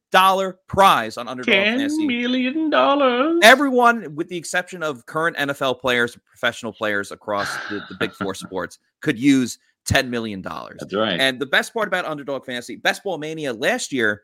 prize 0.68 1.18
on 1.18 1.28
Underdog 1.28 1.54
Fantasy. 1.54 2.08
$10 2.08 2.72
million. 2.72 3.40
Everyone, 3.44 4.16
with 4.16 4.30
the 4.30 4.38
exception 4.38 4.84
of 4.84 5.06
current 5.06 5.36
NFL 5.38 5.80
players, 5.82 6.18
professional 6.26 6.72
players 6.72 7.12
across 7.12 7.54
the, 7.70 7.82
the 7.90 7.96
big 8.00 8.14
four 8.14 8.34
sports, 8.36 8.80
could 9.02 9.20
use 9.20 9.60
$10 9.88 10.10
million. 10.10 10.42
That's 10.42 10.94
right. 10.94 11.20
And 11.20 11.40
the 11.40 11.46
best 11.46 11.74
part 11.74 11.88
about 11.88 12.06
Underdog 12.06 12.46
Fantasy, 12.46 12.76
Best 12.76 13.04
Ball 13.04 13.18
Mania 13.18 13.54
last 13.54 13.92
year, 13.92 14.24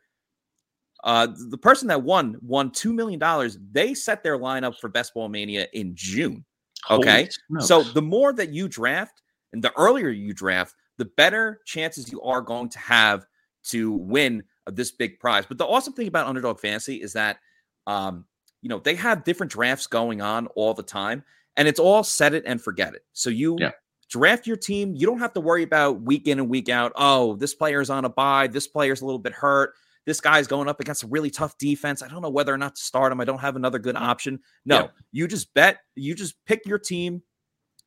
uh, 1.04 1.28
the 1.50 1.58
person 1.58 1.88
that 1.90 2.02
won 2.02 2.38
won 2.42 2.72
$2 2.72 2.94
million. 2.94 3.22
They 3.72 3.94
set 3.94 4.24
their 4.24 4.38
lineup 4.40 4.80
for 4.80 4.88
Best 4.90 5.14
Ball 5.14 5.30
Mania 5.30 5.68
in 5.74 5.92
June. 5.96 6.46
Okay. 6.90 7.30
So 7.60 7.84
the 7.84 8.02
more 8.02 8.34
that 8.34 8.50
you 8.50 8.68
draft 8.68 9.22
and 9.52 9.62
the 9.64 9.72
earlier 9.78 10.10
you 10.10 10.34
draft, 10.34 10.76
the 10.98 11.06
better 11.06 11.62
chances 11.66 12.12
you 12.12 12.22
are 12.22 12.42
going 12.42 12.70
to 12.70 12.80
have 12.80 13.26
to 13.66 13.92
win 13.92 14.44
this 14.68 14.92
big 14.92 15.20
prize. 15.20 15.46
But 15.46 15.58
the 15.58 15.66
awesome 15.66 15.94
thing 15.94 16.08
about 16.08 16.28
Underdog 16.28 16.60
Fantasy 16.60 17.02
is 17.02 17.14
that, 17.14 17.38
um, 17.88 18.26
you 18.62 18.70
know, 18.70 18.80
they 18.80 18.96
have 18.96 19.24
different 19.24 19.52
drafts 19.52 19.88
going 19.88 20.22
on 20.22 20.48
all 20.48 20.74
the 20.74 20.84
time, 20.84 21.24
and 21.58 21.68
it's 21.68 21.80
all 21.80 22.04
set 22.04 22.34
it 22.34 22.44
and 22.46 22.62
forget 22.62 22.94
it. 22.94 23.04
So 23.14 23.30
you 23.30 23.58
Yeah. 23.60 23.72
draft 24.10 24.48
your 24.48 24.58
team. 24.58 24.96
You 24.96 25.06
don't 25.06 25.20
have 25.20 25.34
to 25.34 25.42
worry 25.42 25.64
about 25.64 26.02
week 26.02 26.28
in 26.28 26.40
and 26.40 26.50
week 26.50 26.70
out. 26.70 26.92
Oh, 26.96 27.36
this 27.36 27.54
player 27.54 27.82
is 27.82 27.90
on 27.90 28.06
a 28.06 28.10
bye. 28.10 28.48
This 28.48 28.68
player's 28.68 29.02
a 29.02 29.06
little 29.06 29.20
bit 29.20 29.34
hurt. 29.34 29.74
This 30.06 30.20
guy's 30.22 30.48
going 30.48 30.68
up 30.68 30.80
against 30.80 31.04
a 31.04 31.08
really 31.08 31.30
tough 31.30 31.58
defense. 31.58 32.02
I 32.02 32.08
don't 32.08 32.22
know 32.22 32.30
whether 32.30 32.54
or 32.54 32.58
not 32.58 32.76
to 32.76 32.82
start 32.82 33.12
him. 33.12 33.22
I 33.22 33.26
don't 33.26 33.40
have 33.40 33.56
another 33.56 33.80
good 33.80 33.96
option. 33.96 34.40
No, 34.66 34.82
yeah. 34.82 34.88
you 35.12 35.28
just 35.28 35.54
bet, 35.54 35.80
you 35.96 36.16
just 36.16 36.36
pick 36.46 36.66
your 36.66 36.80
team, 36.80 37.22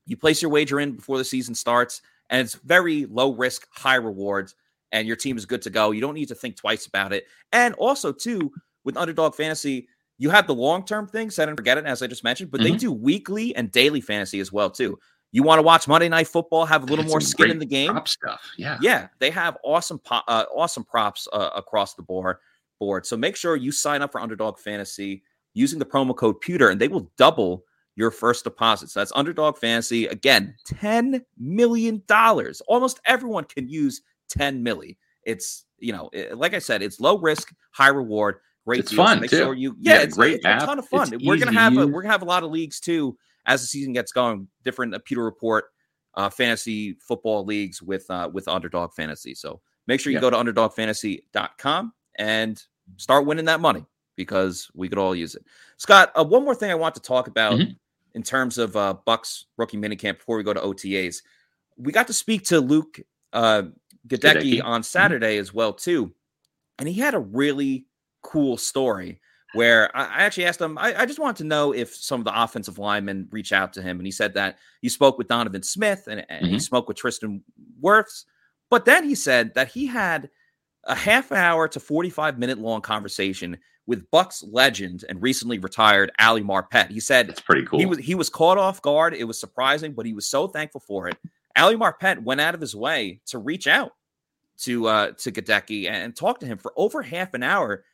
you 0.06 0.16
place 0.16 0.40
your 0.40 0.50
wager 0.50 0.80
in 0.80 0.96
before 0.96 1.18
the 1.18 1.24
season 1.24 1.54
starts, 1.54 2.00
and 2.30 2.40
it's 2.40 2.54
very 2.54 3.06
low 3.06 3.34
risk, 3.34 3.66
high 3.70 3.96
rewards, 3.96 4.54
and 4.92 5.06
your 5.06 5.16
team 5.16 5.36
is 5.36 5.46
good 5.46 5.62
to 5.62 5.70
go. 5.70 5.90
You 5.90 6.00
don't 6.00 6.14
need 6.14 6.28
to 6.28 6.34
think 6.34 6.56
twice 6.56 6.86
about 6.86 7.12
it. 7.12 7.24
And 7.52 7.74
also, 7.74 8.12
too, 8.12 8.52
with 8.84 8.96
underdog 8.96 9.34
fantasy, 9.34 9.88
you 10.18 10.30
have 10.30 10.46
the 10.46 10.54
long 10.54 10.84
term 10.84 11.06
thing, 11.06 11.30
set 11.30 11.48
and 11.48 11.58
forget 11.58 11.78
it, 11.78 11.84
as 11.84 12.02
I 12.02 12.06
just 12.06 12.24
mentioned, 12.24 12.50
but 12.50 12.60
mm-hmm. 12.60 12.72
they 12.72 12.78
do 12.78 12.92
weekly 12.92 13.54
and 13.54 13.70
daily 13.70 14.00
fantasy 14.00 14.40
as 14.40 14.52
well, 14.52 14.70
too. 14.70 14.98
You 15.32 15.42
want 15.42 15.58
to 15.58 15.62
watch 15.62 15.86
Monday 15.86 16.08
Night 16.08 16.28
Football, 16.28 16.64
have 16.66 16.84
a 16.84 16.86
little 16.86 17.04
more 17.04 17.20
skin 17.20 17.50
in 17.50 17.58
the 17.58 17.66
game. 17.66 17.90
Prop 17.90 18.08
stuff, 18.08 18.40
yeah, 18.56 18.78
yeah. 18.80 19.08
They 19.18 19.30
have 19.30 19.58
awesome, 19.64 19.98
po- 19.98 20.22
uh, 20.28 20.44
awesome 20.54 20.84
props 20.84 21.28
uh, 21.32 21.50
across 21.54 21.94
the 21.94 22.02
board. 22.02 22.36
Board. 22.78 23.06
So 23.06 23.16
make 23.16 23.36
sure 23.36 23.56
you 23.56 23.72
sign 23.72 24.02
up 24.02 24.12
for 24.12 24.20
Underdog 24.20 24.58
Fantasy 24.58 25.22
using 25.54 25.78
the 25.78 25.86
promo 25.86 26.14
code 26.14 26.40
Pewter, 26.42 26.68
and 26.68 26.80
they 26.80 26.88
will 26.88 27.10
double 27.16 27.64
your 27.96 28.10
first 28.10 28.44
deposit. 28.44 28.90
So 28.90 29.00
that's 29.00 29.12
Underdog 29.14 29.56
Fantasy. 29.56 30.06
Again, 30.06 30.54
$10 30.68 31.22
million. 31.38 32.02
Almost 32.68 33.00
everyone 33.06 33.44
can 33.44 33.68
use 33.68 34.02
10 34.28 34.62
milli. 34.62 34.98
It's, 35.22 35.64
you 35.78 35.92
know, 35.92 36.10
it, 36.12 36.36
like 36.36 36.54
I 36.54 36.58
said, 36.58 36.82
it's 36.82 37.00
low 37.00 37.18
risk, 37.18 37.52
high 37.72 37.88
reward. 37.88 38.36
Great 38.66 38.80
it's 38.80 38.92
fun 38.92 39.20
Make 39.20 39.30
too. 39.30 39.38
Sure 39.38 39.54
you, 39.54 39.76
yeah, 39.80 39.94
yeah 39.94 40.02
it's 40.02 40.16
great. 40.16 40.36
It's 40.36 40.44
a 40.44 40.66
ton 40.66 40.78
of 40.78 40.86
fun. 40.88 41.12
It's 41.12 41.24
we're 41.24 41.38
gonna 41.38 41.52
have 41.52 41.76
a, 41.76 41.86
we're 41.86 42.02
gonna 42.02 42.12
have 42.12 42.22
a 42.22 42.26
lot 42.26 42.42
of 42.42 42.50
leagues 42.50 42.80
too 42.80 43.16
as 43.46 43.60
the 43.62 43.66
season 43.66 43.92
gets 43.92 44.12
going. 44.12 44.48
Different 44.64 44.94
Pewter 45.04 45.24
Report 45.24 45.66
uh, 46.16 46.30
fantasy 46.30 46.94
football 47.00 47.44
leagues 47.44 47.82
with 47.82 48.10
uh, 48.10 48.28
with 48.32 48.48
Underdog 48.48 48.92
Fantasy. 48.94 49.34
So 49.34 49.60
make 49.86 50.00
sure 50.00 50.10
you 50.10 50.18
yeah. 50.18 50.22
go 50.22 50.30
to 50.30 50.36
underdogfantasy.com 50.36 51.92
and 52.16 52.62
start 52.96 53.26
winning 53.26 53.44
that 53.46 53.60
money 53.60 53.84
because 54.16 54.70
we 54.74 54.88
could 54.88 54.98
all 54.98 55.14
use 55.14 55.34
it. 55.34 55.44
Scott, 55.76 56.10
uh, 56.18 56.24
one 56.24 56.44
more 56.44 56.54
thing 56.54 56.70
I 56.70 56.74
want 56.74 56.94
to 56.94 57.02
talk 57.02 57.28
about 57.28 57.54
mm-hmm. 57.54 57.72
in 58.14 58.22
terms 58.22 58.56
of 58.56 58.74
uh, 58.76 58.94
Bucks 59.04 59.46
rookie 59.58 59.76
minicamp 59.76 60.18
before 60.18 60.38
we 60.38 60.42
go 60.42 60.54
to 60.54 60.60
OTAs. 60.60 61.16
We 61.76 61.92
got 61.92 62.06
to 62.06 62.14
speak 62.14 62.44
to 62.46 62.60
Luke 62.60 63.00
uh, 63.34 63.64
Goedeke 64.08 64.64
on. 64.64 64.82
Saturday 64.82 65.34
mm-hmm. 65.34 65.42
as 65.42 65.52
well 65.52 65.74
too, 65.74 66.14
and 66.78 66.88
he 66.88 66.94
had 66.94 67.14
a 67.14 67.20
really 67.20 67.86
cool 68.22 68.56
story 68.56 69.20
where 69.54 69.94
I, 69.96 70.22
actually 70.22 70.46
asked 70.46 70.60
him. 70.60 70.78
I, 70.78 71.02
I, 71.02 71.06
just 71.06 71.18
wanted 71.18 71.36
to 71.38 71.44
know 71.44 71.72
if 71.72 71.94
some 71.94 72.20
of 72.20 72.24
the 72.24 72.42
offensive 72.42 72.78
linemen 72.78 73.28
reach 73.30 73.52
out 73.52 73.72
to 73.74 73.82
him, 73.82 73.98
and 73.98 74.06
he 74.06 74.10
said 74.10 74.34
that 74.34 74.58
he 74.82 74.88
spoke 74.88 75.18
with 75.18 75.28
Donovan 75.28 75.62
Smith 75.62 76.08
and, 76.08 76.26
and 76.28 76.44
mm-hmm. 76.44 76.54
he 76.54 76.58
spoke 76.58 76.88
with 76.88 76.96
Tristan 76.96 77.42
Wirfs, 77.82 78.24
but 78.70 78.84
then 78.84 79.04
he 79.04 79.14
said 79.14 79.54
that 79.54 79.68
he 79.68 79.86
had 79.86 80.28
a 80.84 80.94
half 80.94 81.32
hour 81.32 81.68
to 81.68 81.80
forty 81.80 82.10
five 82.10 82.38
minute 82.38 82.58
long 82.58 82.80
conversation 82.80 83.58
with 83.86 84.10
Bucks 84.10 84.44
legend 84.50 85.04
and 85.08 85.22
recently 85.22 85.58
retired 85.58 86.10
Ali 86.18 86.42
Marpet. 86.42 86.90
He 86.90 87.00
said 87.00 87.28
it's 87.28 87.40
pretty 87.40 87.64
cool. 87.64 87.78
He 87.78 87.86
was 87.86 87.98
he 87.98 88.14
was 88.14 88.28
caught 88.28 88.58
off 88.58 88.82
guard. 88.82 89.14
It 89.14 89.24
was 89.24 89.38
surprising, 89.38 89.92
but 89.92 90.06
he 90.06 90.12
was 90.12 90.26
so 90.26 90.48
thankful 90.48 90.80
for 90.80 91.08
it. 91.08 91.16
Ali 91.56 91.76
Marpet 91.76 92.22
went 92.22 92.40
out 92.40 92.54
of 92.54 92.60
his 92.60 92.74
way 92.74 93.20
to 93.26 93.38
reach 93.38 93.66
out 93.66 93.92
to 94.58 94.86
uh 94.86 95.12
to 95.12 95.30
Goedeke 95.30 95.88
and 95.88 96.16
talk 96.16 96.40
to 96.40 96.46
him 96.46 96.58
for 96.58 96.72
over 96.76 97.02
half 97.02 97.34
an 97.34 97.42
hour 97.42 97.84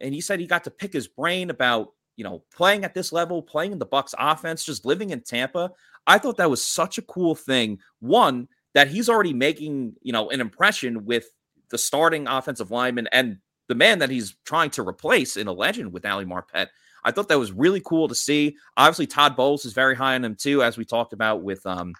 and 0.00 0.14
he 0.14 0.20
said 0.20 0.40
he 0.40 0.46
got 0.46 0.64
to 0.64 0.70
pick 0.70 0.92
his 0.92 1.08
brain 1.08 1.50
about 1.50 1.92
you 2.16 2.24
know 2.24 2.42
playing 2.54 2.84
at 2.84 2.94
this 2.94 3.12
level, 3.12 3.42
playing 3.42 3.72
in 3.72 3.78
the 3.78 3.86
Bucks 3.86 4.14
offense, 4.18 4.64
just 4.64 4.84
living 4.84 5.10
in 5.10 5.20
Tampa. 5.20 5.70
I 6.06 6.18
thought 6.18 6.36
that 6.36 6.50
was 6.50 6.64
such 6.64 6.98
a 6.98 7.02
cool 7.02 7.34
thing. 7.34 7.78
One 8.00 8.48
that 8.74 8.88
he's 8.88 9.08
already 9.08 9.32
making 9.32 9.94
you 10.02 10.12
know 10.12 10.30
an 10.30 10.40
impression 10.40 11.04
with 11.04 11.26
the 11.70 11.78
starting 11.78 12.28
offensive 12.28 12.70
lineman 12.70 13.08
and 13.12 13.38
the 13.68 13.74
man 13.74 13.98
that 13.98 14.10
he's 14.10 14.36
trying 14.44 14.70
to 14.70 14.86
replace 14.86 15.36
in 15.36 15.48
a 15.48 15.52
legend 15.52 15.92
with 15.92 16.06
Ali 16.06 16.24
Marpet. 16.24 16.68
I 17.04 17.10
thought 17.10 17.28
that 17.28 17.38
was 17.38 17.52
really 17.52 17.80
cool 17.84 18.08
to 18.08 18.14
see. 18.14 18.56
Obviously, 18.76 19.06
Todd 19.06 19.36
Bowles 19.36 19.64
is 19.64 19.72
very 19.72 19.94
high 19.94 20.14
on 20.14 20.24
him 20.24 20.36
too, 20.36 20.62
as 20.62 20.76
we 20.76 20.84
talked 20.84 21.12
about 21.12 21.42
with 21.42 21.64
um, 21.66 21.92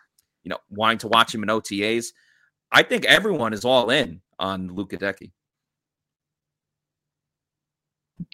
you 0.46 0.50
know, 0.50 0.59
wanting 0.70 0.98
to 0.98 1.09
watch 1.09 1.35
him 1.35 1.42
in 1.42 1.48
OTAs. 1.48 2.12
I 2.70 2.85
think 2.85 3.04
everyone 3.04 3.52
is 3.52 3.64
all 3.64 3.90
in 3.90 4.20
on 4.38 4.68
Luke 4.68 4.90
Goedeke. 4.90 5.32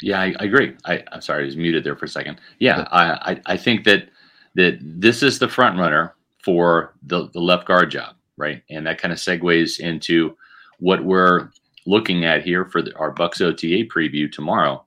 Yeah, 0.00 0.20
I, 0.20 0.34
I 0.38 0.44
agree. 0.44 0.76
I, 0.84 1.02
am 1.12 1.20
sorry, 1.20 1.42
I 1.42 1.46
was 1.46 1.56
muted 1.56 1.84
there 1.84 1.96
for 1.96 2.04
a 2.04 2.08
second. 2.08 2.40
Yeah, 2.58 2.86
I, 2.90 3.32
I, 3.32 3.40
I 3.46 3.56
think 3.56 3.84
that 3.84 4.08
that 4.54 4.78
this 4.82 5.22
is 5.22 5.38
the 5.38 5.48
front 5.48 5.78
runner 5.78 6.14
for 6.42 6.94
the, 7.02 7.28
the 7.30 7.40
left 7.40 7.66
guard 7.66 7.90
job, 7.90 8.16
right? 8.36 8.62
And 8.70 8.86
that 8.86 9.00
kind 9.00 9.12
of 9.12 9.18
segues 9.18 9.80
into 9.80 10.36
what 10.78 11.04
we're 11.04 11.50
looking 11.86 12.24
at 12.24 12.42
here 12.42 12.66
for 12.66 12.82
the, 12.82 12.94
our 12.96 13.10
Bucks 13.10 13.40
OTA 13.40 13.84
preview 13.84 14.30
tomorrow. 14.30 14.84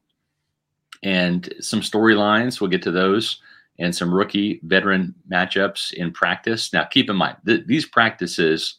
And 1.03 1.51
some 1.59 1.81
storylines, 1.81 2.61
we'll 2.61 2.69
get 2.69 2.83
to 2.83 2.91
those, 2.91 3.41
and 3.79 3.95
some 3.95 4.13
rookie 4.13 4.59
veteran 4.63 5.15
matchups 5.31 5.93
in 5.93 6.11
practice. 6.11 6.71
Now, 6.71 6.83
keep 6.83 7.09
in 7.09 7.15
mind, 7.15 7.37
th- 7.45 7.65
these 7.65 7.85
practices, 7.85 8.75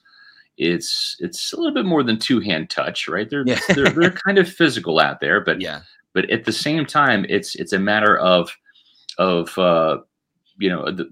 it's 0.57 1.17
it's 1.19 1.53
a 1.53 1.57
little 1.57 1.75
bit 1.75 1.85
more 1.85 2.03
than 2.03 2.19
two 2.19 2.41
hand 2.41 2.71
touch, 2.71 3.09
right? 3.09 3.29
They're, 3.29 3.45
yeah. 3.47 3.61
they're 3.75 3.91
they're 3.91 4.11
kind 4.27 4.39
of 4.39 4.49
physical 4.49 4.99
out 4.99 5.21
there, 5.21 5.41
but 5.41 5.61
yeah 5.61 5.81
but 6.17 6.31
at 6.31 6.47
the 6.47 6.53
same 6.53 6.87
time, 6.87 7.27
it's 7.29 7.55
it's 7.57 7.75
a 7.75 7.79
matter 7.79 8.17
of 8.17 8.51
of 9.19 9.57
uh, 9.59 9.99
you 10.59 10.71
know 10.71 10.91
the, 10.91 11.07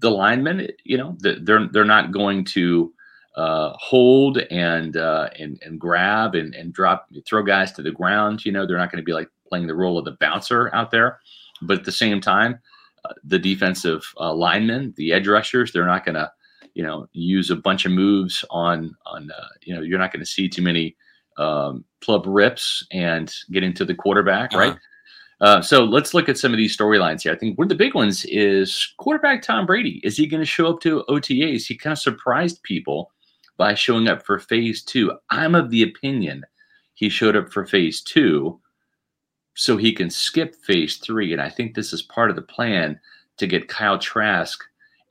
the 0.00 0.10
linemen. 0.10 0.66
You 0.82 0.98
know 0.98 1.16
they're 1.20 1.68
they're 1.68 1.84
not 1.84 2.10
going 2.10 2.44
to 2.46 2.92
uh, 3.36 3.70
hold 3.76 4.38
and 4.38 4.96
uh, 4.96 5.28
and 5.38 5.62
and 5.64 5.78
grab 5.78 6.34
and 6.34 6.56
and 6.56 6.72
drop 6.72 7.08
throw 7.24 7.44
guys 7.44 7.70
to 7.74 7.82
the 7.82 7.92
ground. 7.92 8.44
You 8.44 8.50
know 8.50 8.66
they're 8.66 8.78
not 8.78 8.90
going 8.90 9.00
to 9.00 9.06
be 9.06 9.12
like 9.12 9.28
playing 9.48 9.68
the 9.68 9.76
role 9.76 9.96
of 9.96 10.04
the 10.04 10.16
bouncer 10.18 10.74
out 10.74 10.90
there. 10.90 11.20
But 11.62 11.78
at 11.78 11.84
the 11.84 11.92
same 11.92 12.20
time, 12.20 12.58
uh, 13.04 13.12
the 13.22 13.38
defensive 13.38 14.02
uh, 14.18 14.34
linemen, 14.34 14.92
the 14.96 15.12
edge 15.12 15.28
rushers, 15.28 15.72
they're 15.72 15.86
not 15.86 16.04
going 16.04 16.16
to 16.16 16.32
you 16.74 16.82
know 16.82 17.06
use 17.12 17.48
a 17.48 17.54
bunch 17.54 17.86
of 17.86 17.92
moves 17.92 18.44
on 18.50 18.92
on 19.06 19.30
uh, 19.30 19.46
you 19.62 19.72
know 19.72 19.82
you're 19.82 20.00
not 20.00 20.12
going 20.12 20.24
to 20.24 20.26
see 20.26 20.48
too 20.48 20.62
many 20.62 20.96
um, 21.38 21.84
club 22.00 22.24
rips 22.26 22.86
and 22.90 23.32
getting 23.50 23.72
to 23.74 23.84
the 23.84 23.94
quarterback, 23.94 24.52
uh-huh. 24.52 24.58
right? 24.58 24.78
Uh, 25.40 25.60
so 25.60 25.82
let's 25.82 26.14
look 26.14 26.28
at 26.28 26.38
some 26.38 26.52
of 26.52 26.56
these 26.56 26.76
storylines 26.76 27.22
here. 27.22 27.32
I 27.32 27.36
think 27.36 27.58
one 27.58 27.64
of 27.64 27.68
the 27.68 27.74
big 27.74 27.94
ones 27.94 28.24
is 28.26 28.94
quarterback 28.98 29.42
Tom 29.42 29.66
Brady. 29.66 30.00
Is 30.04 30.16
he 30.16 30.26
going 30.26 30.40
to 30.40 30.46
show 30.46 30.68
up 30.68 30.80
to 30.82 31.04
OTAs? 31.08 31.66
He 31.66 31.76
kind 31.76 31.92
of 31.92 31.98
surprised 31.98 32.62
people 32.62 33.10
by 33.56 33.74
showing 33.74 34.06
up 34.06 34.24
for 34.24 34.38
phase 34.38 34.84
two. 34.84 35.12
I'm 35.30 35.56
of 35.56 35.70
the 35.70 35.82
opinion 35.82 36.44
he 36.94 37.08
showed 37.08 37.36
up 37.36 37.52
for 37.52 37.66
phase 37.66 38.00
two 38.00 38.60
so 39.54 39.76
he 39.76 39.92
can 39.92 40.10
skip 40.10 40.54
phase 40.64 40.98
three. 40.98 41.32
And 41.32 41.42
I 41.42 41.48
think 41.48 41.74
this 41.74 41.92
is 41.92 42.02
part 42.02 42.30
of 42.30 42.36
the 42.36 42.42
plan 42.42 43.00
to 43.38 43.46
get 43.48 43.68
Kyle 43.68 43.98
Trask 43.98 44.62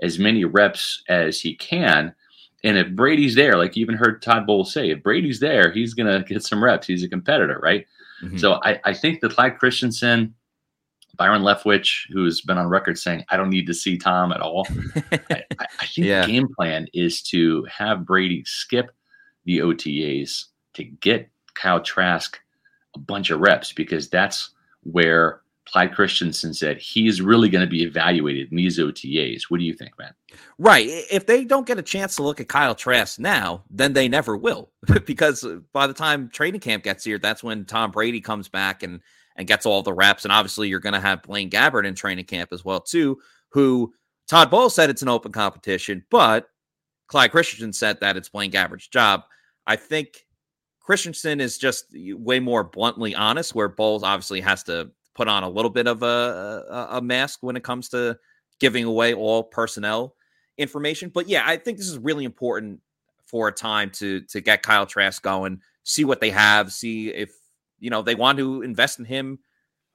as 0.02 0.18
many 0.18 0.46
reps 0.46 1.04
as 1.10 1.42
he 1.42 1.56
can 1.56 2.16
and 2.63 2.78
if 2.78 2.91
Brady's 2.91 3.36
there, 3.36 3.58
like 3.58 3.76
you 3.76 3.82
even 3.82 3.95
heard 3.95 4.21
Todd 4.21 4.45
Bowles 4.45 4.71
say, 4.71 4.91
if 4.91 5.02
Brady's 5.04 5.39
there, 5.39 5.71
he's 5.71 5.93
going 5.93 6.08
to 6.24 6.28
get 6.28 6.43
some 6.43 6.63
reps. 6.63 6.88
He's 6.88 7.04
a 7.04 7.10
competitor, 7.10 7.60
right? 7.62 7.86
Mm-hmm. 8.24 8.38
So 8.38 8.60
I, 8.63 8.80
I 8.86 8.93
think 8.93 9.21
that 9.21 9.34
Clyde 9.34 9.58
Christensen, 9.58 10.36
Byron 11.17 11.41
Leftwich, 11.41 12.08
who's 12.12 12.41
been 12.41 12.58
on 12.58 12.67
record 12.67 12.97
saying, 12.97 13.26
I 13.30 13.38
don't 13.38 13.50
need 13.50 13.67
to 13.67 13.74
see 13.74 13.97
Tom 13.97 14.32
at 14.32 14.41
all. 14.41 14.67
I, 15.12 15.43
I, 15.60 15.86
think 15.86 16.08
yeah. 16.08 16.26
the 16.26 16.32
game 16.32 16.47
plan 16.56 16.88
is 16.93 17.21
to 17.24 17.65
have 17.65 18.06
Brady 18.06 18.43
skip 18.45 18.91
the 19.45 19.60
OTAs 19.60 20.45
to 20.76 20.84
get 20.84 21.30
Kyle 21.56 21.82
Trask 21.82 22.39
a 22.95 23.00
bunch 23.00 23.30
of 23.30 23.39
reps 23.39 23.74
because 23.74 24.10
that's 24.10 24.52
where 24.84 25.41
Clyde 25.72 25.94
Christensen 25.94 26.54
said 26.54 26.78
he's 26.80 27.22
really 27.22 27.48
going 27.48 27.64
to 27.64 27.70
be 27.70 27.84
evaluated 27.84 28.52
in 28.52 28.58
these 28.58 28.78
OTAs. 28.78 29.44
What 29.44 29.60
do 29.60 29.64
you 29.64 29.74
think, 29.74 29.98
man? 29.98 30.14
Right. 30.58 30.86
If 31.10 31.26
they 31.26 31.46
don't 31.46 31.66
get 31.66 31.80
a 31.80 31.84
chance 31.84 32.18
to 32.18 32.24
look 32.24 32.42
at 32.42 32.50
Kyle 32.50 32.76
Trask 32.76 33.20
now, 33.20 33.64
then 33.70 33.94
they 33.94 34.10
never 34.10 34.36
will, 34.36 34.72
because 35.06 35.46
uh, 35.46 35.60
by 35.72 35.88
the 35.88 35.94
time 35.94 36.30
training 36.30 36.60
camp 36.60 36.84
gets 36.84 37.06
here, 37.06 37.18
that's 37.18 37.44
when 37.44 37.64
Tom 37.66 37.92
Brady 37.92 38.20
comes 38.20 38.50
back 38.50 38.84
and 38.84 39.00
and 39.38 39.48
gets 39.48 39.66
all 39.66 39.82
the 39.82 39.94
reps. 39.94 40.26
And 40.26 40.32
obviously, 40.32 40.68
you're 40.68 40.80
going 40.80 40.94
to 40.94 41.00
have 41.00 41.24
Blaine 41.24 41.50
Gabbert 41.50 41.88
in 41.88 41.96
training 41.96 42.26
camp 42.26 42.52
as 42.52 42.66
well, 42.66 42.82
too. 42.82 43.20
Who 43.50 43.94
Todd 44.28 44.52
Bowles 44.52 44.76
said 44.76 44.90
it's 44.90 45.02
an 45.02 45.08
open 45.08 45.32
competition, 45.32 46.04
but 46.12 46.48
Clyde 47.08 47.32
Christensen 47.32 47.72
said 47.72 48.00
that 48.02 48.18
it's 48.18 48.30
Blaine 48.30 48.52
Gabbert's 48.52 48.88
job. 48.88 49.24
I 49.68 49.78
think 49.78 50.26
Christensen 50.82 51.40
is 51.40 51.58
just 51.58 51.86
way 51.96 52.42
more 52.42 52.66
bluntly 52.66 53.16
honest, 53.16 53.56
where 53.56 53.69
Bowles 53.69 54.04
obviously 54.04 54.42
has 54.42 54.63
to 54.63 54.92
put 55.14 55.28
on 55.28 55.44
a 55.44 55.50
little 55.50 55.72
bit 55.72 55.88
of 55.88 56.04
a, 56.04 56.64
a, 56.70 56.88
a 56.98 57.02
mask 57.02 57.40
when 57.42 57.56
it 57.56 57.64
comes 57.64 57.90
to 57.90 58.18
giving 58.60 58.86
away 58.86 59.14
all 59.14 59.44
personnel 59.44 60.16
information. 60.58 61.10
But 61.10 61.28
yeah, 61.28 61.44
I 61.46 61.58
think 61.58 61.78
this 61.78 61.88
is 61.88 61.98
really 61.98 62.26
important 62.26 62.80
for 63.26 63.48
a 63.48 63.52
time 63.52 63.90
to 63.92 64.22
to 64.22 64.42
get 64.42 64.64
Kyle 64.64 64.86
Trask 64.86 65.22
going, 65.22 65.62
see 65.84 66.06
what 66.06 66.22
they 66.22 66.30
have, 66.30 66.72
see 66.72 67.10
if 67.10 67.32
you 67.80 67.90
know 67.90 68.02
they 68.02 68.16
want 68.16 68.38
to 68.38 68.62
invest 68.62 69.00
in 69.00 69.06
him 69.06 69.40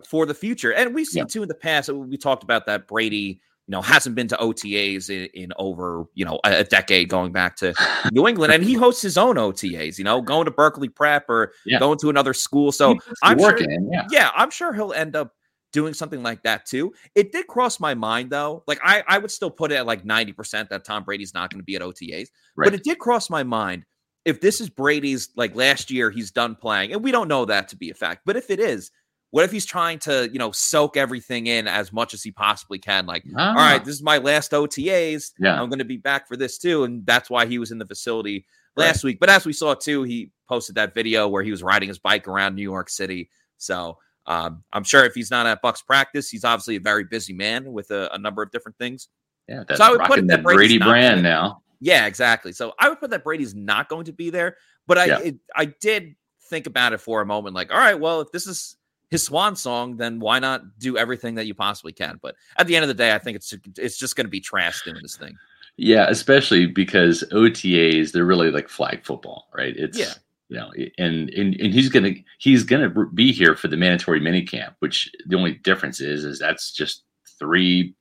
for 0.05 0.27
the 0.27 0.35
future. 0.35 0.73
And 0.73 0.95
we've 0.95 1.07
seen 1.07 1.23
yeah. 1.23 1.29
too 1.29 1.43
in 1.43 1.49
the 1.49 1.55
past. 1.55 1.89
We 1.89 2.17
talked 2.17 2.43
about 2.43 2.67
that 2.67 2.87
Brady 2.89 3.41
you 3.67 3.73
know, 3.73 3.83
hasn't 3.83 4.15
been 4.15 4.29
to 4.29 4.37
OTAs 4.37 5.11
in, 5.11 5.29
in 5.35 5.53
over, 5.57 6.07
you 6.15 6.25
know, 6.25 6.39
a, 6.45 6.61
a, 6.61 6.65
decade 6.65 7.09
going 7.09 7.33
back 7.33 7.57
to 7.57 7.75
New 8.13 8.29
England. 8.29 8.53
And 8.53 8.63
he 8.63 8.75
hosts 8.75 9.03
his 9.03 9.19
own 9.19 9.37
OTAs, 9.37 9.99
you 9.99 10.05
know, 10.05 10.23
going 10.23 10.45
to 10.45 10.53
Berkeley 10.53 10.89
Prep 10.89 11.29
or 11.29 11.53
yeah. 11.65 11.81
going 11.81 11.99
to 11.99 12.11
another 12.11 12.33
school. 12.33 12.71
So 12.71 12.97
I'm 13.23 13.39
working, 13.39 13.71
sure, 13.71 13.89
yeah. 13.93 14.07
yeah, 14.11 14.31
I'm 14.37 14.51
sure 14.51 14.73
he'll 14.73 14.93
end 14.93 15.17
up 15.17 15.35
doing 15.73 15.95
something 15.95 16.23
like 16.23 16.43
that 16.45 16.65
too. 16.65 16.93
It 17.15 17.33
did 17.33 17.49
cross 17.49 17.81
my 17.81 17.95
mind 17.95 18.31
though. 18.31 18.63
Like 18.69 18.79
I, 18.85 19.03
I 19.09 19.19
would 19.19 19.33
still 19.33 19.51
put 19.51 19.73
it 19.73 19.77
at 19.77 19.87
like 19.87 20.05
90% 20.05 20.69
that 20.69 20.85
Tom 20.85 21.03
Brady's 21.03 21.35
not 21.35 21.51
going 21.51 21.61
to 21.61 21.65
be 21.65 21.75
at 21.75 21.83
OTAs. 21.83 22.29
Right. 22.57 22.67
But 22.67 22.75
it 22.75 22.85
did 22.85 22.99
cross 22.99 23.29
my 23.29 23.43
mind 23.43 23.85
if 24.27 24.41
this 24.41 24.61
is 24.61 24.69
Brady's 24.69 25.31
like 25.37 25.55
last 25.55 25.91
year 25.91 26.11
he's 26.11 26.33
done 26.33 26.57
playing, 26.57 26.93
and 26.93 27.03
we 27.03 27.13
don't 27.13 27.29
know 27.29 27.45
that 27.47 27.69
to 27.69 27.77
be 27.77 27.91
a 27.91 27.95
fact, 27.95 28.23
but 28.27 28.37
if 28.37 28.51
it 28.51 28.61
is, 28.61 28.91
what 29.37 29.45
if 29.45 29.53
he's 29.53 29.67
trying 29.67 29.99
to, 29.99 30.31
you 30.33 30.39
know, 30.39 30.51
soak 30.51 30.97
everything 30.97 31.47
in 31.47 31.69
as 31.69 31.93
much 31.93 32.15
as 32.15 32.23
he 32.23 32.31
possibly 32.31 32.79
can? 32.79 33.05
Like, 33.05 33.23
ah. 33.37 33.51
all 33.51 33.55
right, 33.55 33.85
this 33.85 33.95
is 33.95 34.03
my 34.03 34.17
last 34.17 34.53
OTAs. 34.53 35.33
Yeah. 35.39 35.61
I'm 35.61 35.69
going 35.69 35.79
to 35.79 35.85
be 35.85 35.99
back 35.99 36.27
for 36.27 36.39
this 36.39 36.57
too. 36.57 36.85
And 36.85 37.05
that's 37.05 37.29
why 37.29 37.45
he 37.45 37.59
was 37.59 37.71
in 37.71 37.77
the 37.77 37.85
facility 37.85 38.47
last 38.77 39.05
right. 39.05 39.11
week. 39.11 39.21
But 39.21 39.29
as 39.29 39.45
we 39.45 39.53
saw 39.53 39.75
too, 39.75 40.05
he 40.05 40.31
posted 40.49 40.77
that 40.77 40.95
video 40.95 41.29
where 41.29 41.43
he 41.43 41.51
was 41.51 41.63
riding 41.63 41.91
his 41.91 41.99
bike 41.99 42.27
around 42.27 42.55
New 42.55 42.63
York 42.63 42.89
City. 42.89 43.29
So 43.59 43.99
um, 44.25 44.65
I'm 44.73 44.85
sure 44.85 45.05
if 45.05 45.13
he's 45.13 45.31
not 45.31 45.45
at 45.45 45.61
Bucks 45.61 45.83
practice, 45.83 46.31
he's 46.31 46.45
obviously 46.45 46.77
a 46.77 46.81
very 46.81 47.05
busy 47.05 47.35
man 47.35 47.75
with 47.75 47.91
a, 47.91 48.09
a 48.15 48.19
number 48.19 48.43
of 48.43 48.51
different 48.53 48.79
things. 48.79 49.09
Yeah, 49.51 49.65
that's 49.69 49.81
so 49.81 49.85
I 49.85 49.91
would 49.91 50.01
put 50.01 50.27
that 50.29 50.45
Brady 50.45 50.79
brand 50.79 51.23
now. 51.23 51.61
Yeah, 51.79 52.07
exactly. 52.07 52.53
So 52.53 52.73
I 52.81 52.89
would 52.89 53.01
put 53.01 53.11
that 53.11 53.23
Brady's 53.23 53.55
not 53.55 53.91
going 53.91 54.07
to 54.07 54.15
be 54.15 54.31
there. 54.31 54.57
But 54.87 54.97
I 54.97 55.05
yeah. 55.05 55.19
it, 55.19 55.37
I 55.55 55.67
did 55.67 56.15
think 56.49 56.67
about 56.67 56.95
it 56.95 57.03
for 57.03 57.21
a 57.21 57.27
moment, 57.27 57.55
like, 57.55 57.71
all 57.71 57.79
right, 57.79 58.01
well, 58.01 58.23
if 58.23 58.33
this 58.33 58.47
is 58.47 58.77
his 59.11 59.25
swan 59.25 59.57
song, 59.57 59.97
then 59.97 60.19
why 60.19 60.39
not 60.39 60.79
do 60.79 60.97
everything 60.97 61.37
that 61.37 61.47
you 61.47 61.55
possibly 61.55 61.93
can? 61.93 62.19
But 62.21 62.35
at 62.59 62.67
the 62.67 62.77
end 62.77 62.83
of 62.83 62.89
the 62.89 62.95
day, 62.95 63.15
I 63.15 63.19
think 63.19 63.37
it's 63.37 63.55
it's 63.79 63.99
just 63.99 64.17
going 64.17 64.27
to 64.27 64.31
be 64.31 64.41
Trask 64.41 64.85
doing 64.85 64.99
this 65.03 65.17
thing. 65.17 65.37
Yeah, 65.77 66.07
especially 66.09 66.67
because 66.67 67.23
OTAs 67.33 68.13
they're 68.13 68.25
really 68.25 68.51
like 68.51 68.69
flag 68.69 69.05
football, 69.05 69.49
right? 69.55 69.75
It's 69.77 69.99
yeah. 69.99 70.15
You 70.49 70.59
know, 70.59 70.71
and, 70.97 71.29
and 71.31 71.55
and 71.57 71.75
he's 71.75 71.89
gonna 71.89 72.13
he's 72.39 72.63
gonna 72.63 72.89
be 72.89 73.33
here 73.33 73.57
for 73.57 73.67
the 73.67 73.77
mandatory 73.77 74.21
minicamp, 74.21 74.75
which 74.79 75.11
the 75.27 75.37
only 75.37 75.55
difference 75.55 76.01
is 76.01 76.25
is 76.25 76.39
that's 76.39 76.71
just 76.71 77.03
three 77.39 77.95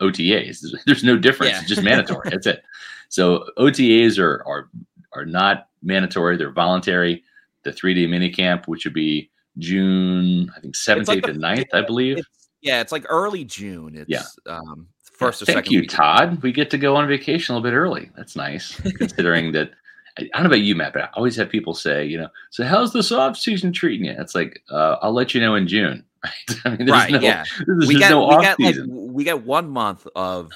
OTAs. 0.00 0.64
There's 0.86 1.04
no 1.04 1.16
difference. 1.16 1.52
Yeah. 1.52 1.60
It's 1.60 1.68
just 1.68 1.82
mandatory. 1.82 2.28
that's 2.30 2.46
it. 2.46 2.64
So 3.08 3.44
OTAs 3.56 4.18
are 4.18 4.42
are 4.46 4.68
are 5.12 5.24
not 5.24 5.68
mandatory. 5.82 6.36
They're 6.36 6.50
voluntary. 6.50 7.22
The 7.62 7.72
three 7.72 7.94
day 7.94 8.06
minicamp, 8.06 8.66
which 8.66 8.84
would 8.84 8.94
be 8.94 9.30
June, 9.58 10.50
I 10.56 10.60
think 10.60 10.76
seventh, 10.76 11.08
eighth, 11.08 11.24
and 11.26 11.42
9th, 11.42 11.68
I 11.72 11.82
believe. 11.82 12.18
yeah, 12.60 12.80
it's 12.80 12.92
like 12.92 13.04
early 13.08 13.44
June. 13.44 13.96
It's 13.96 14.08
yeah. 14.08 14.22
um 14.46 14.88
first 15.02 15.46
yeah, 15.46 15.54
Thank 15.54 15.70
you, 15.70 15.80
week. 15.80 15.90
Todd. 15.90 16.42
We 16.42 16.52
get 16.52 16.70
to 16.70 16.78
go 16.78 16.96
on 16.96 17.06
vacation 17.08 17.54
a 17.54 17.58
little 17.58 17.70
bit 17.70 17.76
early. 17.76 18.10
That's 18.16 18.36
nice, 18.36 18.80
considering 18.98 19.52
that 19.52 19.70
I 20.18 20.28
don't 20.34 20.42
know 20.42 20.46
about 20.48 20.60
you, 20.60 20.74
Matt, 20.74 20.92
but 20.92 21.02
I 21.02 21.08
always 21.14 21.36
have 21.36 21.48
people 21.48 21.74
say, 21.74 22.04
you 22.04 22.18
know, 22.18 22.28
so 22.50 22.64
how's 22.64 22.92
the 22.92 23.02
soft 23.02 23.38
season 23.38 23.72
treating 23.72 24.06
you? 24.06 24.14
It's 24.18 24.34
like, 24.34 24.62
uh, 24.70 24.96
I'll 25.00 25.12
let 25.12 25.34
you 25.34 25.40
know 25.40 25.54
in 25.54 25.66
June. 25.68 26.04
Right. 26.24 26.60
I 26.64 26.76
mean, 26.76 26.88
right. 26.88 27.10
No, 27.10 27.18
yeah. 27.18 27.44
we 27.66 27.98
get, 27.98 28.10
no 28.10 28.28
we 28.28 28.64
like 28.64 28.76
we 28.86 29.24
get 29.24 29.44
one 29.44 29.68
month 29.68 30.06
of, 30.14 30.52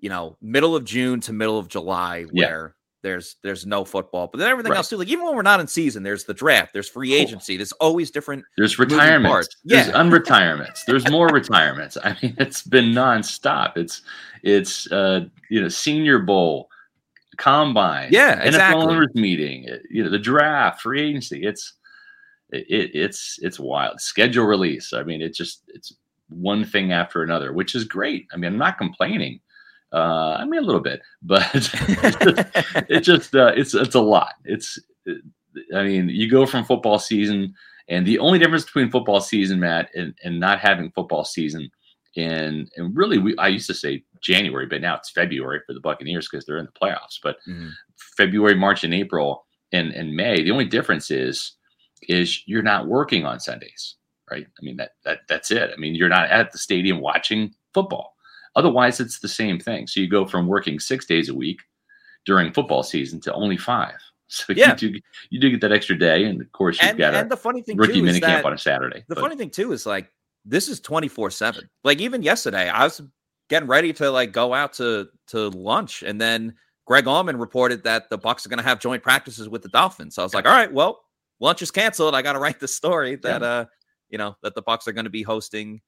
you 0.00 0.08
know, 0.08 0.36
middle 0.42 0.74
of 0.74 0.84
June 0.84 1.20
to 1.20 1.32
middle 1.32 1.56
of 1.56 1.68
July 1.68 2.24
where 2.32 2.74
there's 3.04 3.36
there's 3.42 3.66
no 3.66 3.84
football, 3.84 4.28
but 4.32 4.38
then 4.38 4.50
everything 4.50 4.72
right. 4.72 4.78
else 4.78 4.88
too. 4.88 4.96
Like 4.96 5.08
even 5.08 5.24
when 5.24 5.36
we're 5.36 5.42
not 5.42 5.60
in 5.60 5.68
season, 5.68 6.02
there's 6.02 6.24
the 6.24 6.34
draft, 6.34 6.72
there's 6.72 6.88
free 6.88 7.14
agency. 7.14 7.56
There's 7.56 7.72
always 7.72 8.10
different. 8.10 8.44
There's 8.56 8.78
retirements. 8.78 9.56
There's 9.62 9.88
yeah. 9.88 9.92
unretirements. 9.92 10.80
There's 10.86 11.08
more 11.10 11.28
retirements. 11.28 11.96
I 12.02 12.16
mean, 12.22 12.34
it's 12.38 12.62
been 12.62 12.86
nonstop. 12.86 13.76
It's 13.76 14.02
it's 14.42 14.90
uh 14.90 15.26
you 15.50 15.60
know 15.60 15.68
Senior 15.68 16.18
Bowl, 16.20 16.68
combine, 17.36 18.08
yeah, 18.10 18.40
exactly. 18.40 18.82
NFL 18.82 18.88
owners 18.88 19.14
meeting, 19.14 19.68
you 19.90 20.02
know 20.02 20.10
the 20.10 20.18
draft, 20.18 20.80
free 20.80 21.02
agency. 21.02 21.44
It's 21.44 21.74
it, 22.50 22.90
it's 22.94 23.38
it's 23.42 23.60
wild. 23.60 24.00
Schedule 24.00 24.46
release. 24.46 24.94
I 24.94 25.02
mean, 25.02 25.20
it 25.20 25.34
just 25.34 25.62
it's 25.68 25.94
one 26.30 26.64
thing 26.64 26.92
after 26.92 27.22
another, 27.22 27.52
which 27.52 27.74
is 27.74 27.84
great. 27.84 28.26
I 28.32 28.38
mean, 28.38 28.52
I'm 28.52 28.58
not 28.58 28.78
complaining. 28.78 29.40
Uh, 29.94 30.38
I 30.40 30.44
mean, 30.44 30.60
a 30.60 30.66
little 30.66 30.80
bit, 30.80 31.02
but 31.22 31.48
it's 31.54 31.68
just, 31.68 32.48
it's, 32.90 33.06
just 33.06 33.34
uh, 33.34 33.52
it's 33.56 33.74
it's 33.74 33.94
a 33.94 34.00
lot. 34.00 34.34
It's 34.44 34.78
I 35.74 35.84
mean, 35.84 36.08
you 36.08 36.28
go 36.28 36.46
from 36.46 36.64
football 36.64 36.98
season, 36.98 37.54
and 37.88 38.04
the 38.04 38.18
only 38.18 38.40
difference 38.40 38.64
between 38.64 38.90
football 38.90 39.20
season, 39.20 39.60
Matt, 39.60 39.90
and, 39.94 40.14
and 40.24 40.40
not 40.40 40.58
having 40.58 40.90
football 40.90 41.24
season, 41.24 41.70
and 42.16 42.68
and 42.76 42.96
really, 42.96 43.18
we 43.18 43.36
I 43.38 43.48
used 43.48 43.68
to 43.68 43.74
say 43.74 44.02
January, 44.20 44.66
but 44.66 44.80
now 44.80 44.96
it's 44.96 45.10
February 45.10 45.60
for 45.64 45.74
the 45.74 45.80
Buccaneers 45.80 46.28
because 46.28 46.44
they're 46.44 46.58
in 46.58 46.66
the 46.66 46.72
playoffs. 46.72 47.20
But 47.22 47.36
mm-hmm. 47.48 47.68
February, 48.16 48.56
March, 48.56 48.82
and 48.82 48.94
April, 48.94 49.46
and 49.70 49.92
and 49.92 50.16
May, 50.16 50.42
the 50.42 50.50
only 50.50 50.64
difference 50.64 51.12
is 51.12 51.52
is 52.08 52.42
you're 52.48 52.62
not 52.62 52.88
working 52.88 53.24
on 53.26 53.38
Sundays, 53.38 53.94
right? 54.28 54.46
I 54.46 54.64
mean 54.64 54.76
that 54.78 54.92
that 55.04 55.20
that's 55.28 55.52
it. 55.52 55.70
I 55.72 55.76
mean, 55.76 55.94
you're 55.94 56.08
not 56.08 56.30
at 56.30 56.50
the 56.50 56.58
stadium 56.58 57.00
watching 57.00 57.54
football 57.72 58.13
Otherwise, 58.56 59.00
it's 59.00 59.18
the 59.18 59.28
same 59.28 59.58
thing. 59.58 59.86
So 59.86 60.00
you 60.00 60.08
go 60.08 60.26
from 60.26 60.46
working 60.46 60.78
six 60.78 61.06
days 61.06 61.28
a 61.28 61.34
week 61.34 61.60
during 62.24 62.52
football 62.52 62.82
season 62.82 63.20
to 63.22 63.32
only 63.34 63.56
five. 63.56 63.96
So 64.28 64.54
yeah. 64.56 64.70
you 64.70 64.90
do 64.90 65.00
you 65.28 65.38
do 65.38 65.50
get 65.50 65.60
that 65.60 65.70
extra 65.70 65.96
day, 65.96 66.24
and 66.24 66.40
of 66.40 66.50
course 66.50 66.80
you've 66.80 66.90
and, 66.90 66.98
got 66.98 67.14
and 67.14 67.26
a 67.26 67.28
the 67.28 67.36
funny 67.36 67.60
thing 67.60 67.76
rookie 67.76 68.00
mini 68.00 68.20
camp 68.20 68.46
on 68.46 68.54
a 68.54 68.58
Saturday. 68.58 69.04
The 69.06 69.14
but. 69.14 69.20
funny 69.20 69.36
thing 69.36 69.50
too 69.50 69.72
is 69.72 69.84
like 69.84 70.10
this 70.46 70.66
is 70.66 70.80
twenty 70.80 71.08
four 71.08 71.30
seven. 71.30 71.68
Like 71.84 72.00
even 72.00 72.22
yesterday, 72.22 72.70
I 72.70 72.84
was 72.84 73.02
getting 73.50 73.68
ready 73.68 73.92
to 73.92 74.10
like 74.10 74.32
go 74.32 74.54
out 74.54 74.72
to 74.74 75.08
to 75.28 75.50
lunch, 75.50 76.02
and 76.02 76.18
then 76.18 76.54
Greg 76.86 77.04
Auman 77.04 77.38
reported 77.38 77.84
that 77.84 78.08
the 78.08 78.18
Bucks 78.18 78.44
are 78.44 78.48
going 78.48 78.58
to 78.58 78.64
have 78.64 78.80
joint 78.80 79.02
practices 79.02 79.48
with 79.48 79.62
the 79.62 79.68
Dolphins. 79.68 80.14
So 80.14 80.22
I 80.22 80.24
was 80.24 80.34
like, 80.34 80.46
all 80.46 80.52
right, 80.52 80.72
well, 80.72 81.02
lunch 81.38 81.62
is 81.62 81.70
canceled. 81.70 82.14
I 82.14 82.22
got 82.22 82.32
to 82.32 82.38
write 82.38 82.60
the 82.60 82.68
story 82.68 83.16
that 83.16 83.42
yeah. 83.42 83.46
uh 83.46 83.64
you 84.08 84.18
know 84.18 84.36
that 84.42 84.54
the 84.54 84.62
Bucks 84.62 84.88
are 84.88 84.92
going 84.92 85.04
to 85.04 85.10
be 85.10 85.22
hosting 85.22 85.80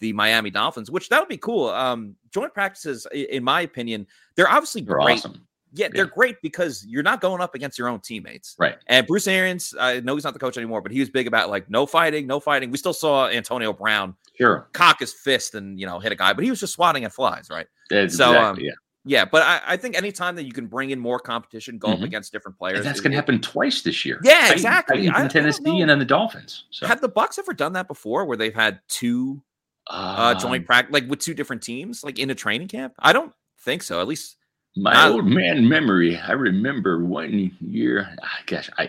the 0.00 0.12
Miami 0.12 0.50
Dolphins, 0.50 0.90
which 0.90 1.08
that 1.08 1.20
would 1.20 1.28
be 1.28 1.36
cool. 1.36 1.68
Um, 1.68 2.16
joint 2.30 2.52
practices, 2.52 3.06
in 3.12 3.44
my 3.44 3.62
opinion, 3.62 4.06
they're 4.34 4.48
obviously 4.48 4.82
they're 4.82 4.96
great. 4.96 5.18
Awesome. 5.18 5.46
Yeah, 5.74 5.88
they're 5.90 6.04
great 6.04 6.36
because 6.42 6.84
you're 6.86 7.02
not 7.02 7.22
going 7.22 7.40
up 7.40 7.54
against 7.54 7.78
your 7.78 7.88
own 7.88 8.00
teammates. 8.00 8.54
Right. 8.58 8.76
And 8.88 9.06
Bruce 9.06 9.26
Arians, 9.26 9.74
I 9.80 10.00
know 10.00 10.14
he's 10.14 10.24
not 10.24 10.34
the 10.34 10.38
coach 10.38 10.58
anymore, 10.58 10.82
but 10.82 10.92
he 10.92 11.00
was 11.00 11.08
big 11.08 11.26
about 11.26 11.48
like 11.48 11.70
no 11.70 11.86
fighting, 11.86 12.26
no 12.26 12.40
fighting. 12.40 12.70
We 12.70 12.76
still 12.76 12.92
saw 12.92 13.28
Antonio 13.28 13.72
Brown 13.72 14.14
sure 14.36 14.68
cock 14.72 15.00
his 15.00 15.14
fist 15.14 15.54
and 15.54 15.80
you 15.80 15.86
know 15.86 15.98
hit 15.98 16.12
a 16.12 16.14
guy, 16.14 16.34
but 16.34 16.44
he 16.44 16.50
was 16.50 16.60
just 16.60 16.74
swatting 16.74 17.04
at 17.04 17.12
flies, 17.12 17.48
right? 17.50 17.66
Exactly, 17.90 18.36
so 18.36 18.42
um, 18.42 18.58
yeah. 18.60 18.72
Yeah, 19.04 19.24
but 19.24 19.42
I, 19.42 19.60
I, 19.66 19.76
think 19.76 19.96
anytime 19.96 20.36
that 20.36 20.44
you 20.44 20.52
can 20.52 20.66
bring 20.66 20.90
in 20.90 21.00
more 21.00 21.18
competition, 21.18 21.76
go 21.76 21.88
mm-hmm. 21.88 22.02
up 22.02 22.06
against 22.06 22.32
different 22.32 22.56
players, 22.56 22.78
and 22.78 22.86
that's 22.86 23.00
going 23.00 23.10
to 23.10 23.16
happen 23.16 23.40
twice 23.40 23.82
this 23.82 24.04
year. 24.04 24.20
Yeah, 24.22 24.52
exactly. 24.52 25.06
in 25.06 25.28
Tennessee 25.28 25.80
and 25.80 25.90
then 25.90 25.98
the 25.98 26.04
Dolphins. 26.04 26.66
So. 26.70 26.86
Have 26.86 27.00
the 27.00 27.08
Bucks 27.08 27.36
ever 27.36 27.52
done 27.52 27.72
that 27.72 27.88
before, 27.88 28.24
where 28.26 28.36
they've 28.36 28.54
had 28.54 28.78
two 28.86 29.42
uh, 29.88 30.34
joint 30.34 30.62
um, 30.62 30.66
practice, 30.66 30.92
like 30.92 31.08
with 31.08 31.18
two 31.18 31.34
different 31.34 31.62
teams, 31.62 32.04
like 32.04 32.18
in 32.18 32.30
a 32.30 32.34
training 32.34 32.68
camp? 32.68 32.94
I 32.98 33.12
don't 33.12 33.32
think 33.60 33.82
so. 33.82 34.00
At 34.00 34.08
least 34.08 34.36
my 34.76 34.92
not, 34.92 35.12
old 35.12 35.26
man 35.26 35.68
memory. 35.68 36.16
I 36.16 36.32
remember 36.32 37.04
one 37.04 37.50
year. 37.60 38.08
Ah, 38.22 38.38
gosh, 38.46 38.70
I, 38.78 38.88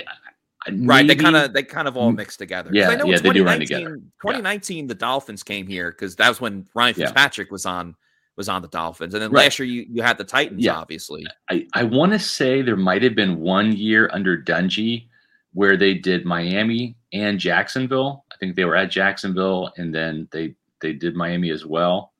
I 0.65 0.71
maybe, 0.71 0.85
right. 0.85 1.07
They 1.07 1.15
kind 1.15 1.35
of 1.35 1.53
they 1.53 1.63
kind 1.63 1.87
of 1.87 1.97
all 1.97 2.11
mixed 2.11 2.39
together. 2.39 2.69
Yeah, 2.73 2.89
I 2.89 2.95
know 2.95 3.05
yeah, 3.05 3.19
they 3.19 3.31
do 3.31 3.43
run 3.43 3.59
together. 3.59 3.97
2019, 4.21 4.77
yeah. 4.77 4.87
the 4.87 4.95
Dolphins 4.95 5.43
came 5.43 5.67
here 5.67 5.91
because 5.91 6.15
that 6.17 6.29
was 6.29 6.39
when 6.39 6.67
Ryan 6.73 6.95
Fitzpatrick 6.95 7.47
yeah. 7.47 7.51
was 7.51 7.65
on 7.65 7.95
was 8.35 8.49
on 8.49 8.61
the 8.61 8.67
Dolphins, 8.67 9.13
and 9.13 9.21
then 9.21 9.31
right. 9.31 9.43
last 9.43 9.59
year 9.59 9.67
you, 9.67 9.85
you 9.89 10.01
had 10.01 10.17
the 10.17 10.23
Titans. 10.23 10.63
Yeah. 10.63 10.75
obviously. 10.75 11.25
I 11.49 11.67
I 11.73 11.83
want 11.83 12.13
to 12.13 12.19
say 12.19 12.61
there 12.61 12.77
might 12.77 13.03
have 13.03 13.15
been 13.15 13.39
one 13.39 13.73
year 13.73 14.09
under 14.13 14.41
Dungy 14.41 15.07
where 15.53 15.77
they 15.77 15.93
did 15.93 16.25
Miami 16.25 16.95
and 17.13 17.39
Jacksonville. 17.39 18.25
I 18.31 18.35
think 18.37 18.55
they 18.55 18.65
were 18.65 18.75
at 18.75 18.89
Jacksonville, 18.89 19.71
and 19.77 19.93
then 19.93 20.27
they 20.31 20.55
they 20.83 20.93
did 20.93 21.15
Miami 21.15 21.49
as 21.49 21.65
well. 21.65 22.13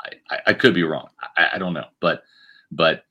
I, 0.00 0.10
I, 0.30 0.38
I 0.48 0.52
could 0.52 0.74
be 0.74 0.84
wrong. 0.84 1.08
I, 1.36 1.48
I, 1.54 1.58
don't 1.58 1.74
know, 1.74 1.86
but 2.00 2.22
but 2.70 3.04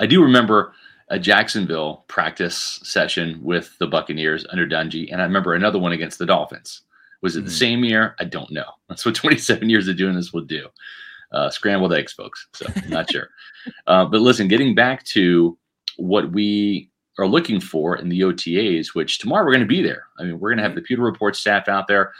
I 0.00 0.06
do 0.06 0.22
remember 0.22 0.74
a 1.08 1.18
Jacksonville 1.18 2.04
practice 2.08 2.80
session 2.82 3.38
with 3.42 3.76
the 3.78 3.86
Buccaneers 3.86 4.44
under 4.50 4.66
Dungy, 4.66 5.12
and 5.12 5.20
I 5.20 5.24
remember 5.24 5.54
another 5.54 5.78
one 5.78 5.92
against 5.92 6.18
the 6.18 6.26
Dolphins. 6.26 6.82
Was 7.20 7.36
it 7.36 7.40
mm-hmm. 7.40 7.46
the 7.46 7.52
same 7.52 7.84
year? 7.84 8.16
I 8.18 8.24
don't 8.24 8.50
know. 8.50 8.64
That's 8.88 9.06
what 9.06 9.14
27 9.14 9.68
years 9.70 9.86
of 9.86 9.96
doing 9.96 10.16
this 10.16 10.32
will 10.32 10.42
do. 10.42 10.68
Uh, 11.30 11.48
scrambled 11.48 11.94
eggs, 11.94 12.12
folks. 12.12 12.46
So 12.52 12.66
I'm 12.74 12.90
not 12.90 13.10
sure. 13.10 13.28
Uh, 13.86 14.04
but 14.04 14.20
listen, 14.20 14.48
getting 14.48 14.74
back 14.74 15.04
to 15.04 15.56
what 15.96 16.32
we 16.32 16.90
are 17.18 17.26
looking 17.28 17.60
for 17.60 17.96
in 17.96 18.08
the 18.08 18.20
OTAs, 18.20 18.88
which 18.88 19.18
tomorrow 19.18 19.44
we're 19.44 19.52
going 19.52 19.60
to 19.60 19.66
be 19.66 19.82
there. 19.82 20.06
I 20.18 20.24
mean, 20.24 20.40
we're 20.40 20.50
going 20.50 20.56
to 20.56 20.64
have 20.64 20.72
mm-hmm. 20.72 20.80
the 20.80 20.82
Pewter 20.82 21.02
Report 21.02 21.36
staff 21.36 21.68
out 21.68 21.86
there 21.86 22.12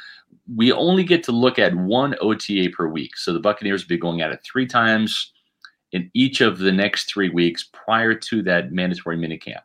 we 0.55 0.73
only 0.73 1.05
get 1.05 1.23
to 1.25 1.33
look 1.33 1.59
at 1.59 1.75
one 1.75 2.15
OTA 2.21 2.71
per 2.77 2.89
week. 2.89 3.17
So 3.17 3.33
the 3.33 3.41
Buccaneers 3.41 3.85
will 3.85 3.89
be 3.89 3.99
going 3.99 4.21
at 4.21 4.33
it 4.33 4.41
three 4.45 4.67
times 4.67 5.33
in 5.93 6.11
each 6.15 6.41
of 6.41 6.59
the 6.59 6.73
next 6.73 7.13
three 7.13 7.29
weeks 7.29 7.69
prior 7.73 8.15
to 8.15 8.43
that 8.43 8.73
mandatory 8.73 9.17
minicamp. 9.17 9.63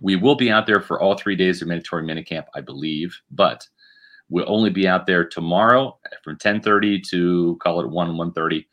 We 0.00 0.16
will 0.16 0.34
be 0.34 0.50
out 0.50 0.66
there 0.66 0.80
for 0.80 1.00
all 1.00 1.16
three 1.16 1.36
days 1.36 1.62
of 1.62 1.68
mandatory 1.68 2.04
minicamp, 2.04 2.46
I 2.54 2.60
believe, 2.60 3.16
but 3.30 3.66
We'll 4.28 4.50
only 4.50 4.70
be 4.70 4.88
out 4.88 5.06
there 5.06 5.24
tomorrow 5.24 5.98
from 6.24 6.36
10:30 6.36 7.00
to 7.10 7.56
call 7.62 7.80
it 7.80 7.88
1 7.88 8.16
1:30 8.16 8.66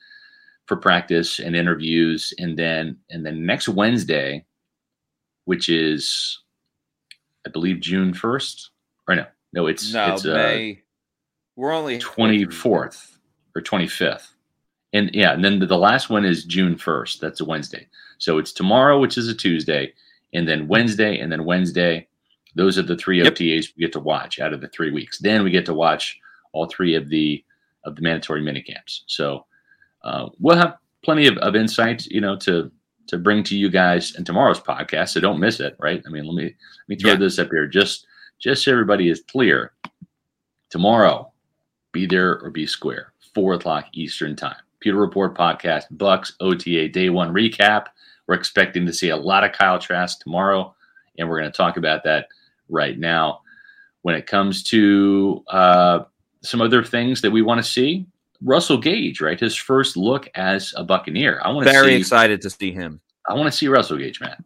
for 0.66 0.78
practice 0.78 1.40
and 1.40 1.56
interviews, 1.56 2.34
and 2.40 2.58
then 2.58 2.98
and 3.12 3.26
then 3.26 3.46
next 3.46 3.70
Wednesday, 3.70 4.46
which 5.46 5.70
is 5.70 6.40
I 7.46 7.50
believe 7.50 7.82
June 7.82 8.14
1st, 8.14 8.70
or 9.08 9.16
no, 9.16 9.26
no, 9.52 9.68
it's 9.68 9.94
no 9.94 10.14
it's 10.14 10.26
May. 10.26 10.72
Uh, 10.72 10.76
We're 11.56 11.72
only 11.74 12.00
24th 12.00 13.18
or 13.56 13.62
25th. 13.62 14.30
And 14.94 15.10
yeah, 15.14 15.34
and 15.34 15.44
then 15.44 15.60
the, 15.60 15.66
the 15.66 15.78
last 15.78 16.10
one 16.10 16.26
is 16.26 16.46
June 16.46 16.76
1st. 16.76 17.20
That's 17.20 17.42
a 17.42 17.46
Wednesday. 17.46 17.88
So 18.20 18.38
it's 18.38 18.52
tomorrow, 18.52 19.00
which 19.00 19.18
is 19.18 19.28
a 19.28 19.34
Tuesday, 19.34 19.94
and 20.34 20.48
then 20.48 20.68
Wednesday, 20.68 21.20
and 21.20 21.32
then 21.32 21.46
Wednesday. 21.46 22.08
Those 22.56 22.78
are 22.78 22.84
the 22.84 22.96
three 22.96 23.22
Yep. 23.24 23.34
OTAs 23.34 23.68
we 23.76 23.82
get 23.82 23.92
to 23.94 24.00
watch 24.00 24.40
out 24.40 24.54
of 24.54 24.62
the 24.62 24.68
three 24.70 24.92
weeks. 24.92 25.18
Then 25.20 25.44
we 25.44 25.50
get 25.50 25.66
to 25.66 25.74
watch 25.74 26.20
all 26.52 26.68
three 26.68 26.94
of 26.96 27.10
the 27.10 27.44
of 27.86 27.96
the 27.96 28.02
mandatory 28.04 28.42
mini 28.42 28.62
camps. 28.62 29.04
So 29.08 29.46
uh, 30.04 30.30
we'll 30.40 30.56
have 30.58 30.78
plenty 31.04 31.26
of, 31.28 31.38
of 31.40 31.56
insight, 31.56 32.06
you 32.06 32.22
know, 32.22 32.36
to 32.38 32.72
to 33.08 33.18
bring 33.18 33.44
to 33.44 33.58
you 33.58 33.70
guys 33.70 34.16
in 34.16 34.24
tomorrow's 34.24 34.60
podcast. 34.60 35.10
So 35.10 35.20
don't 35.20 35.40
miss 35.40 35.60
it, 35.60 35.76
right? 35.80 36.02
I 36.06 36.10
mean, 36.10 36.26
let 36.26 36.36
me 36.36 36.44
let 36.44 36.54
me 36.88 36.96
throw 36.96 37.12
Yeah. 37.14 37.18
this 37.18 37.40
up 37.40 37.50
here 37.50 37.66
just 37.68 38.06
just 38.40 38.64
so 38.64 38.72
everybody 38.72 39.10
is 39.10 39.24
clear. 39.28 39.74
Tomorrow, 40.70 41.33
be 41.94 42.06
there 42.06 42.42
or 42.42 42.50
be 42.50 42.68
square, 42.68 43.14
four 43.34 43.54
o'clock 43.54 43.86
Eastern 43.94 44.36
time. 44.36 44.58
Pewter 44.82 44.98
Report 44.98 45.34
podcast, 45.34 45.84
Bucks 45.92 46.34
OTA 46.42 46.90
day 46.90 47.10
one 47.10 47.34
recap. 47.34 47.86
We're 48.28 48.36
expecting 48.36 48.86
to 48.86 48.92
see 48.92 49.10
a 49.10 49.18
lot 49.18 49.46
of 49.46 49.54
Kyle 49.54 49.80
Trask 49.80 50.20
tomorrow, 50.20 50.76
and 51.18 51.30
we're 51.30 51.40
going 51.40 51.52
to 51.52 51.56
talk 51.56 51.78
about 51.78 52.04
that 52.04 52.28
right 52.68 53.00
now. 53.00 53.40
When 54.02 54.16
it 54.16 54.28
comes 54.28 54.64
to 54.64 55.44
uh, 55.48 56.00
some 56.42 56.62
other 56.62 56.84
things 56.84 57.22
that 57.22 57.32
we 57.32 57.42
want 57.42 57.64
to 57.64 57.70
see, 57.70 58.06
Russell 58.42 58.78
Gage, 58.78 59.22
right? 59.22 59.40
His 59.40 59.56
first 59.56 59.96
look 59.96 60.30
as 60.36 60.74
a 60.76 60.84
Buccaneer. 60.84 61.40
I 61.42 61.50
want 61.50 61.66
to 61.66 61.72
see. 61.72 61.78
very 61.78 61.92
see. 61.92 62.00
excited 62.00 62.42
to 62.42 62.50
see 62.50 62.74
him. 62.74 63.00
I 63.30 63.34
want 63.34 63.46
to 63.46 63.58
see 63.58 63.70
Russell 63.70 63.98
Gage, 63.98 64.20
man. 64.20 64.44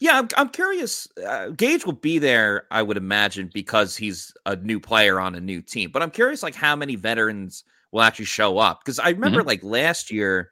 Yeah, 0.00 0.18
I'm, 0.18 0.28
I'm 0.36 0.48
curious. 0.48 1.08
Uh, 1.26 1.48
Gage 1.50 1.86
will 1.86 1.92
be 1.92 2.18
there, 2.18 2.64
I 2.70 2.82
would 2.82 2.96
imagine, 2.96 3.50
because 3.52 3.96
he's 3.96 4.32
a 4.46 4.56
new 4.56 4.80
player 4.80 5.20
on 5.20 5.34
a 5.34 5.40
new 5.40 5.62
team. 5.62 5.90
But 5.92 6.02
I'm 6.02 6.10
curious, 6.10 6.42
like, 6.42 6.54
how 6.54 6.74
many 6.76 6.96
veterans 6.96 7.64
will 7.92 8.02
actually 8.02 8.24
show 8.26 8.58
up? 8.58 8.80
Because 8.84 8.98
I 8.98 9.10
remember, 9.10 9.40
Mm-hmm. 9.40 9.48
like, 9.48 9.62
last 9.62 10.10
year, 10.10 10.50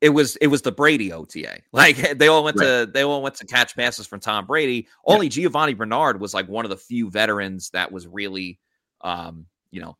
it 0.00 0.08
was 0.10 0.34
it 0.36 0.48
was 0.48 0.62
the 0.62 0.72
Brady 0.72 1.12
OTA. 1.12 1.60
Like, 1.72 2.18
they 2.18 2.26
all 2.28 2.42
went 2.44 2.56
to 2.58 2.88
they 2.92 3.02
all 3.04 3.22
went 3.22 3.36
to 3.36 3.46
catch 3.46 3.76
passes 3.76 4.06
from 4.06 4.20
Tom 4.20 4.46
Brady. 4.46 4.88
Only 5.06 5.28
Giovani 5.28 5.74
Bernard 5.74 6.20
was 6.20 6.34
like 6.34 6.48
one 6.48 6.64
of 6.64 6.70
the 6.70 6.76
few 6.76 7.08
veterans 7.10 7.70
that 7.70 7.90
was 7.92 8.06
really, 8.08 8.58
um, 9.02 9.46
you 9.70 9.80
know, 9.80 9.96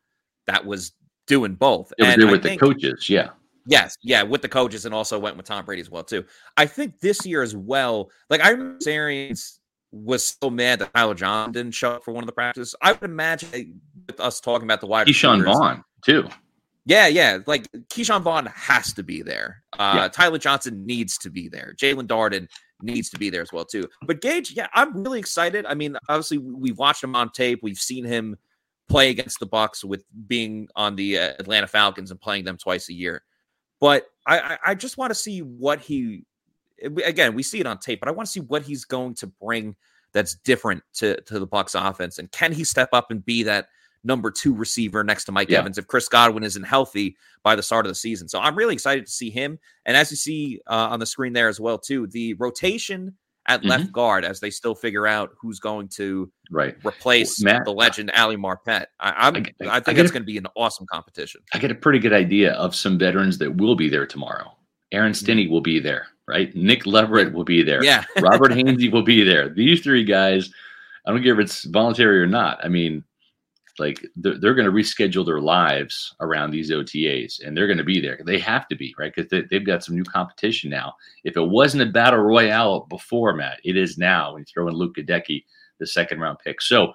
that 0.46 0.64
was 0.66 0.92
doing 1.28 1.54
both. 1.54 1.92
It 1.98 2.02
was 2.02 2.12
And 2.14 2.22
there 2.22 2.28
I 2.28 2.32
with 2.32 2.42
the 2.42 2.48
think- 2.50 2.60
coaches, 2.60 3.08
yeah. 3.08 3.30
Yes, 3.66 3.96
yeah, 4.02 4.22
with 4.22 4.42
the 4.42 4.48
coaches 4.48 4.86
and 4.86 4.94
also 4.94 5.18
went 5.18 5.36
with 5.36 5.46
Tom 5.46 5.64
Brady 5.64 5.80
as 5.80 5.90
well 5.90 6.04
too. 6.04 6.24
I 6.56 6.66
think 6.66 7.00
this 7.00 7.24
year 7.24 7.42
as 7.42 7.54
well. 7.54 8.10
Like 8.30 8.40
I 8.40 8.50
remember 8.50 8.78
Arians 8.86 9.60
was 9.92 10.36
so 10.40 10.50
mad 10.50 10.78
that 10.80 10.92
Tyler 10.94 11.14
John 11.14 11.52
didn't 11.52 11.72
show 11.72 11.92
up 11.92 12.04
for 12.04 12.12
one 12.12 12.24
of 12.24 12.26
the 12.26 12.32
practices. 12.32 12.74
I 12.82 12.92
would 12.92 13.02
imagine 13.04 13.80
with 14.06 14.18
us 14.20 14.40
talking 14.40 14.64
about 14.66 14.80
the 14.80 14.86
wide 14.86 15.06
Ke'Shawn 15.06 15.44
Vaughn 15.44 15.84
too. 16.04 16.28
Yeah, 16.84 17.06
yeah, 17.06 17.38
like 17.46 17.70
Ke'Shawn 17.90 18.22
Vaughn 18.22 18.46
has 18.46 18.92
to 18.94 19.02
be 19.04 19.22
there. 19.22 19.62
Uh, 19.78 19.92
Yeah. 19.96 20.08
Tyler 20.08 20.38
Johnson 20.38 20.84
needs 20.84 21.16
to 21.18 21.30
be 21.30 21.48
there. 21.48 21.74
Jaelon 21.80 22.08
Darden 22.08 22.48
needs 22.80 23.08
to 23.10 23.18
be 23.18 23.30
there 23.30 23.42
as 23.42 23.52
well 23.52 23.64
too. 23.64 23.86
But 24.04 24.20
Gage, 24.20 24.52
yeah, 24.56 24.66
I'm 24.74 25.04
really 25.04 25.20
excited. 25.20 25.64
I 25.66 25.74
mean, 25.74 25.96
obviously 26.08 26.38
we've 26.38 26.78
watched 26.78 27.04
him 27.04 27.14
on 27.14 27.30
tape. 27.30 27.60
We've 27.62 27.78
seen 27.78 28.04
him 28.04 28.36
play 28.88 29.10
against 29.10 29.38
the 29.38 29.46
Bucks 29.46 29.84
with 29.84 30.04
being 30.26 30.68
on 30.74 30.96
the 30.96 31.18
uh, 31.18 31.34
Atlanta 31.38 31.68
Falcons 31.68 32.10
and 32.10 32.20
playing 32.20 32.44
them 32.44 32.56
twice 32.56 32.88
a 32.88 32.92
year. 32.92 33.22
But 33.82 34.06
I, 34.28 34.58
I, 34.64 34.74
just 34.76 34.96
want 34.96 35.10
to 35.10 35.14
see 35.16 35.40
what 35.42 35.80
he. 35.80 36.24
Again, 37.04 37.34
we 37.34 37.42
see 37.42 37.58
it 37.58 37.66
on 37.66 37.78
tape, 37.78 37.98
but 37.98 38.08
I 38.08 38.12
want 38.12 38.28
to 38.28 38.32
see 38.32 38.38
what 38.38 38.62
he's 38.62 38.84
going 38.84 39.14
to 39.16 39.26
bring 39.26 39.74
that's 40.12 40.36
different 40.36 40.84
to 40.94 41.20
to 41.22 41.40
the 41.40 41.48
Bucks 41.48 41.74
offense, 41.74 42.18
and 42.18 42.30
can 42.30 42.52
he 42.52 42.62
step 42.62 42.90
up 42.92 43.10
and 43.10 43.24
be 43.24 43.42
that 43.42 43.66
number 44.04 44.30
two 44.30 44.54
receiver 44.54 45.02
next 45.02 45.24
to 45.24 45.32
Mike 45.32 45.50
Yeah. 45.50 45.58
Evans 45.58 45.78
if 45.78 45.88
Chris 45.88 46.08
Godwin 46.08 46.44
isn't 46.44 46.62
healthy 46.62 47.16
by 47.42 47.56
the 47.56 47.62
start 47.62 47.84
of 47.84 47.90
the 47.90 47.96
season. 47.96 48.28
So 48.28 48.38
I'm 48.38 48.54
really 48.54 48.74
excited 48.74 49.04
to 49.04 49.12
see 49.12 49.30
him. 49.30 49.58
And 49.84 49.96
as 49.96 50.12
you 50.12 50.16
see 50.16 50.60
uh, 50.68 50.88
on 50.90 51.00
the 51.00 51.06
screen 51.06 51.32
there 51.32 51.48
as 51.48 51.60
well, 51.60 51.78
too, 51.78 52.06
the 52.06 52.34
rotation 52.34 53.16
at 53.46 53.64
left 53.64 53.90
guard 53.92 54.24
as 54.24 54.38
they 54.38 54.50
still 54.50 54.74
figure 54.74 55.06
out 55.06 55.30
who's 55.40 55.58
going 55.58 55.88
to 55.88 56.30
Right. 56.52 56.76
replace 56.84 57.42
Matt, 57.42 57.64
the 57.64 57.72
legend 57.72 58.10
Ali 58.16 58.36
Marpet. 58.36 58.86
I, 59.00 59.10
I'm, 59.28 59.36
I- 59.36 59.66
I, 59.68 59.76
I- 59.76 59.80
think 59.80 59.98
it's 59.98 60.10
going 60.10 60.22
to 60.22 60.26
be 60.26 60.36
an 60.38 60.46
awesome 60.54 60.86
competition. 60.92 61.40
I 61.54 61.58
get 61.58 61.70
a 61.70 61.74
pretty 61.74 61.98
good 61.98 62.12
idea 62.12 62.52
of 62.52 62.74
some 62.74 62.98
veterans 62.98 63.38
that 63.38 63.56
will 63.56 63.74
be 63.74 63.88
there 63.88 64.06
tomorrow. 64.06 64.52
Aaron 64.92 65.14
Stinnie 65.14 65.48
will 65.48 65.62
be 65.62 65.80
there, 65.80 66.06
right? 66.28 66.54
Nick 66.54 66.84
Leverett 66.86 67.32
will 67.32 67.44
be 67.44 67.62
there. 67.62 67.80
Mm-hmm. 67.80 67.84
Yeah, 68.18 68.22
Robert 68.30 68.52
Hainsey 68.52 68.92
will 68.92 69.02
be 69.02 69.22
there. 69.24 69.48
These 69.48 69.80
three 69.80 70.04
guys, 70.04 70.50
I 71.06 71.10
don't 71.10 71.22
care 71.22 71.32
if 71.32 71.40
it's 71.40 71.64
voluntary 71.64 72.20
or 72.20 72.26
not. 72.26 72.62
I 72.62 72.68
mean, 72.68 73.02
like 73.78 74.04
they're, 74.16 74.36
they're 74.38 74.54
going 74.54 74.66
to 74.66 74.70
reschedule 74.72 75.24
their 75.24 75.40
lives 75.40 76.14
around 76.20 76.50
these 76.50 76.70
OTAs 76.70 77.42
and 77.42 77.56
they're 77.56 77.66
going 77.66 77.78
to 77.78 77.84
be 77.84 78.00
there. 78.00 78.20
They 78.26 78.38
have 78.40 78.68
to 78.68 78.76
be, 78.76 78.94
right? 78.98 79.10
Because 79.14 79.30
they, 79.30 79.42
they've 79.50 79.64
got 79.64 79.82
some 79.82 79.96
new 79.96 80.04
competition 80.04 80.68
now. 80.68 80.92
If 81.24 81.38
it 81.38 81.48
wasn't 81.48 81.84
a 81.84 81.86
battle 81.90 82.20
royale 82.20 82.80
before, 82.90 83.32
Matt, 83.32 83.60
it 83.64 83.78
is 83.78 83.96
now 83.96 84.34
when 84.34 84.40
you 84.42 84.44
throw 84.52 84.68
in 84.68 84.74
Luke 84.74 84.96
Goedeke, 84.96 85.44
the 85.78 85.86
second 85.86 86.20
round 86.20 86.38
pick. 86.44 86.60
So, 86.60 86.92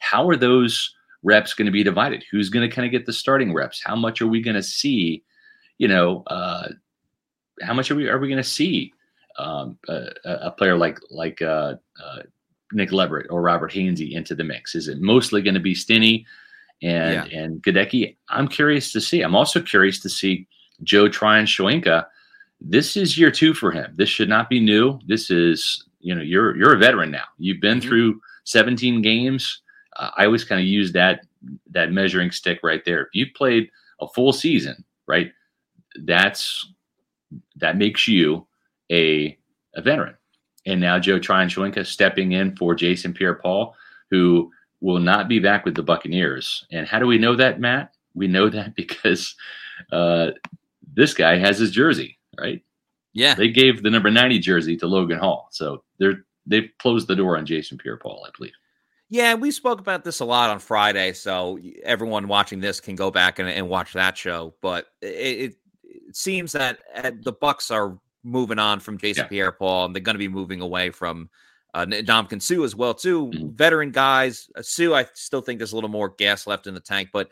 how 0.00 0.28
are 0.28 0.36
those 0.36 0.94
reps 1.22 1.54
going 1.54 1.66
to 1.66 1.72
be 1.72 1.82
divided? 1.82 2.24
Who's 2.30 2.50
going 2.50 2.68
to 2.68 2.74
kind 2.74 2.86
of 2.86 2.92
get 2.92 3.06
the 3.06 3.12
starting 3.12 3.52
reps? 3.52 3.82
How 3.84 3.96
much 3.96 4.20
are 4.20 4.26
we 4.26 4.40
going 4.40 4.56
to 4.56 4.62
see? 4.62 5.22
You 5.78 5.88
know, 5.88 6.22
uh, 6.26 6.68
how 7.62 7.74
much 7.74 7.90
are 7.90 7.94
we 7.94 8.08
are 8.08 8.18
we 8.18 8.28
going 8.28 8.42
to 8.42 8.48
see 8.48 8.92
um, 9.38 9.78
a, 9.88 10.08
a 10.24 10.50
player 10.50 10.76
like 10.76 10.98
like 11.10 11.40
uh, 11.42 11.74
uh, 12.02 12.22
Nick 12.72 12.92
Leverett 12.92 13.30
or 13.30 13.42
Robert 13.42 13.72
Hainsey 13.72 14.12
into 14.12 14.34
the 14.34 14.44
mix? 14.44 14.74
Is 14.74 14.88
it 14.88 15.00
mostly 15.00 15.42
going 15.42 15.54
to 15.54 15.60
be 15.60 15.74
Stinnie 15.74 16.26
and 16.82 17.32
and 17.32 17.62
Goedeke? 17.62 18.16
I'm 18.28 18.48
curious 18.48 18.92
to 18.92 19.00
see. 19.00 19.22
I'm 19.22 19.36
also 19.36 19.60
curious 19.60 20.00
to 20.00 20.08
see 20.08 20.46
Joe 20.82 21.08
Tryon 21.08 21.46
Shoyinka. 21.46 22.06
This 22.60 22.96
is 22.96 23.16
year 23.16 23.30
two 23.30 23.54
for 23.54 23.70
him. 23.70 23.94
This 23.96 24.08
should 24.08 24.28
not 24.28 24.50
be 24.50 24.60
new. 24.60 24.98
This 25.06 25.30
is 25.30 25.84
you 26.00 26.14
know 26.14 26.22
you're 26.22 26.56
you're 26.56 26.74
a 26.74 26.78
veteran 26.78 27.10
now. 27.10 27.24
You've 27.38 27.60
been 27.60 27.78
Mhm. 27.78 27.82
through 27.82 28.20
17 28.44 29.02
games. 29.02 29.62
Uh, 29.96 30.10
I 30.16 30.24
always 30.26 30.44
kind 30.44 30.60
of 30.60 30.66
use 30.66 30.92
that 30.92 31.26
that 31.70 31.92
measuring 31.92 32.30
stick 32.30 32.60
right 32.62 32.84
there. 32.84 33.02
If 33.02 33.08
you've 33.14 33.34
played 33.34 33.70
a 34.00 34.08
full 34.08 34.32
season, 34.32 34.84
right, 35.06 35.32
that's 36.04 36.72
that 37.56 37.76
makes 37.76 38.06
you 38.08 38.46
a 38.90 39.36
a 39.74 39.82
veteran. 39.82 40.14
And 40.66 40.80
now 40.80 40.98
Joe 40.98 41.18
Tryon 41.18 41.48
Shoyinka 41.48 41.86
stepping 41.86 42.32
in 42.32 42.54
for 42.56 42.74
Jason 42.74 43.12
Pierre-Paul, 43.14 43.74
who 44.10 44.50
will 44.80 44.98
not 44.98 45.28
be 45.28 45.38
back 45.38 45.64
with 45.64 45.74
the 45.74 45.82
Buccaneers. 45.82 46.66
And 46.72 46.86
how 46.86 46.98
do 46.98 47.06
we 47.06 47.18
know 47.18 47.34
that, 47.36 47.58
Matt? 47.60 47.94
We 48.14 48.26
know 48.26 48.48
that 48.50 48.74
because 48.76 49.34
uh, 49.92 50.32
this 50.94 51.14
guy 51.14 51.36
has 51.38 51.58
his 51.58 51.70
jersey, 51.70 52.18
right? 52.38 52.62
Yeah. 53.18 53.34
They 53.34 53.48
gave 53.48 53.82
the 53.82 53.90
number 53.90 54.10
90 54.10 54.38
jersey 54.38 54.76
to 54.76 54.86
Logan 54.86 55.18
Hall. 55.18 55.48
So 55.50 55.82
they're 55.98 56.24
they've 56.46 56.70
closed 56.78 57.08
the 57.08 57.16
door 57.16 57.36
on 57.36 57.44
Jason 57.44 57.76
Pierre-Paul, 57.76 58.24
I 58.26 58.30
believe. 58.36 58.52
Yeah, 59.10 59.34
we 59.34 59.50
spoke 59.50 59.80
about 59.80 60.04
this 60.04 60.20
a 60.20 60.24
lot 60.24 60.50
on 60.50 60.58
Friday, 60.60 61.12
so 61.14 61.58
everyone 61.82 62.28
watching 62.28 62.60
this 62.60 62.80
can 62.80 62.94
go 62.94 63.10
back 63.10 63.38
and, 63.38 63.48
and 63.48 63.68
watch 63.68 63.92
that 63.94 64.16
show. 64.16 64.54
But 64.62 64.86
it, 65.02 65.06
it, 65.08 65.54
seems 66.12 66.52
that 66.52 66.78
uh, 66.94 67.10
the 67.22 67.32
Bucks 67.32 67.70
are 67.70 67.98
moving 68.22 68.58
on 68.58 68.80
from 68.80 68.96
Jason 68.98 69.24
Yeah. 69.24 69.28
Pierre-Paul, 69.28 69.86
and 69.86 69.94
they're 69.94 70.02
going 70.02 70.14
to 70.14 70.18
be 70.18 70.28
moving 70.28 70.60
away 70.60 70.90
from 70.90 71.28
uh, 71.74 71.84
Ndamukong 71.86 72.40
Suh 72.40 72.62
as 72.62 72.74
well, 72.74 72.94
too. 72.94 73.26
Mhm. 73.26 73.52
Veteran 73.54 73.90
guys, 73.90 74.48
uh, 74.56 74.62
Suh, 74.62 74.94
I 74.94 75.06
still 75.14 75.42
think 75.42 75.58
there's 75.58 75.72
a 75.72 75.74
little 75.74 75.90
more 75.90 76.08
gas 76.08 76.46
left 76.46 76.66
in 76.66 76.74
the 76.74 76.80
tank, 76.80 77.10
but 77.12 77.28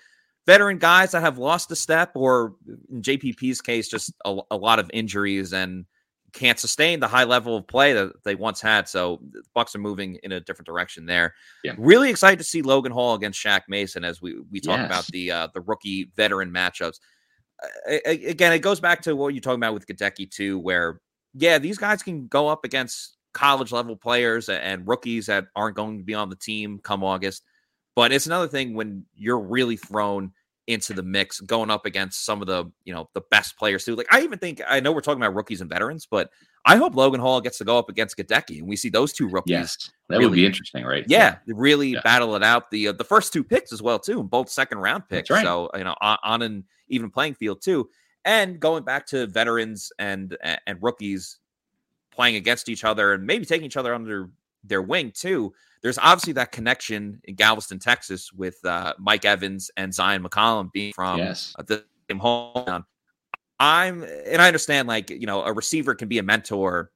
veteran 0.46 0.78
guys 0.78 1.10
that 1.12 1.20
have 1.22 1.38
lost 1.38 1.70
a 1.72 1.76
step, 1.76 2.12
or 2.14 2.54
in 2.90 3.02
JPP's 3.02 3.60
case, 3.60 3.88
just 3.88 4.12
a, 4.24 4.38
a 4.50 4.56
lot 4.56 4.78
of 4.78 4.90
injuries 4.94 5.52
and 5.52 5.84
can't 6.32 6.58
sustain 6.58 7.00
the 7.00 7.08
high 7.08 7.24
level 7.24 7.56
of 7.56 7.66
play 7.66 7.94
that 7.94 8.12
they 8.24 8.34
once 8.34 8.60
had. 8.60 8.88
So 8.88 9.20
the 9.30 9.42
Bucks 9.54 9.74
are 9.74 9.78
moving 9.78 10.18
in 10.22 10.32
a 10.32 10.40
different 10.40 10.66
direction 10.66 11.06
there. 11.06 11.34
Yeah. 11.64 11.72
Really 11.78 12.10
excited 12.10 12.38
to 12.38 12.44
see 12.44 12.62
Logan 12.62 12.92
Hall 12.92 13.14
against 13.14 13.42
Shaq 13.42 13.62
Mason 13.68 14.04
as 14.04 14.20
we 14.20 14.36
we 14.50 14.60
talk 14.60 14.78
Yes. 14.78 14.86
about 14.86 15.06
the 15.06 15.30
uh, 15.30 15.48
the 15.54 15.62
rookie 15.62 16.10
veteran 16.16 16.52
matchups. 16.52 16.98
Uh, 17.90 17.96
again, 18.04 18.52
it 18.52 18.58
goes 18.58 18.80
back 18.80 19.00
to 19.02 19.16
what 19.16 19.32
you're 19.34 19.40
talking 19.40 19.60
about 19.60 19.72
with 19.74 19.86
Goedeke 19.86 20.30
too, 20.30 20.58
where 20.58 21.00
yeah, 21.34 21.58
these 21.58 21.78
guys 21.78 22.02
can 22.02 22.26
go 22.28 22.48
up 22.48 22.64
against 22.64 23.16
college 23.32 23.72
level 23.72 23.96
players 23.96 24.48
and 24.48 24.86
rookies 24.88 25.26
that 25.26 25.46
aren't 25.54 25.76
going 25.76 25.98
to 25.98 26.04
be 26.04 26.14
on 26.14 26.28
the 26.30 26.36
team 26.36 26.78
come 26.82 27.02
August. 27.04 27.42
But 27.96 28.12
it's 28.12 28.26
another 28.26 28.46
thing 28.46 28.74
when 28.74 29.04
you're 29.14 29.40
really 29.40 29.76
thrown 29.76 30.32
into 30.66 30.92
the 30.92 31.02
mix, 31.02 31.40
going 31.40 31.70
up 31.70 31.86
against 31.86 32.24
some 32.24 32.40
of 32.40 32.46
the 32.46 32.70
you 32.84 32.92
know 32.92 33.08
the 33.14 33.22
best 33.30 33.58
players 33.58 33.84
too. 33.84 33.96
Like 33.96 34.12
I 34.12 34.20
even 34.22 34.38
think 34.38 34.60
I 34.68 34.80
know 34.80 34.92
we're 34.92 35.00
talking 35.00 35.22
about 35.22 35.34
rookies 35.34 35.60
and 35.60 35.70
veterans, 35.70 36.06
but 36.08 36.30
I 36.64 36.76
hope 36.76 36.94
Logan 36.94 37.20
Hall 37.20 37.40
gets 37.40 37.58
to 37.58 37.64
go 37.64 37.78
up 37.78 37.88
against 37.88 38.16
Goedeke, 38.16 38.58
and 38.58 38.68
we 38.68 38.76
see 38.76 38.90
those 38.90 39.12
two 39.12 39.28
rookies. 39.28 39.52
Yes, 39.52 39.90
that 40.08 40.18
really, 40.18 40.30
would 40.30 40.36
be 40.36 40.46
interesting, 40.46 40.84
right? 40.84 41.04
Yeah, 41.08 41.36
yeah. 41.46 41.54
really 41.56 41.90
yeah. 41.90 42.00
battle 42.02 42.36
it 42.36 42.42
out. 42.42 42.70
The 42.70 42.88
uh, 42.88 42.92
the 42.92 43.04
first 43.04 43.32
two 43.32 43.42
picks 43.42 43.72
as 43.72 43.80
well 43.80 43.98
too, 43.98 44.22
both 44.22 44.50
second 44.50 44.78
round 44.78 45.08
picks. 45.08 45.30
Right. 45.30 45.44
So 45.44 45.70
you 45.74 45.84
know 45.84 45.94
on, 46.00 46.18
on 46.22 46.42
an 46.42 46.64
even 46.88 47.10
playing 47.10 47.34
field 47.34 47.62
too. 47.62 47.88
And 48.24 48.58
going 48.58 48.82
back 48.82 49.06
to 49.08 49.26
veterans 49.28 49.92
and 49.98 50.36
and 50.42 50.78
rookies 50.82 51.38
playing 52.10 52.36
against 52.36 52.68
each 52.68 52.82
other 52.82 53.12
and 53.12 53.24
maybe 53.24 53.44
taking 53.44 53.66
each 53.66 53.76
other 53.76 53.94
under 53.94 54.30
their 54.66 54.82
wing 54.82 55.12
too. 55.14 55.52
There's 55.82 55.98
obviously 55.98 56.32
that 56.34 56.52
connection 56.52 57.20
in 57.24 57.34
Galveston, 57.34 57.78
Texas, 57.78 58.32
with 58.32 58.58
uh, 58.64 58.94
Mike 58.98 59.24
Evans 59.24 59.70
and 59.76 59.92
Zyon 59.92 60.24
McCollum 60.24 60.72
being 60.72 60.92
from 60.92 61.18
yes. 61.18 61.54
the 61.66 61.84
same 62.10 62.20
hometown. 62.20 62.84
I'm, 63.58 64.02
and 64.02 64.42
I 64.42 64.46
understand, 64.46 64.88
like 64.88 65.10
you 65.10 65.26
know, 65.26 65.42
a 65.42 65.52
receiver 65.52 65.94
can 65.94 66.08
be 66.08 66.18
a 66.18 66.22
mentor, 66.22 66.90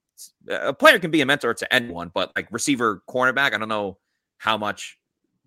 a 0.48 0.72
player 0.72 0.98
can 0.98 1.10
be 1.10 1.20
a 1.20 1.26
mentor 1.26 1.54
to 1.54 1.74
anyone, 1.74 2.10
but 2.12 2.32
like 2.36 2.48
receiver, 2.50 3.02
cornerback, 3.08 3.54
I 3.54 3.58
don't 3.58 3.68
know 3.68 3.98
how 4.38 4.58
much 4.58 4.98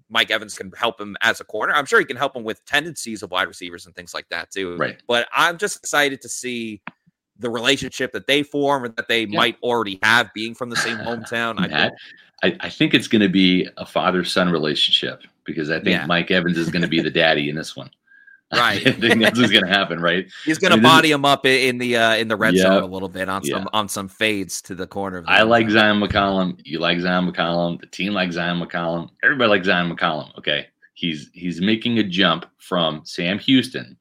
Mike 0.09 0.32
Evans 0.32 0.55
can 0.55 0.71
help 0.76 1.01
him 1.01 1.17
as 1.21 1.41
a 1.41 1.43
corner. 1.43 1.74
I'm 1.74 1.86
sure 1.86 1.99
he 1.99 2.05
can 2.05 2.17
help 2.17 2.36
him 2.36 2.43
with 2.43 2.63
tendencies 2.65 3.24
of 3.24 3.32
wide 3.32 3.47
receivers 3.47 3.86
and 3.86 3.95
things 3.95 4.13
like 4.13 4.30
that 4.30 4.51
too. 4.51 4.78
Right. 4.78 5.01
But 5.07 5.28
I'm 5.34 5.57
just 5.57 5.78
excited 5.78 6.21
to 6.21 6.30
see 6.30 6.82
the 7.39 7.49
relationship 7.49 8.11
that 8.13 8.27
they 8.27 8.43
form 8.43 8.84
or 8.84 8.89
that 8.89 9.07
they 9.07 9.23
yeah. 9.23 9.38
might 9.38 9.57
already 9.61 9.99
have 10.03 10.34
being 10.34 10.53
from 10.53 10.69
the 10.69 10.75
same 10.75 10.97
hometown. 10.99 11.59
Matt, 11.69 11.93
I, 12.43 12.55
I, 12.59 12.69
think 12.69 12.93
it's 12.93 13.07
going 13.07 13.21
to 13.21 13.29
be 13.29 13.67
a 13.77 13.86
father 13.86 14.23
son 14.23 14.49
relationship 14.49 15.23
because 15.45 15.69
I 15.69 15.75
think 15.75 15.89
yeah. 15.89 16.05
Mike 16.05 16.31
Evans 16.31 16.57
is 16.57 16.69
going 16.69 16.81
to 16.81 16.88
be 16.88 17.01
the 17.01 17.09
daddy 17.09 17.49
in 17.49 17.55
this 17.55 17.75
one. 17.75 17.89
Right. 18.53 18.86
I 18.86 18.91
think 18.91 19.19
that's 19.19 19.39
what's 19.39 19.51
going 19.51 19.65
to 19.65 19.71
happen, 19.71 19.99
right? 19.99 20.27
He's 20.45 20.59
going 20.59 20.69
to 20.69 20.77
mean, 20.77 20.84
body 20.84 21.09
him 21.09 21.25
up 21.25 21.43
in 21.43 21.79
the 21.79 21.97
uh, 21.97 22.15
in 22.17 22.27
the 22.27 22.36
red 22.36 22.53
yep. 22.53 22.67
zone 22.67 22.84
a 22.84 22.86
little 22.86 23.09
bit 23.09 23.27
on 23.27 23.43
some 23.43 23.67
on 23.73 23.89
some 23.89 24.07
fades 24.07 24.61
to 24.63 24.75
the 24.75 24.86
corner. 24.86 25.21
The 25.21 25.29
I 25.31 25.41
like 25.41 25.65
Zyon 25.65 26.05
McCollum. 26.05 26.61
You 26.63 26.77
like 26.77 26.99
Zyon 26.99 27.27
McCollum. 27.27 27.81
The 27.81 27.88
team 27.88 28.13
likes 28.13 28.36
Zyon 28.36 28.63
McCollum. 28.63 29.09
Everybody 29.23 29.49
likes 29.49 29.67
Zyon 29.67 29.91
McCollum. 29.91 30.38
Okay, 30.38 30.67
he's 30.93 31.31
he's 31.34 31.61
making 31.61 31.97
a 31.97 32.03
jump 32.03 32.45
from 32.59 33.01
Sam 33.05 33.39
Houston 33.39 33.97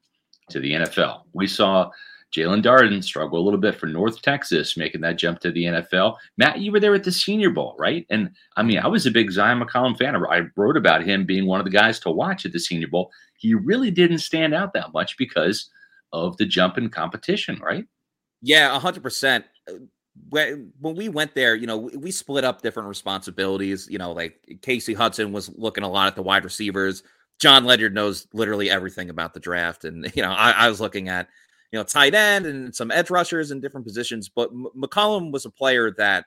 to 0.51 0.61
the 0.61 0.73
NFL. 0.73 1.23
We 1.33 1.47
saw 1.47 1.91
Jaelon 2.35 2.63
Darden 2.63 3.05
struggled 3.05 3.41
a 3.41 3.45
little 3.45 3.61
bit 3.61 3.75
for 3.75 3.87
North 3.87 4.23
Texas, 4.23 4.77
making 4.77 5.03
that 5.03 5.19
jump 5.19 5.41
to 5.41 5.51
the 5.51 5.65
NFL. 5.65 6.17
Matt, 6.39 6.61
you 6.61 6.73
were 6.73 6.81
there 6.81 6.95
at 6.95 7.05
the 7.05 7.13
Senior 7.13 7.51
Bowl, 7.51 7.77
right? 7.79 8.07
And 8.09 8.31
I 8.57 8.63
mean, 8.63 8.79
I 8.79 8.89
was 8.89 9.05
a 9.07 9.11
big 9.11 9.31
Zyon 9.31 9.63
McCollum 9.63 9.99
fan. 9.99 10.17
I 10.17 10.43
wrote 10.57 10.77
about 10.77 11.05
him 11.05 11.27
being 11.27 11.47
one 11.47 11.61
of 11.61 11.65
the 11.65 11.71
guys 11.71 12.01
to 12.01 12.11
watch 12.11 12.47
at 12.47 12.53
the 12.53 12.61
Senior 12.61 12.89
Bowl. 12.89 13.11
He 13.37 13.55
really 13.55 13.91
didn't 13.91 14.19
stand 14.21 14.55
out 14.55 14.73
that 14.73 14.93
much 14.95 15.19
because 15.19 15.69
of 16.13 16.37
the 16.39 16.47
jump 16.47 16.79
in 16.79 16.89
competition, 16.89 17.61
right? 17.63 17.85
Yeah, 18.41 18.79
hundred 18.79 19.03
percent. 19.03 19.45
When 20.31 20.73
when 20.81 20.95
we 20.95 21.11
went 21.11 21.35
there, 21.35 21.55
you 21.55 21.67
know, 21.67 21.77
we 21.77 22.11
split 22.11 22.45
up 22.45 22.63
different 22.63 22.89
responsibilities. 22.89 23.89
You 23.91 23.99
know, 23.99 24.13
like 24.13 24.59
Casey 24.63 24.95
Hudson 24.95 25.33
was 25.33 25.51
looking 25.57 25.85
a 25.85 25.91
lot 25.91 26.09
at 26.09 26.17
the 26.17 26.23
wide 26.23 26.45
receivers. 26.45 27.03
John 27.39 27.65
Ledyard 27.65 27.95
knows 27.95 28.27
literally 28.33 28.71
everything 28.71 29.11
about 29.11 29.35
the 29.35 29.41
draft, 29.41 29.85
and 29.85 30.11
you 30.17 30.23
know, 30.23 30.33
I, 30.33 30.53
I 30.53 30.69
was 30.69 30.81
looking 30.81 31.09
at 31.11 31.29
you 31.73 31.79
know, 31.79 31.85
tight 31.85 32.15
end 32.15 32.47
and 32.47 32.75
some 32.75 32.91
edge 32.91 33.11
rushers 33.11 33.51
in 33.51 33.61
different 33.61 33.87
positions. 33.87 34.29
But 34.29 34.51
M- 34.51 34.69
McCollum 34.77 35.33
was 35.33 35.47
a 35.47 35.51
player 35.51 35.91
that 35.93 36.27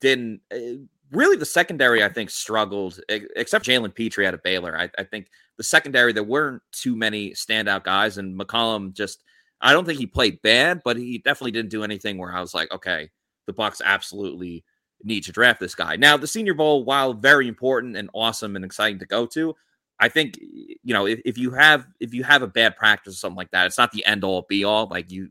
didn't 0.00 0.42
uh, 0.52 0.84
really 1.10 1.36
the 1.36 1.46
secondary, 1.46 2.04
I 2.04 2.08
think, 2.08 2.30
struggled, 2.30 3.00
except 3.08 3.66
Jalen 3.66 3.94
Pitre 3.94 4.26
out 4.26 4.34
of 4.34 4.42
Baylor. 4.42 4.78
I, 4.78 4.90
I, 4.98 5.04
think 5.04 5.28
the 5.56 5.64
secondary, 5.64 6.12
there 6.12 6.22
weren't 6.22 6.62
too 6.70 6.94
many 6.94 7.30
standout 7.30 7.84
guys, 7.84 8.18
and 8.18 8.38
McCollum 8.38 8.92
just, 8.92 9.22
I 9.60 9.72
don't 9.72 9.84
think 9.84 9.98
he 9.98 10.06
played 10.06 10.42
bad, 10.42 10.82
but 10.84 10.96
he 10.96 11.18
definitely 11.18 11.52
didn't 11.52 11.70
do 11.70 11.84
anything 11.84 12.18
where 12.18 12.34
I 12.34 12.40
was 12.40 12.54
like, 12.54 12.72
okay, 12.72 13.10
the 13.46 13.52
Bucks 13.52 13.80
absolutely 13.84 14.64
need 15.02 15.24
to 15.24 15.32
draft 15.32 15.60
this 15.60 15.74
guy. 15.74 15.96
Now, 15.96 16.16
the 16.16 16.26
Senior 16.26 16.54
Bowl, 16.54 16.84
while 16.84 17.14
very 17.14 17.48
important 17.48 17.96
and 17.96 18.10
awesome 18.12 18.56
and 18.56 18.64
exciting 18.64 18.98
to 19.00 19.06
go 19.06 19.26
to, 19.26 19.54
I 20.02 20.08
think 20.08 20.36
you 20.40 20.92
know 20.92 21.06
if, 21.06 21.20
if 21.24 21.38
you 21.38 21.52
have 21.52 21.86
if 22.00 22.12
you 22.12 22.24
have 22.24 22.42
a 22.42 22.48
bad 22.48 22.76
practice 22.76 23.14
or 23.14 23.16
something 23.16 23.36
like 23.36 23.52
that, 23.52 23.66
it's 23.66 23.78
not 23.78 23.92
the 23.92 24.04
end 24.04 24.24
all 24.24 24.42
be 24.42 24.64
all. 24.64 24.88
Like 24.88 25.12
you 25.12 25.30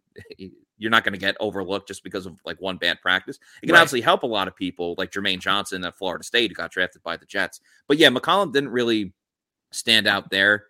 you're 0.77 0.89
not 0.89 1.03
going 1.03 1.13
to 1.13 1.19
get 1.19 1.35
overlooked 1.41 1.89
just 1.89 2.05
because 2.05 2.25
of 2.25 2.39
like 2.45 2.59
one 2.61 2.77
bad 2.77 3.01
practice. 3.01 3.37
It 3.61 3.67
can 3.67 3.73
right. 3.73 3.81
obviously 3.81 3.99
help 3.99 4.23
a 4.23 4.27
lot 4.27 4.47
of 4.47 4.55
people, 4.55 4.95
like 4.97 5.11
Jermaine 5.11 5.39
Johnson 5.39 5.83
at 5.83 5.97
Florida 5.97 6.23
State, 6.23 6.49
who 6.49 6.55
got 6.55 6.71
drafted 6.71 7.03
by 7.03 7.17
the 7.17 7.25
Jets. 7.25 7.59
But 7.87 7.97
yeah, 7.97 8.09
McCollum 8.09 8.53
didn't 8.53 8.69
really 8.69 9.13
stand 9.71 10.07
out 10.07 10.31
there 10.31 10.65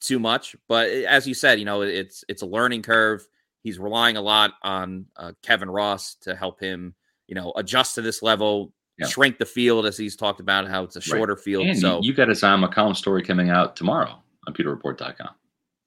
too 0.00 0.18
much. 0.18 0.56
But 0.66 0.88
eh, 0.88 1.04
as 1.06 1.28
you 1.28 1.34
said, 1.34 1.58
you 1.58 1.66
know, 1.66 1.82
it's 1.82 2.24
it's 2.28 2.42
a 2.42 2.46
learning 2.46 2.82
curve. 2.82 3.28
He's 3.62 3.78
relying 3.78 4.16
a 4.16 4.22
lot 4.22 4.54
on 4.62 5.06
uh, 5.14 5.32
Kevin 5.42 5.70
Ross 5.70 6.16
to 6.22 6.34
help 6.34 6.58
him, 6.58 6.94
you 7.28 7.34
know, 7.34 7.52
adjust 7.54 7.96
to 7.96 8.02
this 8.02 8.22
level 8.22 8.72
yeah. 8.98 9.06
shrink 9.06 9.38
the 9.38 9.46
field 9.46 9.86
as 9.86 9.96
he's 9.96 10.16
talked 10.16 10.40
about 10.40 10.68
how 10.68 10.82
it's 10.84 10.96
a 10.96 11.00
shorter 11.00 11.34
right. 11.34 11.42
field. 11.42 11.66
And 11.66 11.78
so 11.78 12.00
you 12.02 12.12
got 12.12 12.28
a 12.28 12.32
Zyon 12.32 12.66
McCollum 12.66 12.96
story 12.96 13.22
coming 13.22 13.50
out 13.50 13.76
tomorrow 13.76 14.18
on 14.46 14.54
PewterReport.com. 14.54 15.30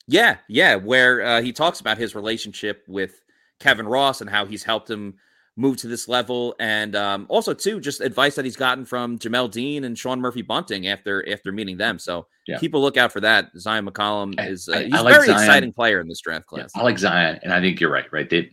Yeah, 0.07 0.37
yeah, 0.47 0.75
where 0.75 1.25
uh, 1.25 1.41
he 1.41 1.51
talks 1.51 1.79
about 1.79 1.97
his 1.97 2.13
relationship 2.13 2.83
with 2.87 3.23
Kevin 3.59 3.87
Ross 3.87 4.21
and 4.21 4.29
how 4.29 4.45
he's 4.45 4.63
helped 4.63 4.89
him 4.89 5.15
move 5.57 5.77
to 5.77 5.87
this 5.87 6.07
level, 6.07 6.53
and 6.59 6.95
um, 6.95 7.25
also 7.29 7.53
too 7.53 7.79
just 7.79 8.01
advice 8.01 8.35
that 8.35 8.45
he's 8.45 8.57
gotten 8.57 8.85
from 8.85 9.17
Jamel 9.17 9.49
Dean 9.49 9.85
and 9.85 9.97
Sean 9.97 10.19
Murphy 10.19 10.41
Bunting 10.43 10.87
after 10.87 11.27
after 11.31 11.51
meeting 11.51 11.77
them. 11.77 11.97
So 11.97 12.27
yeah. 12.45 12.59
keep 12.59 12.75
a 12.75 12.77
lookout 12.77 13.11
for 13.11 13.21
that. 13.21 13.53
Zyon 13.55 13.89
McCollum 13.89 14.35
is 14.47 14.69
uh, 14.69 14.73
I, 14.73 14.83
he's 14.83 14.93
I 14.93 15.01
like 15.01 15.15
a 15.15 15.17
very 15.17 15.29
Zyon. 15.29 15.41
exciting 15.41 15.73
player 15.73 16.01
in 16.01 16.07
this 16.07 16.21
draft 16.21 16.45
class. 16.45 16.71
Yeah, 16.75 16.81
I 16.81 16.85
like 16.85 16.97
Zyon, 16.97 17.39
and 17.41 17.51
I 17.51 17.61
think 17.61 17.79
you're 17.79 17.91
right. 17.91 18.11
Right, 18.11 18.29
they, 18.29 18.51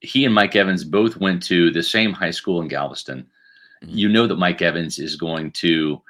he 0.00 0.26
and 0.26 0.34
Mike 0.34 0.54
Evans 0.54 0.84
both 0.84 1.16
went 1.16 1.42
to 1.44 1.70
the 1.70 1.82
same 1.82 2.12
high 2.12 2.30
school 2.30 2.60
in 2.60 2.68
Galveston 2.68 3.26
Mm-hmm. 3.84 3.96
you 3.96 4.08
know 4.08 4.26
that 4.26 4.36
Mike 4.36 4.62
Evans 4.62 4.98
is 4.98 5.16
going 5.16 5.52
to 5.52 6.00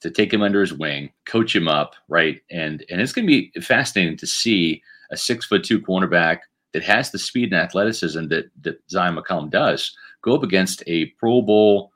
to 0.00 0.10
take 0.10 0.32
him 0.32 0.42
under 0.42 0.62
his 0.62 0.72
wing, 0.72 1.12
coach 1.26 1.54
him 1.54 1.68
up, 1.68 1.94
right? 2.08 2.40
And 2.50 2.84
and 2.90 3.00
it's 3.00 3.12
going 3.12 3.26
to 3.26 3.30
be 3.30 3.52
fascinating 3.60 4.16
to 4.18 4.26
see 4.26 4.82
a 5.10 5.16
six 5.16 5.46
foot 5.46 5.64
two 5.64 5.80
cornerback 5.80 6.40
that 6.72 6.82
has 6.82 7.10
the 7.10 7.18
speed 7.18 7.52
and 7.52 7.60
athleticism 7.60 8.28
that 8.28 8.50
that 8.62 8.86
Zyon 8.88 9.18
McCollum 9.18 9.50
does 9.50 9.96
go 10.22 10.34
up 10.34 10.42
against 10.42 10.82
a 10.86 11.06
Pro 11.18 11.42
Bowl 11.42 11.92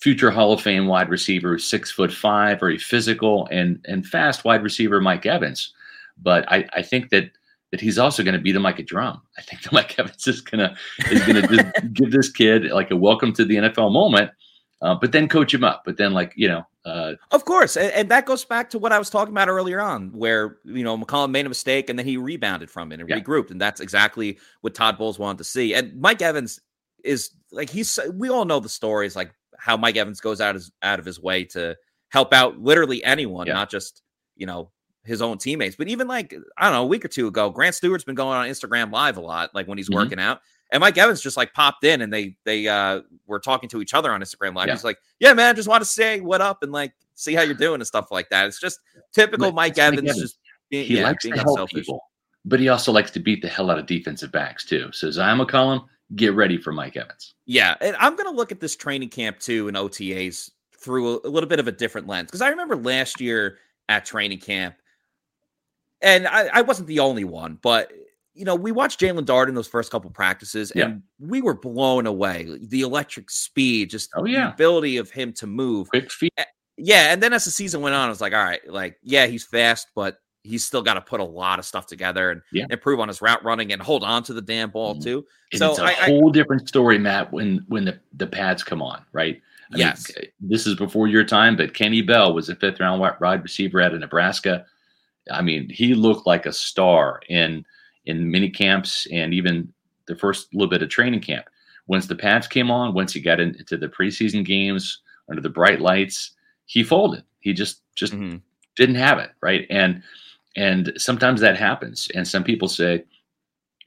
future 0.00 0.30
Hall 0.30 0.52
of 0.52 0.60
Fame 0.60 0.86
wide 0.86 1.10
receiver, 1.10 1.58
six 1.58 1.90
foot 1.90 2.12
five, 2.12 2.60
very 2.60 2.78
physical 2.78 3.48
and 3.50 3.84
and 3.88 4.06
fast 4.06 4.44
wide 4.44 4.62
receiver 4.62 5.00
Mike 5.00 5.26
Evans. 5.26 5.72
But 6.22 6.50
I, 6.52 6.66
I 6.74 6.82
think 6.82 7.10
that 7.10 7.30
that 7.70 7.80
he's 7.80 7.98
also 7.98 8.24
going 8.24 8.34
to 8.34 8.40
beat 8.40 8.56
him 8.56 8.64
like 8.64 8.80
a 8.80 8.82
drum. 8.82 9.22
I 9.38 9.42
think 9.42 9.62
that 9.62 9.72
Mike 9.72 9.96
Evans 9.98 10.26
is 10.26 10.40
gonna 10.40 10.76
is 11.10 11.24
gonna 11.24 11.72
give 11.92 12.10
this 12.10 12.30
kid 12.30 12.64
like 12.64 12.90
a 12.90 12.96
welcome 12.96 13.32
to 13.34 13.44
the 13.44 13.56
NFL 13.56 13.92
moment 13.92 14.32
uh, 14.82 14.94
but 14.94 15.12
then 15.12 15.28
coach 15.28 15.52
him 15.52 15.64
up. 15.64 15.82
But 15.84 15.96
then, 15.96 16.12
like 16.12 16.32
you 16.36 16.48
know, 16.48 16.66
uh, 16.84 17.14
of 17.30 17.44
course, 17.44 17.76
and, 17.76 17.92
and, 17.92 18.08
that 18.08 18.26
goes 18.26 18.44
back 18.44 18.70
to 18.70 18.78
what 18.78 18.92
I 18.92 18.98
was 18.98 19.10
talking 19.10 19.34
about 19.34 19.48
earlier 19.48 19.80
on, 19.80 20.10
where 20.12 20.58
you 20.64 20.82
know 20.82 20.96
McCollum 20.96 21.30
made 21.30 21.46
a 21.46 21.48
mistake 21.48 21.90
and 21.90 21.98
then 21.98 22.06
he 22.06 22.16
rebounded 22.16 22.70
from 22.70 22.92
it 22.92 23.00
and 23.00 23.08
yeah. 23.08 23.18
regrouped, 23.18 23.50
and 23.50 23.60
that's 23.60 23.80
exactly 23.80 24.38
what 24.62 24.74
Todd 24.74 24.96
Bowles 24.96 25.18
wanted 25.18 25.38
to 25.38 25.44
see. 25.44 25.74
And 25.74 26.00
Mike 26.00 26.22
Evans 26.22 26.60
is 27.04 27.30
like 27.52 27.68
he's 27.68 27.98
we 28.14 28.30
all 28.30 28.44
know 28.44 28.60
the 28.60 28.68
stories, 28.68 29.14
like 29.14 29.32
how 29.58 29.76
Mike 29.76 29.96
Evans 29.96 30.20
goes 30.20 30.40
out 30.40 30.54
his 30.54 30.72
out 30.82 30.98
of 30.98 31.04
his 31.04 31.20
way 31.20 31.44
to 31.44 31.76
help 32.08 32.32
out 32.32 32.58
literally 32.58 33.04
anyone, 33.04 33.46
yeah. 33.46 33.52
not 33.52 33.70
just 33.70 34.02
you 34.36 34.46
know 34.46 34.70
his 35.04 35.20
own 35.20 35.36
teammates, 35.36 35.76
but 35.76 35.88
even 35.88 36.08
like 36.08 36.34
I 36.56 36.64
don't 36.64 36.72
know, 36.72 36.84
a 36.84 36.86
week 36.86 37.04
or 37.04 37.08
two 37.08 37.26
ago, 37.26 37.50
Grant 37.50 37.74
Stuard's 37.74 38.04
been 38.04 38.14
going 38.14 38.38
on 38.38 38.48
Instagram 38.48 38.90
Live 38.90 39.18
a 39.18 39.20
lot, 39.20 39.54
like 39.54 39.68
when 39.68 39.76
he's 39.76 39.90
mm-hmm. 39.90 39.98
working 39.98 40.18
out, 40.18 40.40
and 40.72 40.80
Mike 40.80 40.96
Evans 40.98 41.20
just 41.20 41.36
like 41.36 41.52
popped 41.52 41.84
in 41.84 42.02
and 42.02 42.12
they 42.12 42.36
they 42.44 42.68
uh 42.68 43.00
were 43.26 43.40
talking 43.40 43.68
to 43.70 43.82
each 43.82 43.94
other 43.94 44.12
on 44.12 44.20
Instagram 44.20 44.54
Live. 44.54 44.68
Yeah. 44.68 44.74
He's 44.74 44.84
like, 44.84 44.98
"Yeah, 45.18 45.32
man, 45.32 45.56
just 45.56 45.68
want 45.68 45.82
to 45.82 45.88
say 45.88 46.20
what 46.20 46.40
up 46.40 46.62
and 46.62 46.72
like 46.72 46.92
see 47.14 47.34
how 47.34 47.42
you're 47.42 47.54
doing 47.54 47.80
and 47.80 47.86
stuff 47.86 48.10
like 48.10 48.28
that." 48.30 48.46
It's 48.46 48.60
just 48.60 48.80
typical 49.12 49.52
Mike 49.52 49.78
Evans, 49.78 50.02
Mike 50.02 50.10
Evans. 50.10 50.22
Just 50.22 50.38
being, 50.70 50.86
he 50.86 50.98
yeah, 50.98 51.04
likes 51.04 51.24
being 51.24 51.36
to 51.36 51.42
help 51.42 51.70
people, 51.70 52.02
but 52.44 52.60
he 52.60 52.68
also 52.68 52.92
likes 52.92 53.10
to 53.12 53.20
beat 53.20 53.42
the 53.42 53.48
hell 53.48 53.70
out 53.70 53.78
of 53.78 53.86
defensive 53.86 54.30
backs 54.32 54.64
too. 54.64 54.90
So 54.92 55.08
Zyon 55.08 55.44
McCollum, 55.44 55.84
get 56.16 56.34
ready 56.34 56.56
for 56.56 56.72
Mike 56.72 56.96
Evans. 56.96 57.34
Yeah, 57.46 57.74
and 57.80 57.96
I'm 57.98 58.16
gonna 58.16 58.30
look 58.30 58.52
at 58.52 58.60
this 58.60 58.76
training 58.76 59.08
camp 59.08 59.38
too 59.40 59.68
and 59.68 59.76
OTAs 59.76 60.50
through 60.76 61.16
a, 61.16 61.28
a 61.28 61.30
little 61.30 61.48
bit 61.48 61.58
of 61.58 61.68
a 61.68 61.72
different 61.72 62.06
lens 62.06 62.26
because 62.26 62.42
I 62.42 62.48
remember 62.48 62.76
last 62.76 63.20
year 63.20 63.58
at 63.88 64.04
training 64.04 64.38
camp, 64.38 64.76
and 66.00 66.28
I, 66.28 66.48
I 66.52 66.62
wasn't 66.62 66.86
the 66.86 67.00
only 67.00 67.24
one, 67.24 67.58
but 67.60 67.92
you 68.34 68.44
know, 68.44 68.54
we 68.54 68.72
watched 68.72 69.00
Jaelon 69.00 69.24
Darden 69.24 69.54
those 69.54 69.68
first 69.68 69.90
couple 69.90 70.10
practices, 70.10 70.70
and 70.72 71.02
we 71.18 71.42
were 71.42 71.54
blown 71.54 72.06
away. 72.06 72.48
The 72.60 72.82
electric 72.82 73.30
speed, 73.30 73.90
just 73.90 74.10
oh, 74.16 74.24
yeah. 74.24 74.46
the 74.46 74.54
ability 74.54 74.96
of 74.98 75.10
him 75.10 75.32
to 75.34 75.46
move. 75.46 75.88
Quick 75.88 76.10
feet. 76.10 76.32
Yeah. 76.76 77.12
And 77.12 77.22
then 77.22 77.32
as 77.32 77.44
the 77.44 77.50
season 77.50 77.80
went 77.80 77.94
on, 77.94 78.06
I 78.06 78.08
was 78.08 78.20
like, 78.20 78.32
all 78.32 78.42
right, 78.42 78.60
like, 78.68 78.96
yeah, 79.02 79.26
he's 79.26 79.44
fast, 79.44 79.88
but 79.94 80.18
he's 80.42 80.64
still 80.64 80.82
got 80.82 80.94
to 80.94 81.00
put 81.00 81.20
a 81.20 81.24
lot 81.24 81.58
of 81.58 81.64
stuff 81.64 81.86
together 81.86 82.30
and 82.30 82.42
yeah. 82.52 82.64
improve 82.70 83.00
on 83.00 83.08
his 83.08 83.20
route 83.20 83.44
running 83.44 83.72
and 83.72 83.82
hold 83.82 84.02
on 84.02 84.22
to 84.22 84.32
the 84.32 84.40
damn 84.40 84.70
ball 84.70 84.94
mm-hmm. 84.94 85.02
too. 85.02 85.26
And 85.52 85.58
so 85.58 85.70
it's 85.70 85.78
a 85.80 85.84
I, 85.84 85.92
whole 85.92 86.30
I, 86.30 86.32
different 86.32 86.66
story, 86.68 86.98
Matt, 86.98 87.32
when 87.32 87.64
when 87.68 87.84
the, 87.84 88.00
the 88.14 88.26
pads 88.26 88.62
come 88.62 88.80
on, 88.80 89.04
right? 89.12 89.42
I 89.74 89.78
yes. 89.78 90.10
Mean, 90.16 90.28
this 90.40 90.66
is 90.66 90.76
before 90.76 91.08
your 91.08 91.24
time, 91.24 91.56
but 91.56 91.74
Kenny 91.74 92.00
Bell 92.00 92.32
was 92.32 92.48
a 92.48 92.54
fifth 92.56 92.80
round 92.80 93.00
wide 93.00 93.42
receiver 93.42 93.82
out 93.82 93.92
of 93.92 94.00
Nebraska 94.00 94.64
I 95.30 95.42
mean, 95.42 95.68
he 95.68 95.94
looked 95.94 96.26
like 96.26 96.46
a 96.46 96.52
star 96.52 97.20
in 97.28 97.64
in 98.06 98.30
mini 98.30 98.50
camps 98.50 99.06
and 99.12 99.34
even 99.34 99.72
the 100.06 100.16
first 100.16 100.52
little 100.54 100.68
bit 100.68 100.82
of 100.82 100.88
training 100.88 101.20
camp. 101.20 101.46
Once 101.86 102.06
the 102.06 102.14
pads 102.14 102.46
came 102.46 102.70
on, 102.70 102.94
once 102.94 103.12
he 103.12 103.20
got 103.20 103.40
into 103.40 103.76
the 103.76 103.88
preseason 103.88 104.44
games 104.44 105.00
under 105.28 105.42
the 105.42 105.48
bright 105.48 105.80
lights, 105.80 106.32
he 106.66 106.82
folded. 106.82 107.24
He 107.40 107.52
just 107.52 107.82
just 107.94 108.12
mm-hmm. 108.12 108.36
didn't 108.76 108.94
have 108.96 109.18
it, 109.18 109.30
right? 109.40 109.66
And 109.70 110.02
and 110.56 110.92
sometimes 110.96 111.40
that 111.40 111.56
happens. 111.56 112.08
And 112.14 112.26
some 112.26 112.44
people 112.44 112.68
say, 112.68 113.04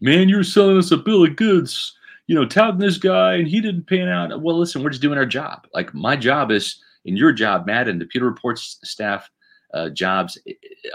"Man, 0.01 0.29
you're 0.29 0.43
selling 0.43 0.77
us 0.77 0.91
a 0.91 0.97
bill 0.97 1.23
of 1.23 1.35
goods." 1.35 1.95
You 2.27 2.35
know, 2.35 2.45
touting 2.45 2.79
this 2.79 2.97
guy 2.97 3.35
and 3.35 3.47
he 3.47 3.59
didn't 3.59 3.87
pan 3.87 4.07
out. 4.07 4.41
Well, 4.41 4.57
listen, 4.57 4.81
we're 4.81 4.91
just 4.91 5.01
doing 5.01 5.17
our 5.17 5.25
job. 5.25 5.67
Like 5.73 5.93
my 5.93 6.15
job 6.15 6.51
is, 6.51 6.81
in 7.03 7.17
your 7.17 7.33
job, 7.33 7.65
Matt, 7.65 7.89
and 7.89 7.99
the 7.99 8.05
Pewter 8.05 8.25
Reports 8.25 8.79
staff 8.81 9.29
uh, 9.73 9.89
jobs 9.89 10.37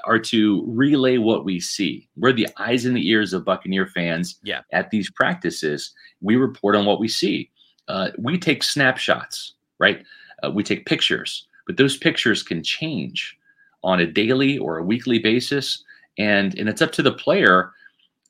are 0.04 0.18
to 0.18 0.64
relay 0.66 1.18
what 1.18 1.44
we 1.44 1.58
see. 1.60 2.08
We're 2.16 2.32
the 2.32 2.48
eyes 2.58 2.84
and 2.84 2.96
the 2.96 3.08
ears 3.08 3.32
of 3.32 3.44
Buccaneer 3.44 3.86
fans 3.86 4.38
yeah. 4.42 4.60
at 4.72 4.90
these 4.90 5.10
practices. 5.10 5.92
We 6.20 6.36
report 6.36 6.76
on 6.76 6.86
what 6.86 7.00
we 7.00 7.08
see. 7.08 7.50
Uh, 7.88 8.10
we 8.18 8.38
take 8.38 8.62
snapshots, 8.62 9.54
right? 9.78 10.04
Uh, 10.44 10.50
we 10.50 10.62
take 10.62 10.86
pictures, 10.86 11.46
but 11.66 11.76
those 11.76 11.96
pictures 11.96 12.42
can 12.42 12.62
change 12.62 13.36
on 13.82 14.00
a 14.00 14.06
daily 14.06 14.58
or 14.58 14.78
a 14.78 14.84
weekly 14.84 15.18
basis, 15.18 15.82
and 16.18 16.56
and 16.58 16.68
it's 16.68 16.82
up 16.82 16.92
to 16.92 17.02
the 17.02 17.12
player 17.12 17.72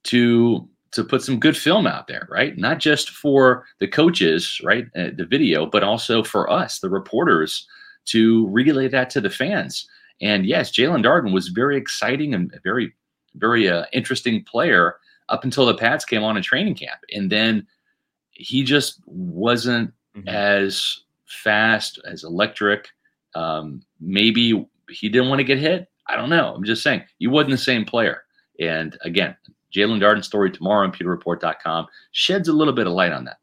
to 0.04 0.68
to 0.92 1.04
put 1.04 1.22
some 1.22 1.38
good 1.38 1.56
film 1.56 1.86
out 1.86 2.06
there, 2.06 2.26
right? 2.30 2.56
Not 2.56 2.78
just 2.78 3.10
for 3.10 3.66
the 3.78 3.88
coaches, 3.88 4.58
right, 4.64 4.86
uh, 4.96 5.10
the 5.14 5.26
video, 5.28 5.66
but 5.66 5.82
also 5.82 6.22
for 6.22 6.50
us, 6.50 6.78
the 6.78 6.88
reporters, 6.88 7.66
to 8.06 8.48
relay 8.48 8.88
that 8.88 9.10
to 9.10 9.20
the 9.20 9.28
fans. 9.28 9.86
And 10.20 10.46
yes, 10.46 10.70
Jaelon 10.70 11.04
Darden 11.04 11.32
was 11.32 11.48
very 11.48 11.76
exciting 11.76 12.34
and 12.34 12.52
very, 12.62 12.92
very 13.34 13.68
uh, 13.68 13.84
interesting 13.92 14.44
player 14.44 14.96
up 15.28 15.44
until 15.44 15.66
the 15.66 15.74
Pats 15.74 16.04
came 16.04 16.24
on 16.24 16.36
in 16.36 16.42
training 16.42 16.74
camp, 16.74 17.00
and 17.12 17.30
then 17.30 17.66
he 18.32 18.62
just 18.62 19.00
wasn't 19.06 19.92
mm-hmm. 20.16 20.28
as 20.28 21.02
fast 21.26 22.00
as 22.04 22.24
electric. 22.24 22.88
Um, 23.34 23.82
maybe 24.00 24.66
he 24.88 25.08
didn't 25.08 25.28
want 25.28 25.40
to 25.40 25.44
get 25.44 25.58
hit. 25.58 25.88
I 26.06 26.16
don't 26.16 26.30
know. 26.30 26.54
I'm 26.54 26.64
just 26.64 26.82
saying 26.82 27.02
he 27.18 27.26
wasn't 27.26 27.52
the 27.52 27.58
same 27.58 27.84
player. 27.84 28.22
And 28.58 28.96
again, 29.02 29.36
Jaelon 29.74 30.00
Darden 30.00 30.24
story 30.24 30.50
tomorrow 30.50 30.86
on 30.86 30.92
pewterreport.com 30.92 31.86
sheds 32.12 32.48
a 32.48 32.52
little 32.52 32.72
bit 32.72 32.86
of 32.86 32.94
light 32.94 33.12
on 33.12 33.24
that. 33.24 33.38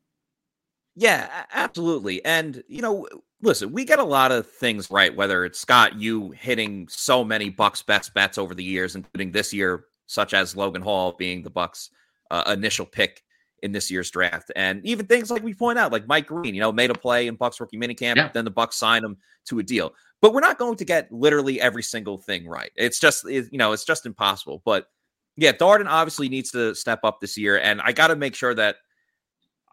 Yeah, 0.95 1.43
absolutely. 1.53 2.23
And, 2.23 2.63
you 2.67 2.81
know, 2.81 3.07
listen, 3.41 3.71
we 3.73 3.83
get 3.83 3.99
a 3.99 4.03
lot 4.03 4.31
of 4.31 4.49
things 4.49 4.89
right, 4.89 5.13
whether 5.13 5.43
it's 5.43 5.59
Scott, 5.59 5.99
you 5.99 6.31
hitting 6.31 6.87
so 6.89 7.23
many 7.23 7.49
Bucks 7.49 7.81
best 7.81 8.13
bets 8.13 8.37
over 8.37 8.55
the 8.55 8.63
years, 8.63 8.95
including 8.95 9.31
this 9.31 9.53
year, 9.53 9.85
such 10.07 10.33
as 10.33 10.55
Logan 10.55 10.81
Hall 10.81 11.13
being 11.17 11.43
the 11.43 11.49
Bucks 11.49 11.89
uh, 12.31 12.43
initial 12.47 12.85
pick 12.85 13.23
in 13.61 13.71
this 13.71 13.91
year's 13.91 14.09
draft. 14.11 14.51
And 14.55 14.85
even 14.85 15.05
things 15.05 15.29
like 15.29 15.43
we 15.43 15.53
point 15.53 15.77
out, 15.79 15.91
like 15.91 16.07
Mike 16.07 16.27
Green, 16.27 16.55
you 16.55 16.61
know, 16.61 16.71
made 16.71 16.91
a 16.91 16.95
play 16.95 17.27
in 17.27 17.35
Bucks 17.35 17.59
rookie 17.59 17.77
minicamp, 17.77 18.15
yeah. 18.15 18.29
then 18.33 18.45
the 18.45 18.51
Bucks 18.51 18.77
signed 18.77 19.03
him 19.03 19.17
to 19.49 19.59
a 19.59 19.63
deal. 19.63 19.93
But 20.21 20.33
we're 20.33 20.39
not 20.39 20.57
going 20.57 20.77
to 20.77 20.85
get 20.85 21.11
literally 21.11 21.59
every 21.59 21.83
single 21.83 22.17
thing 22.17 22.47
right. 22.47 22.71
It's 22.75 22.99
just, 22.99 23.27
it, 23.27 23.47
you 23.51 23.57
know, 23.57 23.73
it's 23.73 23.85
just 23.85 24.05
impossible. 24.05 24.61
But 24.63 24.87
yeah, 25.35 25.51
Darden 25.51 25.87
obviously 25.87 26.29
needs 26.29 26.51
to 26.51 26.73
step 26.73 26.99
up 27.03 27.19
this 27.19 27.37
year. 27.37 27.59
And 27.59 27.81
I 27.81 27.91
got 27.91 28.07
to 28.07 28.15
make 28.15 28.35
sure 28.35 28.53
that 28.53 28.77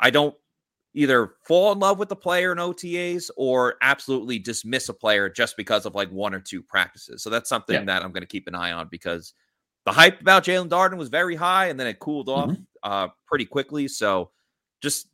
I 0.01 0.11
don't 0.11 0.35
either 0.95 1.35
fall 1.43 1.73
in 1.73 1.79
love 1.79 1.99
with 1.99 2.09
the 2.09 2.17
player 2.17 2.53
in 2.53 2.59
OTAs 2.59 3.31
or 3.37 3.77
absolutely 3.83 4.39
dismiss 4.39 4.89
a 4.89 4.95
player 4.95 5.29
just 5.29 5.57
because 5.57 5.87
of 5.87 5.95
like 5.95 6.11
one 6.11 6.35
or 6.35 6.41
two 6.41 6.63
practices. 6.63 7.23
So 7.23 7.31
that's 7.31 7.49
something 7.49 7.75
yeah. 7.75 7.85
that 7.85 8.03
I'm 8.03 8.13
going 8.13 8.23
to 8.23 8.27
keep 8.27 8.47
an 8.47 8.55
eye 8.55 8.73
on 8.73 8.89
because 8.91 9.35
the 9.85 9.93
hype 9.93 10.21
about 10.21 10.45
Jaelon 10.45 10.69
Darden 10.69 10.97
was 10.97 11.09
very 11.09 11.35
high 11.35 11.67
and 11.67 11.81
then 11.81 11.87
it 11.87 11.99
cooled 11.99 12.29
off 12.29 12.51
mm-hmm. 12.51 12.63
uh, 12.83 13.09
pretty 13.27 13.47
quickly. 13.47 13.89
So 13.89 14.31
just 14.81 15.09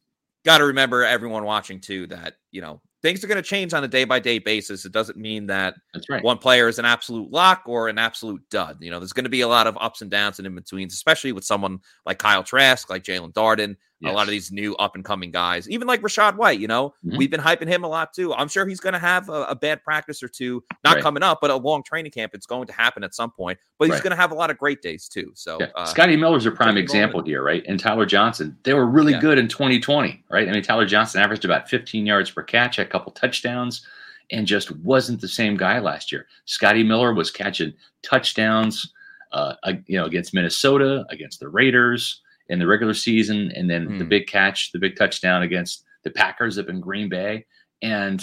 got 0.45 0.59
to 0.59 0.65
remember 0.65 1.05
everyone 1.05 1.45
watching 1.45 1.81
too 1.81 2.07
that, 2.09 2.35
you 2.51 2.61
know, 2.61 2.81
things 3.01 3.23
are 3.23 3.29
going 3.29 3.37
to 3.37 3.43
change 3.43 3.73
on 3.73 3.85
a 3.85 3.89
day 3.89 4.05
by 4.05 4.19
day 4.19 4.39
basis. 4.39 4.85
It 4.85 4.93
doesn't 4.93 5.17
mean 5.17 5.47
that 5.47 5.75
right. 6.11 6.23
one 6.25 6.39
player 6.39 6.69
is 6.69 6.79
an 6.79 6.85
absolute 6.85 7.31
lock 7.31 7.63
or 7.67 7.89
an 7.89 7.99
absolute 7.99 8.43
dud. 8.51 8.79
You 8.81 8.91
know, 8.91 8.99
there's 8.99 9.13
going 9.13 9.25
to 9.25 9.31
be 9.31 9.43
a 9.43 9.49
lot 9.49 9.67
of 9.67 9.79
ups 9.81 10.03
and 10.03 10.11
downs 10.11 10.39
and 10.39 10.47
in 10.47 10.55
betweens, 10.55 10.95
especially 10.95 11.33
with 11.33 11.45
someone 11.45 11.79
like 12.05 12.19
Kyle 12.19 12.43
Trask, 12.43 12.91
like 12.91 13.05
Jaelon 13.05 13.33
Darden, 13.33 13.77
yes. 14.01 14.13
a 14.13 14.15
lot 14.15 14.23
of 14.23 14.31
these 14.31 14.53
new 14.53 14.75
up 14.77 14.95
and 14.95 15.05
coming 15.05 15.31
guys, 15.31 15.69
even 15.69 15.89
like 15.89 16.03
Rachaad 16.03 16.37
White. 16.37 16.61
You 16.61 16.69
know, 16.69 16.95
mm-hmm. 17.05 17.17
we've 17.17 17.31
been 17.31 17.41
hyping 17.41 17.69
him 17.69 17.85
a 17.85 17.89
lot 17.89 18.13
too. 18.13 18.33
I'm 18.35 18.49
sure 18.49 18.67
he's 18.67 18.81
going 18.81 18.93
to 18.93 18.99
have 18.99 19.29
a, 19.29 19.45
a, 19.45 19.55
bad 19.55 19.83
practice 19.83 20.23
or 20.23 20.29
two, 20.29 20.63
not 20.85 20.95
right. 20.95 21.03
coming 21.03 21.23
up, 21.23 21.41
but 21.41 21.51
a 21.51 21.57
long 21.57 21.83
training 21.83 22.13
camp. 22.13 22.33
It's 22.35 22.47
going 22.47 22.67
to 22.67 22.73
happen 22.73 23.03
at 23.05 23.15
some 23.15 23.31
point, 23.31 23.59
but 23.79 23.87
he's 23.87 23.95
right. 23.95 24.03
going 24.03 24.11
to 24.11 24.17
have 24.17 24.31
a 24.31 24.35
lot 24.35 24.51
of 24.51 24.59
great 24.59 24.83
days 24.83 25.09
too. 25.09 25.33
So, 25.35 25.59
yeah. 25.61 25.67
uh, 25.75 25.85
Scotty 25.87 26.17
Miller's 26.17 26.47
a 26.47 26.51
prime 26.51 26.77
example 26.77 27.23
here, 27.23 27.43
right? 27.43 27.65
And 27.67 27.79
Tyler 27.79 28.07
Johnson, 28.07 28.57
they 28.63 28.75
were 28.75 28.87
really 28.87 29.13
yeah. 29.13 29.21
good 29.21 29.39
in 29.39 29.49
2020, 29.49 30.25
right? 30.31 30.49
I 30.49 30.53
mean, 30.53 30.63
Tyler 30.63 30.87
Johnson 30.87 31.21
averaged 31.21 31.45
about 31.45 31.69
15 31.69 32.07
yards 32.07 32.31
per 32.31 32.43
catch, 32.43 32.77
had 32.77 32.87
a 32.87 32.91
couple 32.91 33.13
touchdowns 33.13 33.87
and 34.31 34.47
just 34.47 34.71
wasn't 34.79 35.21
the 35.21 35.29
same 35.29 35.57
guy 35.57 35.79
last 35.79 36.13
year. 36.13 36.27
Scotty 36.45 36.83
Miller 36.83 37.15
was 37.15 37.31
catching 37.31 37.73
touchdowns, 38.03 38.93
uh, 39.33 39.55
you 39.87 39.99
know, 39.99 40.05
against 40.05 40.35
Minnesota, 40.35 41.07
against 41.11 41.41
the 41.41 41.49
Raiders, 41.49 42.23
in 42.49 42.59
the 42.59 42.67
regular 42.67 42.95
season, 42.95 43.53
and 43.55 43.69
then 43.69 43.87
mm. 43.87 43.99
the 43.99 44.05
hmm. 44.05 44.11
big 44.11 44.27
catch, 44.27 44.73
the 44.73 44.79
big 44.79 44.97
touchdown 44.97 45.43
against 45.43 45.85
the 46.05 46.11
Packers 46.11 46.59
up 46.59 46.69
in 46.69 46.81
Green 46.81 47.09
Bay, 47.09 47.47
and 47.83 48.23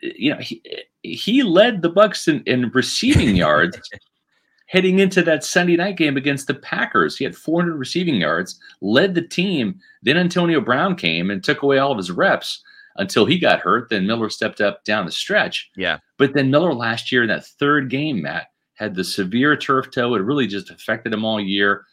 you 0.00 0.32
know 0.32 0.40
he 0.40 0.62
he 1.02 1.42
led 1.42 1.82
the 1.82 1.88
Bucks 1.88 2.28
in, 2.28 2.42
in 2.46 2.70
receiving 2.70 3.36
yards. 3.36 3.78
heading 4.66 5.00
into 5.00 5.20
that 5.20 5.42
Sunday 5.42 5.74
night 5.74 5.96
game 5.96 6.16
against 6.16 6.46
the 6.46 6.54
Packers. 6.54 7.16
He 7.16 7.24
had 7.24 7.34
400 7.34 7.74
receiving 7.74 8.14
yards, 8.14 8.56
led 8.80 9.16
the 9.16 9.26
team. 9.26 9.80
Then 10.04 10.16
Antonio 10.16 10.60
Brown 10.60 10.94
came 10.94 11.28
and 11.28 11.42
took 11.42 11.62
away 11.62 11.78
all 11.78 11.90
of 11.90 11.98
his 11.98 12.12
reps 12.12 12.62
until 12.94 13.26
he 13.26 13.36
got 13.36 13.58
hurt. 13.58 13.88
Then 13.90 14.06
Miller 14.06 14.30
stepped 14.30 14.60
up 14.60 14.84
down 14.84 15.06
the 15.06 15.10
stretch. 15.12 15.68
Yeah. 15.76 15.98
But 16.18 16.34
then 16.34 16.52
Miller 16.52 16.72
last 16.72 17.10
year 17.10 17.22
in 17.22 17.28
that 17.30 17.46
third 17.46 17.90
game, 17.90 18.22
Matt, 18.22 18.46
had 18.74 18.94
the 18.94 19.04
severe 19.04 19.56
turf 19.56 19.90
toe. 19.90 20.14
It 20.14 20.22
really 20.22 20.46
just 20.46 20.70
affected 20.70 21.12
him 21.12 21.24
all 21.24 21.40
year. 21.40 21.84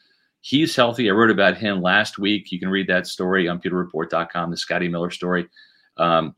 He's 0.47 0.77
healthy. 0.77 1.09
I 1.09 1.13
wrote 1.13 1.29
about 1.29 1.57
him 1.57 1.81
last 1.81 2.17
week. 2.17 2.53
You 2.53 2.59
can 2.59 2.69
read 2.69 2.87
that 2.87 3.05
story 3.05 3.49
on 3.49 3.59
pewterreport.com, 3.59 4.49
the 4.49 4.55
Scotty 4.55 4.87
Miller 4.87 5.11
story. 5.11 5.49
Um, 5.97 6.37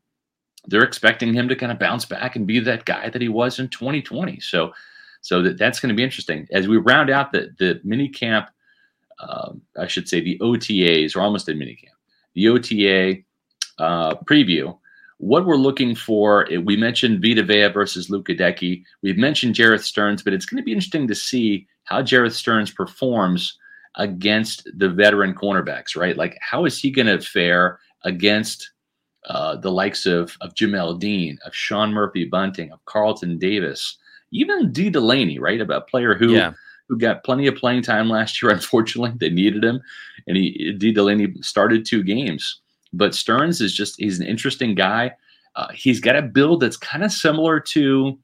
they're 0.65 0.83
expecting 0.83 1.31
him 1.31 1.47
to 1.47 1.55
kind 1.55 1.71
of 1.71 1.77
bounce 1.77 2.05
back 2.05 2.35
and 2.35 2.47
be 2.47 2.59
that 2.59 2.85
guy 2.85 3.09
that 3.09 3.21
he 3.21 3.29
was 3.29 3.59
in 3.59 3.67
2020. 3.67 4.39
So, 4.39 4.73
so 5.21 5.43
that, 5.43 5.59
that's 5.59 5.79
going 5.79 5.89
to 5.89 5.95
be 5.95 6.01
interesting 6.01 6.47
as 6.51 6.67
we 6.67 6.77
round 6.77 7.11
out 7.11 7.31
the 7.31 7.53
the 7.59 7.81
mini 7.83 8.09
camp. 8.09 8.49
Um, 9.19 9.61
I 9.77 9.85
should 9.85 10.09
say 10.09 10.21
the 10.21 10.39
OTAs, 10.39 11.15
or 11.15 11.21
almost 11.21 11.47
a 11.47 11.53
mini 11.53 11.75
camp. 11.75 11.95
The 12.33 12.49
OTA 12.49 13.17
uh, 13.77 14.15
preview. 14.25 14.75
What 15.17 15.45
we're 15.45 15.55
looking 15.55 15.93
for, 15.93 16.47
we 16.63 16.75
mentioned 16.75 17.21
Vita 17.21 17.43
Vea 17.43 17.67
versus 17.67 18.09
Luke 18.09 18.25
Goedeke. 18.25 18.83
We've 19.03 19.19
mentioned 19.19 19.53
Jerreth 19.53 19.83
Sterns, 19.83 20.23
but 20.23 20.33
it's 20.33 20.47
going 20.47 20.57
to 20.57 20.65
be 20.65 20.71
interesting 20.71 21.07
to 21.07 21.13
see 21.13 21.67
how 21.83 22.01
Jerreth 22.01 22.33
Sterns 22.33 22.71
performs 22.71 23.59
against 23.95 24.67
the 24.77 24.89
veteran 24.89 25.33
cornerbacks, 25.33 25.95
right? 25.95 26.17
Like, 26.17 26.37
how 26.41 26.65
is 26.65 26.79
he 26.79 26.91
going 26.91 27.07
to 27.07 27.19
fare 27.19 27.79
against 28.03 28.71
uh, 29.25 29.55
the 29.57 29.71
likes 29.71 30.05
of, 30.05 30.37
of 30.41 30.53
Jamel 30.53 30.99
Dean, 30.99 31.37
of 31.45 31.53
Sean 31.53 31.91
Murphy 31.91 32.25
Bunting, 32.25 32.71
of 32.71 32.83
Carlton 32.85 33.37
Davis, 33.37 33.97
even 34.31 34.71
Dee 34.71 34.89
Delaney, 34.89 35.39
right? 35.39 35.59
About 35.59 35.83
a 35.83 35.85
player 35.85 36.15
who 36.15 36.33
yeah. 36.33 36.53
who 36.87 36.97
got 36.97 37.23
plenty 37.23 37.47
of 37.47 37.55
playing 37.55 37.83
time 37.83 38.09
last 38.09 38.41
year. 38.41 38.51
Unfortunately, 38.53 39.13
they 39.19 39.29
needed 39.29 39.63
him, 39.63 39.81
and 40.27 40.37
he 40.37 40.73
Dee 40.77 40.93
Delaney 40.93 41.33
started 41.41 41.85
two 41.85 42.03
games. 42.03 42.61
But 42.93 43.13
Sterns 43.13 43.61
is 43.61 43.73
just 43.73 43.99
he's 43.99 44.19
an 44.19 44.25
interesting 44.25 44.75
guy. 44.75 45.13
Uh, 45.55 45.67
he's 45.73 45.99
got 45.99 46.15
a 46.15 46.21
build 46.21 46.61
that's 46.61 46.77
kind 46.77 47.03
of 47.03 47.11
similar 47.11 47.59
to 47.59 48.17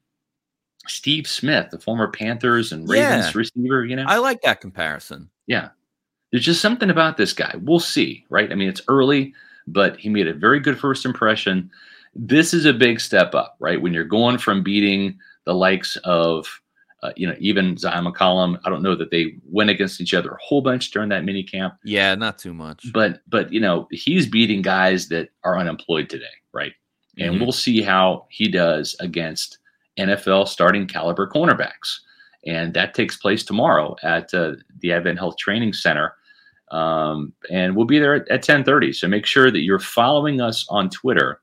Steve 0.86 1.26
Smith, 1.26 1.70
the 1.70 1.78
former 1.78 2.08
Panthers 2.08 2.72
and 2.72 2.88
Ravens 2.88 3.26
yeah. 3.26 3.32
receiver. 3.34 3.84
You 3.84 3.96
know, 3.96 4.06
I 4.06 4.18
like 4.18 4.42
that 4.42 4.60
comparison. 4.60 5.30
Yeah. 5.46 5.70
There's 6.30 6.44
just 6.44 6.60
something 6.60 6.90
about 6.90 7.16
this 7.16 7.32
guy. 7.32 7.54
We'll 7.60 7.80
see, 7.80 8.24
right? 8.28 8.50
I 8.50 8.54
mean, 8.54 8.68
it's 8.68 8.82
early, 8.88 9.32
but 9.66 9.98
he 9.98 10.08
made 10.08 10.26
a 10.26 10.34
very 10.34 10.60
good 10.60 10.78
first 10.78 11.04
impression. 11.04 11.70
This 12.14 12.52
is 12.52 12.64
a 12.64 12.72
big 12.72 13.00
step 13.00 13.34
up, 13.34 13.56
right? 13.60 13.80
When 13.80 13.94
you're 13.94 14.04
going 14.04 14.38
from 14.38 14.62
beating 14.62 15.18
the 15.44 15.54
likes 15.54 15.96
of, 16.04 16.60
uh, 17.02 17.12
you 17.16 17.26
know, 17.26 17.36
even 17.38 17.76
Zyon 17.76 18.12
McCollum. 18.12 18.58
I 18.64 18.70
don't 18.70 18.82
know 18.82 18.96
that 18.96 19.10
they 19.10 19.36
went 19.44 19.70
against 19.70 20.00
each 20.00 20.14
other 20.14 20.30
a 20.30 20.42
whole 20.42 20.60
bunch 20.60 20.90
during 20.90 21.08
that 21.10 21.24
mini 21.24 21.42
camp. 21.42 21.74
Yeah, 21.84 22.14
not 22.14 22.38
too 22.38 22.52
much. 22.52 22.92
But 22.92 23.20
but 23.28 23.52
you 23.52 23.60
know, 23.60 23.86
he's 23.90 24.26
beating 24.26 24.62
guys 24.62 25.08
that 25.08 25.28
are 25.44 25.58
unemployed 25.58 26.08
today, 26.08 26.24
right? 26.52 26.72
And 27.18 27.34
mm-hmm. 27.34 27.44
we'll 27.44 27.52
see 27.52 27.80
how 27.80 28.26
he 28.30 28.48
does 28.48 28.96
against 29.00 29.58
NFL 29.98 30.48
starting 30.48 30.86
caliber 30.86 31.28
cornerbacks 31.28 32.00
and 32.46 32.72
that 32.74 32.94
takes 32.94 33.16
place 33.16 33.44
tomorrow 33.44 33.96
at 34.02 34.32
uh, 34.32 34.52
the 34.80 34.92
Advent 34.92 35.18
Health 35.18 35.36
Training 35.36 35.72
Center. 35.72 36.14
Um, 36.70 37.32
and 37.50 37.76
we'll 37.76 37.86
be 37.86 37.98
there 37.98 38.14
at, 38.14 38.28
at 38.28 38.44
10:30. 38.44 38.94
So 38.94 39.08
make 39.08 39.26
sure 39.26 39.50
that 39.50 39.62
you're 39.62 39.78
following 39.78 40.40
us 40.40 40.66
on 40.68 40.90
Twitter 40.90 41.40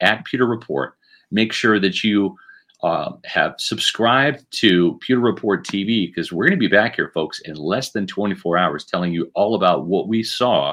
at 0.00 0.24
Pewter 0.24 0.46
Report. 0.46 0.94
Make 1.30 1.52
sure 1.52 1.78
that 1.78 2.04
you 2.04 2.36
uh, 2.82 3.12
have 3.24 3.54
subscribed 3.58 4.44
to 4.50 4.98
Pewter 5.00 5.20
Report 5.20 5.66
TV 5.66 6.08
because 6.08 6.32
we're 6.32 6.44
going 6.44 6.58
to 6.58 6.68
be 6.68 6.74
back 6.74 6.96
here, 6.96 7.10
folks, 7.14 7.40
in 7.40 7.54
less 7.54 7.92
than 7.92 8.06
24 8.06 8.58
hours, 8.58 8.84
telling 8.84 9.12
you 9.12 9.30
all 9.34 9.54
about 9.54 9.86
what 9.86 10.08
we 10.08 10.22
saw 10.22 10.72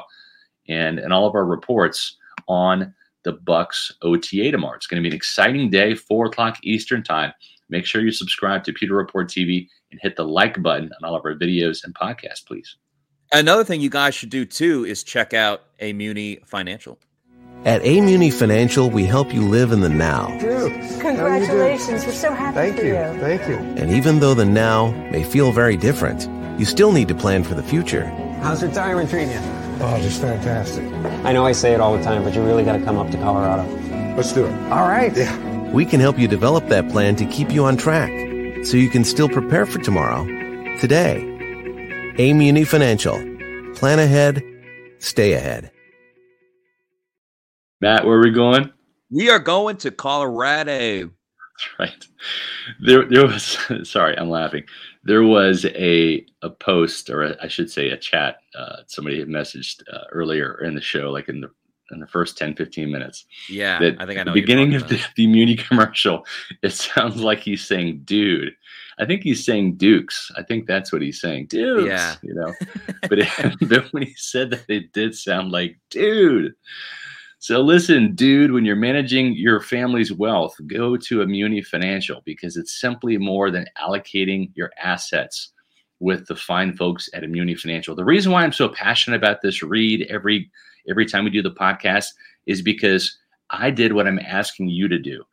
and 0.68 0.98
and 0.98 1.12
all 1.12 1.26
of 1.26 1.34
our 1.34 1.44
reports 1.44 2.16
on 2.48 2.94
the 3.22 3.32
Bucks 3.32 3.92
OTA 4.02 4.50
tomorrow. 4.50 4.76
It's 4.76 4.86
going 4.86 5.02
to 5.02 5.06
be 5.06 5.12
an 5.12 5.16
exciting 5.16 5.70
day, 5.70 5.94
four 5.94 6.26
o'clock 6.26 6.58
Eastern 6.62 7.02
time. 7.02 7.32
Make 7.70 7.86
sure 7.86 8.02
you 8.02 8.10
subscribe 8.12 8.64
to 8.64 8.72
Pewter 8.72 8.94
Report 8.94 9.28
TV 9.28 9.68
and 9.90 10.00
hit 10.02 10.16
the 10.16 10.24
like 10.24 10.60
button 10.62 10.90
on 11.00 11.08
all 11.08 11.16
of 11.16 11.24
our 11.24 11.34
videos 11.34 11.84
and 11.84 11.94
podcasts, 11.94 12.44
please. 12.44 12.76
Another 13.32 13.62
thing 13.64 13.80
you 13.80 13.90
guys 13.90 14.14
should 14.14 14.30
do 14.30 14.44
too 14.44 14.84
is 14.84 15.04
check 15.04 15.32
out 15.32 15.62
Amuni 15.80 16.44
Financial. 16.46 16.98
At 17.64 17.82
Amuni 17.82 18.32
Financial, 18.32 18.90
we 18.90 19.04
help 19.04 19.32
you 19.32 19.42
live 19.42 19.70
in 19.70 19.80
the 19.82 19.88
now. 19.88 20.36
Drew, 20.40 20.70
Congratulations. 20.98 22.04
We're 22.04 22.12
so 22.12 22.32
happy 22.32 22.54
Thank 22.56 22.76
for 22.78 22.86
you. 22.86 22.94
you. 22.94 23.20
Thank 23.20 23.46
you. 23.48 23.56
And 23.80 23.92
even 23.92 24.18
though 24.18 24.34
the 24.34 24.46
now 24.46 24.90
may 25.10 25.22
feel 25.22 25.52
very 25.52 25.76
different, 25.76 26.28
you 26.58 26.64
still 26.64 26.90
need 26.90 27.06
to 27.08 27.14
plan 27.14 27.44
for 27.44 27.54
the 27.54 27.62
future. 27.62 28.06
How's 28.42 28.62
retirement 28.62 29.10
treating 29.10 29.30
you? 29.30 29.40
Oh, 29.82 29.98
just 30.02 30.20
fantastic. 30.20 30.84
I 31.24 31.32
know 31.32 31.44
I 31.46 31.52
say 31.52 31.72
it 31.72 31.80
all 31.80 31.96
the 31.96 32.02
time, 32.02 32.24
but 32.24 32.34
you 32.34 32.42
really 32.42 32.64
got 32.64 32.76
to 32.78 32.84
come 32.84 32.98
up 32.98 33.10
to 33.10 33.16
Colorado. 33.18 33.62
Let's 34.16 34.32
do 34.32 34.46
it. 34.46 34.52
All 34.72 34.88
right. 34.88 35.14
Yeah. 35.16 35.49
We 35.72 35.84
can 35.84 36.00
help 36.00 36.18
you 36.18 36.26
develop 36.26 36.66
that 36.68 36.88
plan 36.90 37.14
to 37.16 37.24
keep 37.26 37.52
you 37.52 37.64
on 37.64 37.76
track 37.76 38.10
so 38.64 38.76
you 38.76 38.90
can 38.90 39.04
still 39.04 39.28
prepare 39.28 39.66
for 39.66 39.78
tomorrow 39.78 40.24
today. 40.78 41.22
Amuni 42.18 42.66
Financial. 42.66 43.14
Plan 43.74 44.00
ahead, 44.00 44.42
stay 44.98 45.34
ahead. 45.34 45.70
Matt, 47.80 48.04
where 48.04 48.18
are 48.18 48.22
we 48.22 48.32
going? 48.32 48.72
We 49.10 49.30
are 49.30 49.38
going 49.38 49.76
to 49.78 49.90
Colorado. 49.92 51.10
That's 51.60 51.78
right. 51.78 52.06
There, 52.80 53.04
there 53.08 53.26
was. 53.26 53.58
Sorry, 53.88 54.18
I'm 54.18 54.28
laughing. 54.28 54.64
There 55.04 55.22
was 55.22 55.64
a 55.66 56.26
a 56.42 56.50
post, 56.50 57.10
or 57.10 57.22
a, 57.22 57.36
I 57.42 57.48
should 57.48 57.70
say, 57.70 57.90
a 57.90 57.96
chat. 57.96 58.40
Uh, 58.54 58.78
somebody 58.86 59.18
had 59.18 59.28
messaged 59.28 59.82
uh, 59.92 60.04
earlier 60.10 60.60
in 60.64 60.74
the 60.74 60.80
show, 60.80 61.10
like 61.10 61.28
in 61.28 61.40
the 61.40 61.50
in 61.90 62.00
the 62.00 62.06
first 62.06 62.36
10, 62.38 62.54
15 62.54 62.90
minutes. 62.90 63.26
Yeah, 63.48 63.78
that 63.78 64.00
I 64.00 64.06
think 64.06 64.18
I 64.18 64.22
know. 64.24 64.32
the 64.32 64.40
beginning 64.40 64.74
of 64.74 64.88
the, 64.88 65.00
the 65.16 65.26
Muni 65.26 65.56
commercial. 65.56 66.24
It 66.62 66.72
sounds 66.72 67.16
like 67.16 67.40
he's 67.40 67.66
saying 67.66 68.02
"dude." 68.04 68.54
I 68.98 69.06
think 69.06 69.22
he's 69.22 69.44
saying 69.44 69.76
Dukes. 69.76 70.30
I 70.36 70.42
think 70.42 70.66
that's 70.66 70.92
what 70.92 71.00
he's 71.00 71.20
saying, 71.20 71.46
Dukes. 71.46 71.86
Yeah. 71.86 72.16
you 72.22 72.34
know. 72.34 72.52
But, 73.08 73.20
it, 73.20 73.28
but 73.68 73.90
when 73.92 74.02
he 74.02 74.14
said 74.14 74.50
that, 74.50 74.68
it 74.68 74.92
did 74.92 75.14
sound 75.14 75.50
like 75.50 75.78
"dude." 75.90 76.52
So 77.38 77.62
listen, 77.62 78.14
dude, 78.14 78.52
when 78.52 78.66
you're 78.66 78.76
managing 78.76 79.32
your 79.32 79.60
family's 79.60 80.12
wealth, 80.12 80.54
go 80.66 80.98
to 80.98 81.20
Amuni 81.20 81.64
Financial 81.64 82.20
because 82.26 82.58
it's 82.58 82.78
simply 82.78 83.16
more 83.16 83.50
than 83.50 83.64
allocating 83.78 84.50
your 84.54 84.70
assets 84.78 85.52
with 86.00 86.26
the 86.26 86.36
fine 86.36 86.74
folks 86.74 87.08
at 87.14 87.22
Amuni 87.22 87.58
Financial. 87.58 87.94
The 87.94 88.04
reason 88.04 88.30
why 88.30 88.42
I'm 88.42 88.52
so 88.52 88.68
passionate 88.68 89.16
about 89.16 89.40
this 89.40 89.62
read 89.62 90.06
every 90.10 90.50
every 90.90 91.06
time 91.06 91.24
we 91.24 91.30
do 91.30 91.42
the 91.42 91.50
podcast 91.50 92.08
is 92.46 92.60
because 92.62 93.18
I 93.50 93.70
did 93.70 93.92
what 93.92 94.06
I'm 94.06 94.18
asking 94.18 94.68
you 94.68 94.88
to 94.88 94.98
do. 94.98 95.24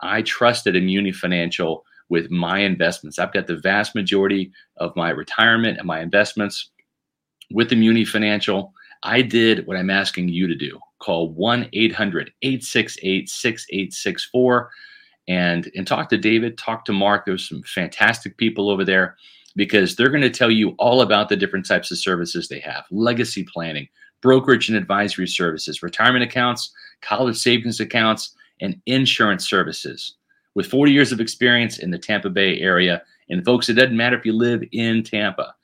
I 0.00 0.22
trusted 0.22 0.74
Amuni 0.74 1.14
Financial 1.14 1.84
with 2.08 2.30
my 2.30 2.58
investments. 2.58 3.18
I've 3.18 3.32
got 3.32 3.46
the 3.46 3.56
vast 3.56 3.94
majority 3.94 4.52
of 4.76 4.94
my 4.96 5.10
retirement 5.10 5.78
and 5.78 5.86
my 5.86 6.00
investments 6.00 6.70
with 7.50 7.70
Amuni 7.70 8.06
Financial. 8.06 8.72
I 9.02 9.22
did 9.22 9.66
what 9.66 9.76
I'm 9.76 9.90
asking 9.90 10.28
you 10.28 10.46
to 10.46 10.54
do. 10.54 10.78
Call 10.98 11.30
1 11.30 11.68
800 11.72 12.32
868 12.42 13.28
6864 13.28 14.70
and 15.28 15.70
and 15.74 15.86
talk 15.86 16.08
to 16.08 16.18
David, 16.18 16.56
talk 16.56 16.84
to 16.86 16.92
Mark. 16.92 17.26
There's 17.26 17.48
some 17.48 17.62
fantastic 17.62 18.36
people 18.36 18.70
over 18.70 18.84
there 18.84 19.16
because 19.56 19.96
they're 19.96 20.10
going 20.10 20.22
to 20.22 20.30
tell 20.30 20.50
you 20.50 20.70
all 20.78 21.00
about 21.00 21.28
the 21.28 21.36
different 21.36 21.66
types 21.66 21.90
of 21.90 21.98
services 21.98 22.48
they 22.48 22.60
have 22.60 22.84
legacy 22.90 23.44
planning, 23.52 23.88
brokerage 24.22 24.68
and 24.68 24.76
advisory 24.76 25.28
services, 25.28 25.82
retirement 25.82 26.24
accounts, 26.24 26.72
college 27.02 27.36
savings 27.36 27.80
accounts, 27.80 28.34
and 28.60 28.80
insurance 28.86 29.48
services. 29.48 30.14
With 30.54 30.66
40 30.66 30.92
years 30.92 31.12
of 31.12 31.20
experience 31.20 31.78
in 31.78 31.90
the 31.90 31.98
Tampa 31.98 32.30
Bay 32.30 32.58
area, 32.60 33.02
and 33.28 33.44
folks, 33.44 33.68
it 33.68 33.74
doesn't 33.74 33.96
matter 33.96 34.16
if 34.16 34.24
you 34.24 34.32
live 34.32 34.62
in 34.72 35.02
Tampa, 35.02 35.54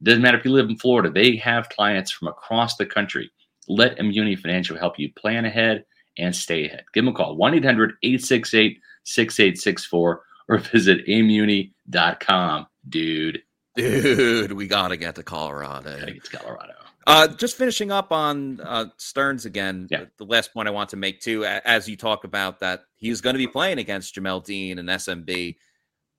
it 0.00 0.04
doesn't 0.04 0.22
matter 0.22 0.38
if 0.38 0.44
you 0.44 0.52
live 0.52 0.68
in 0.68 0.76
Florida, 0.76 1.10
they 1.10 1.36
have 1.36 1.68
clients 1.70 2.10
from 2.10 2.28
across 2.28 2.76
the 2.76 2.86
country. 2.86 3.30
Let 3.68 3.98
Amuni 3.98 4.38
Financial 4.38 4.76
help 4.76 4.98
you 4.98 5.12
plan 5.14 5.46
ahead 5.46 5.84
and 6.18 6.34
stay 6.36 6.66
ahead. 6.66 6.84
Give 6.92 7.04
them 7.04 7.14
a 7.14 7.16
call 7.16 7.36
1 7.36 7.54
800 7.54 7.94
868 8.02 8.78
6864 9.04 10.22
or 10.48 10.58
visit 10.58 11.06
amuni.com, 11.06 12.66
dude. 12.88 13.42
Dude, 13.76 14.52
we 14.52 14.66
gotta 14.66 14.96
get 14.96 15.16
to 15.16 15.22
Colorado. 15.22 15.98
Gotta 15.98 16.12
get 16.12 16.24
to 16.24 16.36
Colorado. 16.36 16.83
Uh, 17.06 17.28
just 17.28 17.56
finishing 17.56 17.90
up 17.90 18.12
on 18.12 18.60
uh, 18.60 18.86
Sterns 18.96 19.44
again. 19.44 19.88
Yeah. 19.90 20.04
The 20.16 20.24
last 20.24 20.54
point 20.54 20.68
I 20.68 20.70
want 20.70 20.90
to 20.90 20.96
make 20.96 21.20
too, 21.20 21.44
as 21.44 21.88
you 21.88 21.96
talk 21.96 22.24
about 22.24 22.60
that 22.60 22.84
he's 22.96 23.20
going 23.20 23.34
to 23.34 23.38
be 23.38 23.46
playing 23.46 23.78
against 23.78 24.14
Jamel 24.14 24.44
Dean 24.44 24.78
and 24.78 24.88
SMB. 24.88 25.56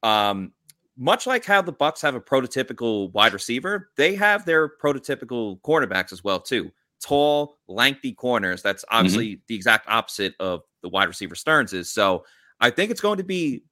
Um, 0.04 0.54
much 0.98 1.26
like 1.28 1.44
how 1.44 1.62
the 1.62 1.72
Bucks 1.72 2.02
have 2.02 2.16
a 2.16 2.22
prototypical 2.22 3.12
wide 3.14 3.34
receiver, 3.34 3.90
they 3.98 4.16
have 4.16 4.46
their 4.46 4.70
prototypical 4.70 5.60
cornerbacks 5.62 6.14
as 6.14 6.24
well 6.24 6.40
too. 6.40 6.72
Tall, 7.02 7.58
lengthy 7.68 8.14
corners. 8.14 8.62
That's 8.62 8.86
obviously 8.90 9.42
the 9.48 9.56
exact 9.56 9.88
opposite 9.90 10.36
of 10.40 10.62
the 10.82 10.90
wide 10.90 11.08
receiver 11.08 11.36
Sterns 11.36 11.74
is. 11.74 11.92
So 11.92 12.26
I 12.60 12.70
think 12.70 12.92
it's 12.92 13.02
going 13.02 13.18
to 13.18 13.24
be 13.24 13.64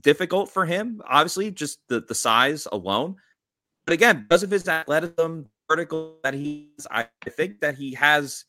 difficult 0.00 0.50
for 0.50 0.64
him. 0.64 1.02
Obviously, 1.06 1.50
just 1.50 1.80
the 1.88 2.00
the 2.00 2.14
size 2.14 2.66
alone. 2.72 3.16
But 3.84 3.94
again, 3.94 4.22
because 4.22 4.42
of 4.42 4.50
his 4.50 4.66
athleticism, 4.66 5.42
vertical 5.72 6.16
that 6.22 6.34
he's, 6.34 6.86
I 6.90 7.06
think 7.30 7.60
that 7.60 7.76
he 7.76 7.94
has 7.94 8.44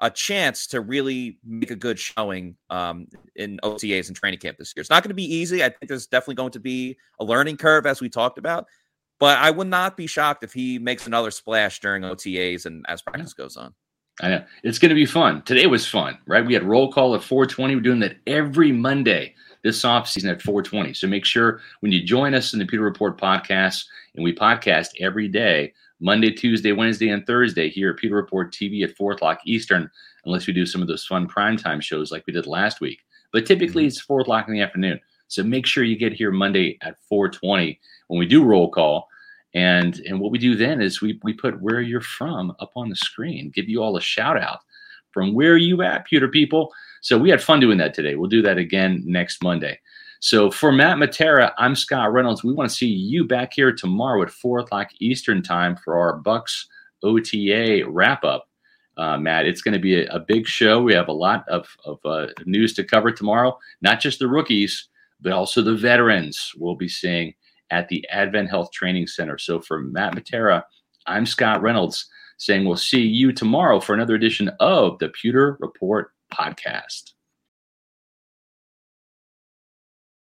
a 0.00 0.08
chance 0.08 0.68
to 0.68 0.80
really 0.80 1.40
make 1.44 1.72
a 1.72 1.76
good 1.76 1.98
showing 1.98 2.56
um, 2.70 3.08
in 3.34 3.58
OTAs 3.64 4.06
and 4.06 4.16
training 4.16 4.38
camp 4.38 4.56
this 4.56 4.72
year. 4.76 4.80
It's 4.80 4.90
not 4.90 5.02
going 5.02 5.10
to 5.10 5.14
be 5.14 5.34
easy. 5.34 5.64
I 5.64 5.68
think 5.68 5.88
there's 5.88 6.06
definitely 6.06 6.36
going 6.36 6.52
to 6.52 6.60
be 6.60 6.96
a 7.18 7.24
learning 7.24 7.56
curve, 7.56 7.86
as 7.86 8.00
we 8.00 8.08
talked 8.08 8.38
about. 8.38 8.66
But 9.18 9.38
I 9.38 9.50
would 9.50 9.66
not 9.66 9.96
be 9.96 10.06
shocked 10.06 10.44
if 10.44 10.52
he 10.52 10.78
makes 10.78 11.08
another 11.08 11.32
splash 11.32 11.80
during 11.80 12.04
OTAs 12.04 12.66
and 12.66 12.84
as 12.88 13.02
practice 13.02 13.34
goes 13.34 13.56
on. 13.56 13.74
I 14.20 14.28
know. 14.28 14.44
It's 14.62 14.78
going 14.78 14.90
to 14.90 14.94
be 14.94 15.06
fun. 15.06 15.42
Today 15.42 15.66
was 15.66 15.88
fun, 15.88 16.18
right? 16.26 16.46
We 16.46 16.54
had 16.54 16.62
roll 16.62 16.92
call 16.92 17.16
at 17.16 17.24
420. 17.24 17.74
We're 17.74 17.80
doing 17.80 18.00
that 18.00 18.16
every 18.28 18.70
Monday 18.70 19.34
this 19.64 19.82
offseason 19.82 20.30
at 20.30 20.42
420. 20.42 20.94
So 20.94 21.08
make 21.08 21.24
sure 21.24 21.60
when 21.80 21.90
you 21.90 22.04
join 22.04 22.34
us 22.34 22.52
in 22.52 22.60
the 22.60 22.66
Pewter 22.66 22.84
Report 22.84 23.20
podcast, 23.20 23.84
and 24.18 24.24
we 24.24 24.34
podcast 24.34 24.88
every 25.00 25.28
day, 25.28 25.72
Monday, 26.00 26.30
Tuesday, 26.30 26.72
Wednesday, 26.72 27.08
and 27.08 27.26
Thursday 27.26 27.68
here 27.68 27.90
at 27.90 27.96
Pewter 27.96 28.14
Report 28.14 28.52
TV 28.52 28.82
at 28.84 28.96
4 28.96 29.12
o'clock 29.12 29.40
Eastern, 29.44 29.90
unless 30.24 30.46
we 30.46 30.52
do 30.52 30.66
some 30.66 30.82
of 30.82 30.88
those 30.88 31.04
fun 31.04 31.28
primetime 31.28 31.82
shows 31.82 32.12
like 32.12 32.24
we 32.26 32.32
did 32.32 32.46
last 32.46 32.80
week. 32.80 33.00
But 33.32 33.46
typically 33.46 33.82
mm-hmm. 33.82 33.88
it's 33.88 34.00
4 34.00 34.20
o'clock 34.20 34.48
in 34.48 34.54
the 34.54 34.62
afternoon. 34.62 35.00
So 35.28 35.42
make 35.42 35.66
sure 35.66 35.84
you 35.84 35.96
get 35.96 36.12
here 36.12 36.30
Monday 36.30 36.78
at 36.82 36.96
420 37.08 37.78
when 38.08 38.18
we 38.18 38.26
do 38.26 38.44
roll 38.44 38.70
call. 38.70 39.08
And 39.54 40.00
and 40.00 40.20
what 40.20 40.30
we 40.30 40.38
do 40.38 40.56
then 40.56 40.82
is 40.82 41.00
we 41.00 41.18
we 41.22 41.32
put 41.32 41.62
where 41.62 41.80
you're 41.80 42.02
from 42.02 42.50
up 42.60 42.72
on 42.76 42.90
the 42.90 42.96
screen, 42.96 43.50
give 43.54 43.68
you 43.68 43.82
all 43.82 43.96
a 43.96 44.00
shout 44.00 44.40
out 44.40 44.58
from 45.12 45.32
where 45.34 45.56
you 45.56 45.82
at, 45.82 46.06
Pewter 46.06 46.28
people. 46.28 46.72
So 47.00 47.16
we 47.16 47.30
had 47.30 47.42
fun 47.42 47.60
doing 47.60 47.78
that 47.78 47.94
today. 47.94 48.14
We'll 48.14 48.28
do 48.28 48.42
that 48.42 48.58
again 48.58 49.02
next 49.06 49.42
Monday. 49.42 49.80
So 50.20 50.50
for 50.50 50.72
Matt 50.72 50.96
Matera, 50.96 51.52
I'm 51.58 51.76
Scott 51.76 52.12
Reynolds. 52.12 52.42
We 52.42 52.52
want 52.52 52.68
to 52.68 52.76
see 52.76 52.88
you 52.88 53.24
back 53.24 53.52
here 53.52 53.72
tomorrow 53.72 54.22
at 54.22 54.30
four 54.30 54.58
o'clock 54.58 54.90
Eastern 54.98 55.42
time 55.42 55.76
for 55.76 55.96
our 55.96 56.16
Bucks 56.16 56.66
OTA 57.04 57.84
wrap 57.88 58.24
up. 58.24 58.48
Uh, 58.96 59.16
Matt, 59.16 59.46
it's 59.46 59.62
going 59.62 59.74
to 59.74 59.78
be 59.78 60.02
a, 60.02 60.08
a, 60.12 60.18
big 60.18 60.44
show. 60.44 60.82
We 60.82 60.92
have 60.92 61.06
a 61.06 61.12
lot 61.12 61.48
of, 61.48 61.68
of 61.84 62.00
uh, 62.04 62.26
news 62.46 62.74
to 62.74 62.82
cover 62.82 63.12
tomorrow. 63.12 63.56
Not 63.80 64.00
just 64.00 64.18
the 64.18 64.26
rookies, 64.26 64.88
but 65.20 65.30
also 65.30 65.62
the 65.62 65.76
veterans 65.76 66.52
we'll 66.56 66.74
be 66.74 66.88
seeing 66.88 67.32
at 67.70 67.88
the 67.88 68.04
Advent 68.08 68.50
Health 68.50 68.72
Training 68.72 69.06
Center. 69.06 69.38
So 69.38 69.60
for 69.60 69.78
Matt 69.78 70.16
Matera, 70.16 70.64
I'm 71.06 71.26
Scott 71.26 71.62
Reynolds 71.62 72.08
saying 72.38 72.64
we'll 72.64 72.76
see 72.76 73.02
you 73.02 73.32
tomorrow 73.32 73.78
for 73.78 73.94
another 73.94 74.16
edition 74.16 74.50
of 74.58 74.98
the 74.98 75.10
Pewter 75.10 75.56
Report 75.60 76.10
podcast. 76.32 77.12